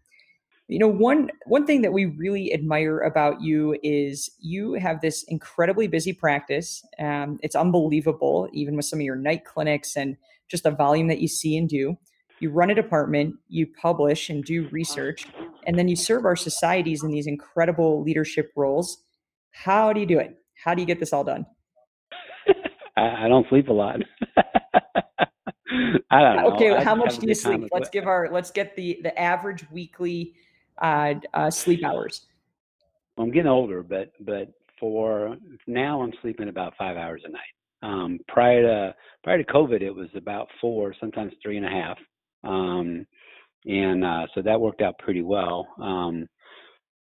you 0.68 0.78
know 0.78 0.88
one 0.88 1.30
one 1.46 1.66
thing 1.66 1.82
that 1.82 1.92
we 1.92 2.06
really 2.06 2.52
admire 2.52 3.00
about 3.00 3.40
you 3.40 3.76
is 3.82 4.30
you 4.40 4.74
have 4.74 5.00
this 5.00 5.22
incredibly 5.24 5.86
busy 5.86 6.12
practice 6.12 6.84
um, 6.98 7.38
it's 7.42 7.56
unbelievable 7.56 8.48
even 8.52 8.76
with 8.76 8.84
some 8.84 8.98
of 8.98 9.04
your 9.04 9.16
night 9.16 9.44
clinics 9.44 9.96
and 9.96 10.16
just 10.48 10.64
the 10.64 10.70
volume 10.70 11.08
that 11.08 11.20
you 11.20 11.28
see 11.28 11.56
and 11.56 11.68
do. 11.68 11.96
You 12.40 12.50
run 12.50 12.70
a 12.70 12.74
department, 12.74 13.36
you 13.48 13.66
publish 13.66 14.28
and 14.28 14.44
do 14.44 14.68
research, 14.70 15.26
and 15.66 15.78
then 15.78 15.88
you 15.88 15.96
serve 15.96 16.24
our 16.24 16.36
societies 16.36 17.02
in 17.02 17.10
these 17.10 17.26
incredible 17.26 18.02
leadership 18.02 18.52
roles. 18.56 18.98
How 19.64 19.92
do 19.92 20.00
you 20.00 20.06
do 20.06 20.18
it? 20.18 20.36
How 20.62 20.74
do 20.74 20.82
you 20.82 20.86
get 20.86 21.00
this 21.00 21.12
all 21.14 21.24
done? 21.24 21.46
I 22.96 23.26
don't 23.26 23.48
sleep 23.48 23.68
a 23.68 23.72
lot. 23.72 24.00
I 26.10 26.20
don't 26.22 26.36
know. 26.36 26.52
Okay, 26.54 26.84
how 26.84 26.94
much 26.94 27.18
do 27.18 27.26
you 27.26 27.34
sleep? 27.34 27.68
Let's 27.72 27.88
give 27.88 28.06
our 28.06 28.28
let's 28.30 28.50
get 28.50 28.76
the 28.76 29.00
the 29.02 29.18
average 29.18 29.64
weekly 29.70 30.34
uh, 30.80 31.14
uh, 31.32 31.50
sleep 31.50 31.84
hours. 31.84 32.26
I'm 33.18 33.30
getting 33.30 33.50
older, 33.50 33.82
but 33.82 34.12
but 34.20 34.52
for 34.78 35.36
now, 35.66 36.02
I'm 36.02 36.12
sleeping 36.20 36.48
about 36.48 36.74
five 36.78 36.96
hours 36.96 37.22
a 37.24 37.30
night. 37.30 37.40
Um, 37.82 38.18
prior 38.28 38.62
to 38.62 38.94
prior 39.24 39.42
to 39.42 39.52
COVID, 39.52 39.80
it 39.80 39.90
was 39.90 40.08
about 40.14 40.48
four, 40.60 40.94
sometimes 41.00 41.32
three 41.42 41.56
and 41.56 41.66
a 41.66 41.70
half, 41.70 41.98
um, 42.44 43.06
and 43.64 44.04
uh, 44.04 44.26
so 44.34 44.42
that 44.42 44.60
worked 44.60 44.82
out 44.82 44.98
pretty 44.98 45.22
well. 45.22 45.66
Um, 45.80 46.28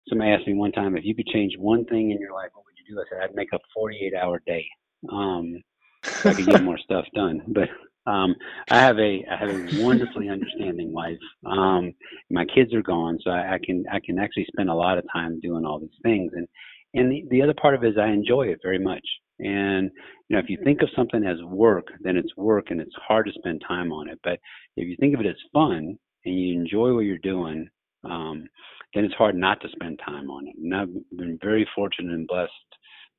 somebody 0.09 0.31
asked 0.31 0.47
me 0.47 0.55
one 0.55 0.73
time 0.73 0.97
if 0.97 1.05
you 1.05 1.15
could 1.15 1.27
change 1.27 1.55
one 1.59 1.85
thing 1.87 2.11
in 2.11 2.21
your 2.21 2.33
life, 2.33 2.51
what 2.55 2.65
would 2.65 2.75
you 2.77 2.95
do? 2.95 3.01
I 3.01 3.05
said 3.09 3.23
I'd 3.23 3.35
make 3.35 3.53
a 3.53 3.59
48 3.75 4.15
hour 4.15 4.41
day. 4.47 4.65
Um, 5.11 5.63
so 6.05 6.31
I 6.31 6.35
could 6.35 6.47
get 6.47 6.63
more 6.63 6.79
stuff 6.79 7.05
done, 7.15 7.43
but 7.49 7.69
um, 8.07 8.35
I 8.71 8.81
have 8.81 8.99
a 8.99 9.25
I 9.31 9.37
have 9.37 9.51
a 9.51 9.83
wonderfully 9.83 10.29
understanding 10.29 10.93
wife. 10.93 11.19
Um, 11.47 11.93
my 12.31 12.45
kids 12.45 12.75
are 12.75 12.83
gone, 12.83 13.19
so 13.23 13.31
I, 13.31 13.55
I 13.55 13.59
can 13.65 13.85
I 13.93 14.01
can 14.05 14.19
actually 14.19 14.47
spend 14.47 14.71
a 14.71 14.75
lot 14.75 14.99
of 14.99 15.05
time 15.13 15.41
doing 15.41 15.65
all 15.65 15.79
these 15.79 15.91
things. 16.03 16.33
And 16.35 16.49
and 16.95 17.11
the, 17.11 17.25
the 17.31 17.43
other 17.43 17.55
part 17.55 17.75
of 17.75 17.85
it 17.85 17.91
is 17.91 17.99
I 17.99 18.09
enjoy 18.09 18.49
it 18.49 18.59
very 18.63 18.79
much. 18.79 19.07
And 19.39 19.91
you 20.29 20.37
know, 20.37 20.39
if 20.39 20.49
you 20.49 20.59
think 20.65 20.83
of 20.83 20.89
something 20.97 21.25
as 21.25 21.43
work, 21.45 21.89
then 22.01 22.17
it's 22.17 22.37
work, 22.37 22.71
and 22.71 22.81
it's 22.81 22.95
hard 23.07 23.27
to 23.27 23.33
spend 23.33 23.63
time 23.67 23.93
on 23.93 24.09
it. 24.09 24.19
But 24.25 24.41
if 24.77 24.89
you 24.89 24.97
think 24.99 25.15
of 25.15 25.21
it 25.21 25.27
as 25.27 25.37
fun 25.53 25.97
and 26.25 26.41
you 26.41 26.61
enjoy 26.61 26.95
what 26.95 27.05
you're 27.05 27.19
doing, 27.19 27.69
um, 28.05 28.47
then 28.95 29.05
it's 29.05 29.15
hard 29.15 29.35
not 29.35 29.61
to 29.61 29.69
spend 29.71 30.01
time 30.05 30.31
on 30.31 30.47
it. 30.47 30.55
And 30.57 30.75
I've 30.75 31.17
been 31.17 31.39
very 31.43 31.67
fortunate 31.75 32.13
and 32.13 32.27
blessed 32.27 32.53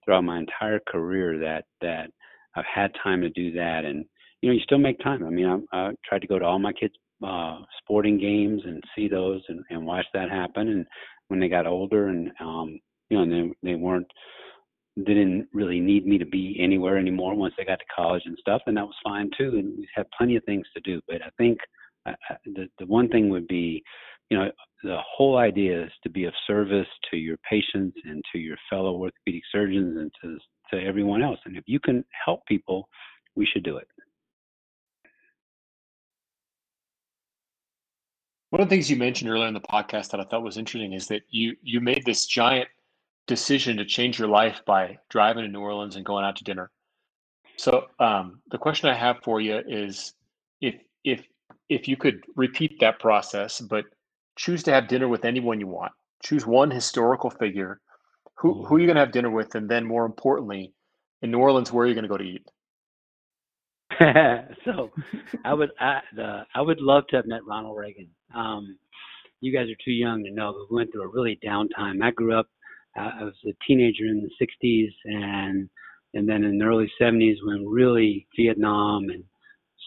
throughout 0.03 0.23
my 0.23 0.39
entire 0.39 0.79
career 0.87 1.39
that 1.39 1.65
that 1.81 2.11
I've 2.55 2.65
had 2.73 2.91
time 3.01 3.21
to 3.21 3.29
do 3.29 3.51
that. 3.53 3.85
And 3.85 4.05
you 4.41 4.49
know, 4.49 4.55
you 4.55 4.61
still 4.61 4.77
make 4.77 4.99
time. 4.99 5.25
I 5.25 5.29
mean, 5.29 5.65
I, 5.73 5.77
I 5.77 5.91
tried 6.07 6.21
to 6.21 6.27
go 6.27 6.37
to 6.37 6.45
all 6.45 6.59
my 6.59 6.73
kids' 6.73 6.93
uh, 7.25 7.59
sporting 7.79 8.19
games 8.19 8.61
and 8.65 8.83
see 8.95 9.07
those 9.07 9.41
and, 9.47 9.63
and 9.69 9.85
watch 9.85 10.05
that 10.13 10.29
happen. 10.29 10.67
And 10.67 10.85
when 11.29 11.39
they 11.39 11.47
got 11.47 11.65
older, 11.65 12.09
and 12.09 12.31
um, 12.39 12.79
you 13.09 13.17
know, 13.17 13.23
and 13.23 13.53
they 13.63 13.71
they 13.71 13.75
weren't 13.75 14.07
didn't 14.97 15.47
really 15.53 15.79
need 15.79 16.05
me 16.05 16.19
to 16.19 16.25
be 16.25 16.55
anywhere 16.59 16.97
anymore 16.97 17.33
once 17.33 17.53
they 17.57 17.65
got 17.65 17.79
to 17.79 17.85
college 17.95 18.23
and 18.25 18.37
stuff, 18.39 18.61
and 18.67 18.77
that 18.77 18.85
was 18.85 18.95
fine 19.03 19.29
too. 19.37 19.49
And 19.55 19.77
we 19.77 19.87
had 19.95 20.05
plenty 20.15 20.35
of 20.35 20.43
things 20.43 20.67
to 20.75 20.81
do. 20.81 21.01
But 21.07 21.21
I 21.23 21.29
think 21.37 21.57
uh, 22.05 22.11
the 22.45 22.67
the 22.79 22.85
one 22.85 23.07
thing 23.09 23.29
would 23.29 23.47
be, 23.47 23.81
you 24.29 24.37
know, 24.37 24.51
the 24.83 24.97
whole 25.15 25.37
idea 25.37 25.85
is 25.85 25.91
to 26.03 26.09
be 26.09 26.25
of 26.25 26.33
service 26.45 26.87
to 27.09 27.17
your 27.17 27.37
patients 27.49 27.97
and 28.05 28.21
to 28.31 28.37
your 28.37 28.57
fellow 28.69 28.95
orthopedic 28.95 29.43
surgeons 29.51 29.97
and 29.97 30.11
to 30.21 30.37
to 30.71 30.83
everyone 30.83 31.21
else. 31.21 31.39
And 31.45 31.57
if 31.57 31.63
you 31.67 31.79
can 31.79 32.03
help 32.25 32.45
people, 32.45 32.87
we 33.35 33.45
should 33.45 33.63
do 33.63 33.77
it. 33.77 33.87
One 38.49 38.61
of 38.61 38.69
the 38.69 38.75
things 38.75 38.89
you 38.89 38.97
mentioned 38.97 39.29
earlier 39.29 39.47
in 39.47 39.53
the 39.53 39.61
podcast 39.61 40.11
that 40.11 40.19
I 40.19 40.25
thought 40.25 40.43
was 40.43 40.57
interesting 40.57 40.93
is 40.93 41.07
that 41.07 41.23
you 41.29 41.55
you 41.61 41.79
made 41.79 42.05
this 42.05 42.25
giant 42.25 42.67
decision 43.25 43.77
to 43.77 43.85
change 43.85 44.19
your 44.19 44.27
life 44.27 44.61
by 44.65 44.97
driving 45.09 45.43
to 45.43 45.49
New 45.49 45.61
Orleans 45.61 45.95
and 45.95 46.05
going 46.05 46.25
out 46.25 46.35
to 46.35 46.43
dinner. 46.43 46.69
So 47.57 47.87
um, 47.99 48.41
the 48.51 48.57
question 48.57 48.89
I 48.89 48.95
have 48.95 49.17
for 49.23 49.39
you 49.39 49.61
is 49.67 50.13
if 50.61 50.75
if 51.03 51.25
if 51.69 51.87
you 51.87 51.97
could 51.97 52.23
repeat 52.35 52.79
that 52.79 52.99
process, 52.99 53.61
but 53.61 53.85
choose 54.37 54.63
to 54.63 54.71
have 54.71 54.87
dinner 54.87 55.07
with 55.07 55.25
anyone 55.25 55.59
you 55.59 55.67
want. 55.67 55.93
Choose 56.23 56.45
one 56.45 56.71
historical 56.71 57.29
figure. 57.29 57.79
Who 58.39 58.65
who 58.65 58.75
are 58.75 58.79
you 58.79 58.87
going 58.87 58.95
to 58.95 59.01
have 59.01 59.11
dinner 59.11 59.29
with, 59.31 59.55
and 59.55 59.69
then 59.69 59.85
more 59.85 60.05
importantly, 60.05 60.73
in 61.21 61.31
New 61.31 61.39
Orleans, 61.39 61.71
where 61.71 61.85
are 61.85 61.87
you 61.89 61.95
going 61.95 62.03
to 62.03 62.09
go 62.09 62.17
to 62.17 62.23
eat? 62.23 62.47
so, 64.65 64.91
I 65.45 65.53
would 65.53 65.71
I, 65.79 66.01
the, 66.15 66.41
I 66.55 66.61
would 66.61 66.81
love 66.81 67.05
to 67.09 67.17
have 67.17 67.25
met 67.25 67.45
Ronald 67.47 67.77
Reagan. 67.77 68.09
Um, 68.35 68.77
you 69.41 69.53
guys 69.53 69.69
are 69.69 69.83
too 69.85 69.91
young 69.91 70.23
to 70.23 70.31
know, 70.31 70.53
but 70.53 70.71
we 70.71 70.77
went 70.77 70.91
through 70.91 71.03
a 71.03 71.07
really 71.13 71.39
down 71.43 71.69
time. 71.69 72.01
I 72.01 72.11
grew 72.11 72.37
up 72.37 72.47
uh, 72.97 73.11
I 73.21 73.23
was 73.23 73.33
a 73.47 73.53
teenager 73.67 74.05
in 74.05 74.21
the 74.21 74.45
60s 74.45 74.91
and 75.05 75.69
and 76.15 76.29
then 76.29 76.43
in 76.43 76.57
the 76.59 76.65
early 76.65 76.91
70s 77.01 77.37
when 77.43 77.65
really 77.67 78.27
Vietnam 78.37 79.09
and 79.09 79.23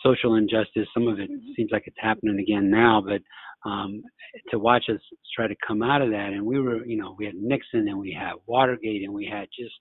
social 0.07 0.37
injustice, 0.37 0.89
some 0.95 1.09
of 1.09 1.19
it 1.19 1.31
seems 1.57 1.71
like 1.73 1.85
it's 1.87 1.97
happening 1.99 2.39
again 2.41 2.71
now, 2.71 3.03
but 3.05 3.21
um, 3.69 4.03
to 4.51 4.59
watch 4.59 4.85
us 4.89 5.01
try 5.35 5.49
to 5.49 5.57
come 5.67 5.83
out 5.83 6.03
of 6.03 6.11
that, 6.11 6.31
and 6.33 6.45
we 6.45 6.61
were, 6.61 6.85
you 6.87 6.97
know, 6.97 7.17
we 7.19 7.27
had 7.27 7.35
Nixon 7.35 7.89
and 7.89 7.99
we 7.99 8.17
had 8.19 8.35
Watergate 8.47 9.03
and 9.03 9.13
we 9.13 9.27
had 9.27 9.49
just 9.59 9.75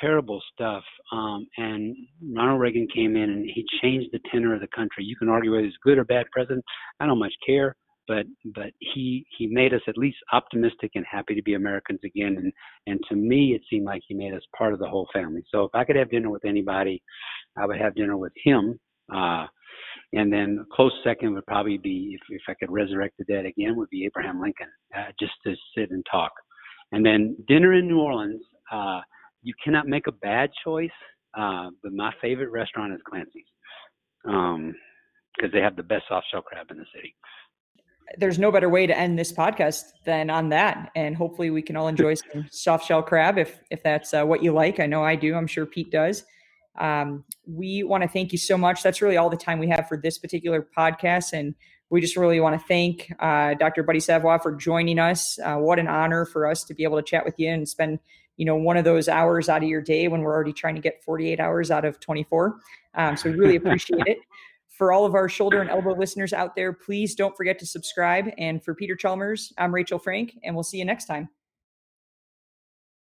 terrible 0.00 0.42
stuff. 0.52 0.82
Um, 1.12 1.46
and 1.56 1.96
Ronald 2.34 2.60
Reagan 2.60 2.88
came 2.94 3.16
in 3.16 3.30
and 3.30 3.44
he 3.44 3.64
changed 3.82 4.08
the 4.12 4.20
tenor 4.32 4.54
of 4.54 4.60
the 4.60 4.68
country. 4.74 5.04
You 5.04 5.16
can 5.16 5.28
argue 5.28 5.52
whether 5.52 5.64
he's 5.64 5.74
good 5.84 5.98
or 5.98 6.04
bad 6.04 6.26
president. 6.32 6.64
I 7.00 7.06
don't 7.06 7.18
much 7.18 7.34
care, 7.46 7.76
but 8.08 8.26
but 8.54 8.72
he 8.80 9.26
he 9.38 9.46
made 9.46 9.72
us 9.72 9.80
at 9.88 9.98
least 9.98 10.18
optimistic 10.32 10.92
and 10.94 11.04
happy 11.10 11.34
to 11.34 11.42
be 11.42 11.54
Americans 11.54 12.00
again. 12.04 12.36
And 12.38 12.52
and 12.86 13.00
to 13.08 13.16
me, 13.16 13.54
it 13.54 13.62
seemed 13.70 13.86
like 13.86 14.02
he 14.06 14.14
made 14.14 14.34
us 14.34 14.42
part 14.56 14.72
of 14.72 14.78
the 14.80 14.88
whole 14.88 15.08
family. 15.12 15.42
So 15.50 15.64
if 15.64 15.70
I 15.74 15.84
could 15.84 15.96
have 15.96 16.10
dinner 16.10 16.30
with 16.30 16.44
anybody, 16.44 17.02
I 17.56 17.66
would 17.66 17.78
have 17.78 17.94
dinner 17.94 18.16
with 18.16 18.32
him. 18.44 18.78
Uh, 19.12 19.46
and 20.12 20.32
then 20.32 20.64
close 20.72 20.92
second 21.02 21.34
would 21.34 21.46
probably 21.46 21.78
be 21.78 22.16
if 22.16 22.20
if 22.30 22.42
I 22.48 22.54
could 22.54 22.70
resurrect 22.70 23.14
the 23.18 23.24
dead 23.24 23.46
again 23.46 23.76
would 23.76 23.90
be 23.90 24.04
Abraham 24.04 24.40
Lincoln, 24.40 24.68
uh, 24.96 25.06
just 25.18 25.32
to 25.44 25.54
sit 25.76 25.90
and 25.90 26.04
talk. 26.10 26.32
And 26.92 27.04
then 27.04 27.36
dinner 27.48 27.74
in 27.74 27.88
New 27.88 28.00
Orleans. 28.00 28.42
Uh, 28.70 29.00
you 29.42 29.52
cannot 29.62 29.86
make 29.86 30.06
a 30.08 30.12
bad 30.12 30.50
choice. 30.64 30.90
Uh, 31.38 31.70
but 31.82 31.92
my 31.92 32.12
favorite 32.20 32.50
restaurant 32.50 32.92
is 32.92 33.00
Clancy's 33.08 33.44
because 34.22 34.54
um, 34.54 34.74
they 35.52 35.60
have 35.60 35.76
the 35.76 35.82
best 35.82 36.04
soft 36.08 36.26
shell 36.30 36.42
crab 36.42 36.70
in 36.70 36.78
the 36.78 36.86
city. 36.94 37.14
There's 38.18 38.38
no 38.38 38.52
better 38.52 38.68
way 38.68 38.86
to 38.86 38.96
end 38.96 39.18
this 39.18 39.32
podcast 39.32 39.82
than 40.04 40.30
on 40.30 40.50
that, 40.50 40.90
and 40.94 41.16
hopefully 41.16 41.50
we 41.50 41.62
can 41.62 41.76
all 41.76 41.88
enjoy 41.88 42.14
some 42.32 42.46
soft 42.50 42.86
shell 42.86 43.02
crab 43.02 43.38
if 43.38 43.60
if 43.70 43.82
that's 43.82 44.14
uh, 44.14 44.24
what 44.24 44.42
you 44.42 44.52
like. 44.52 44.78
I 44.78 44.86
know 44.86 45.02
I 45.02 45.16
do. 45.16 45.34
I'm 45.34 45.46
sure 45.46 45.66
Pete 45.66 45.90
does. 45.90 46.24
Um, 46.78 47.24
we 47.46 47.82
want 47.82 48.02
to 48.02 48.08
thank 48.08 48.32
you 48.32 48.38
so 48.38 48.58
much. 48.58 48.82
That's 48.82 49.00
really 49.00 49.16
all 49.16 49.30
the 49.30 49.36
time 49.36 49.58
we 49.58 49.68
have 49.68 49.88
for 49.88 49.96
this 49.96 50.18
particular 50.18 50.66
podcast, 50.76 51.32
and 51.32 51.54
we 51.90 52.00
just 52.00 52.16
really 52.16 52.40
want 52.40 52.60
to 52.60 52.66
thank 52.66 53.12
uh, 53.20 53.54
Dr. 53.54 53.82
Buddy 53.82 54.00
Savoie 54.00 54.38
for 54.38 54.52
joining 54.52 54.98
us. 54.98 55.38
Uh, 55.38 55.56
what 55.56 55.78
an 55.78 55.86
honor 55.86 56.24
for 56.24 56.46
us 56.46 56.64
to 56.64 56.74
be 56.74 56.84
able 56.84 56.96
to 56.96 57.02
chat 57.02 57.24
with 57.24 57.38
you 57.38 57.50
and 57.50 57.68
spend 57.68 58.00
you 58.36 58.44
know 58.44 58.56
one 58.56 58.76
of 58.76 58.84
those 58.84 59.08
hours 59.08 59.48
out 59.48 59.62
of 59.62 59.68
your 59.68 59.80
day 59.80 60.08
when 60.08 60.22
we're 60.22 60.34
already 60.34 60.52
trying 60.52 60.74
to 60.74 60.80
get 60.80 61.02
48 61.04 61.40
hours 61.40 61.70
out 61.70 61.84
of 61.84 62.00
24 62.00 62.58
um, 62.94 63.16
so 63.16 63.30
we 63.30 63.36
really 63.36 63.56
appreciate 63.56 64.06
it 64.06 64.18
for 64.68 64.92
all 64.92 65.04
of 65.04 65.14
our 65.14 65.28
shoulder 65.28 65.60
and 65.60 65.70
elbow 65.70 65.94
listeners 65.94 66.32
out 66.32 66.56
there 66.56 66.72
please 66.72 67.14
don't 67.14 67.36
forget 67.36 67.58
to 67.60 67.66
subscribe 67.66 68.30
and 68.38 68.64
for 68.64 68.74
peter 68.74 68.96
chalmers 68.96 69.52
i'm 69.58 69.72
rachel 69.72 69.98
frank 69.98 70.34
and 70.42 70.54
we'll 70.54 70.64
see 70.64 70.78
you 70.78 70.84
next 70.84 71.06
time 71.06 71.28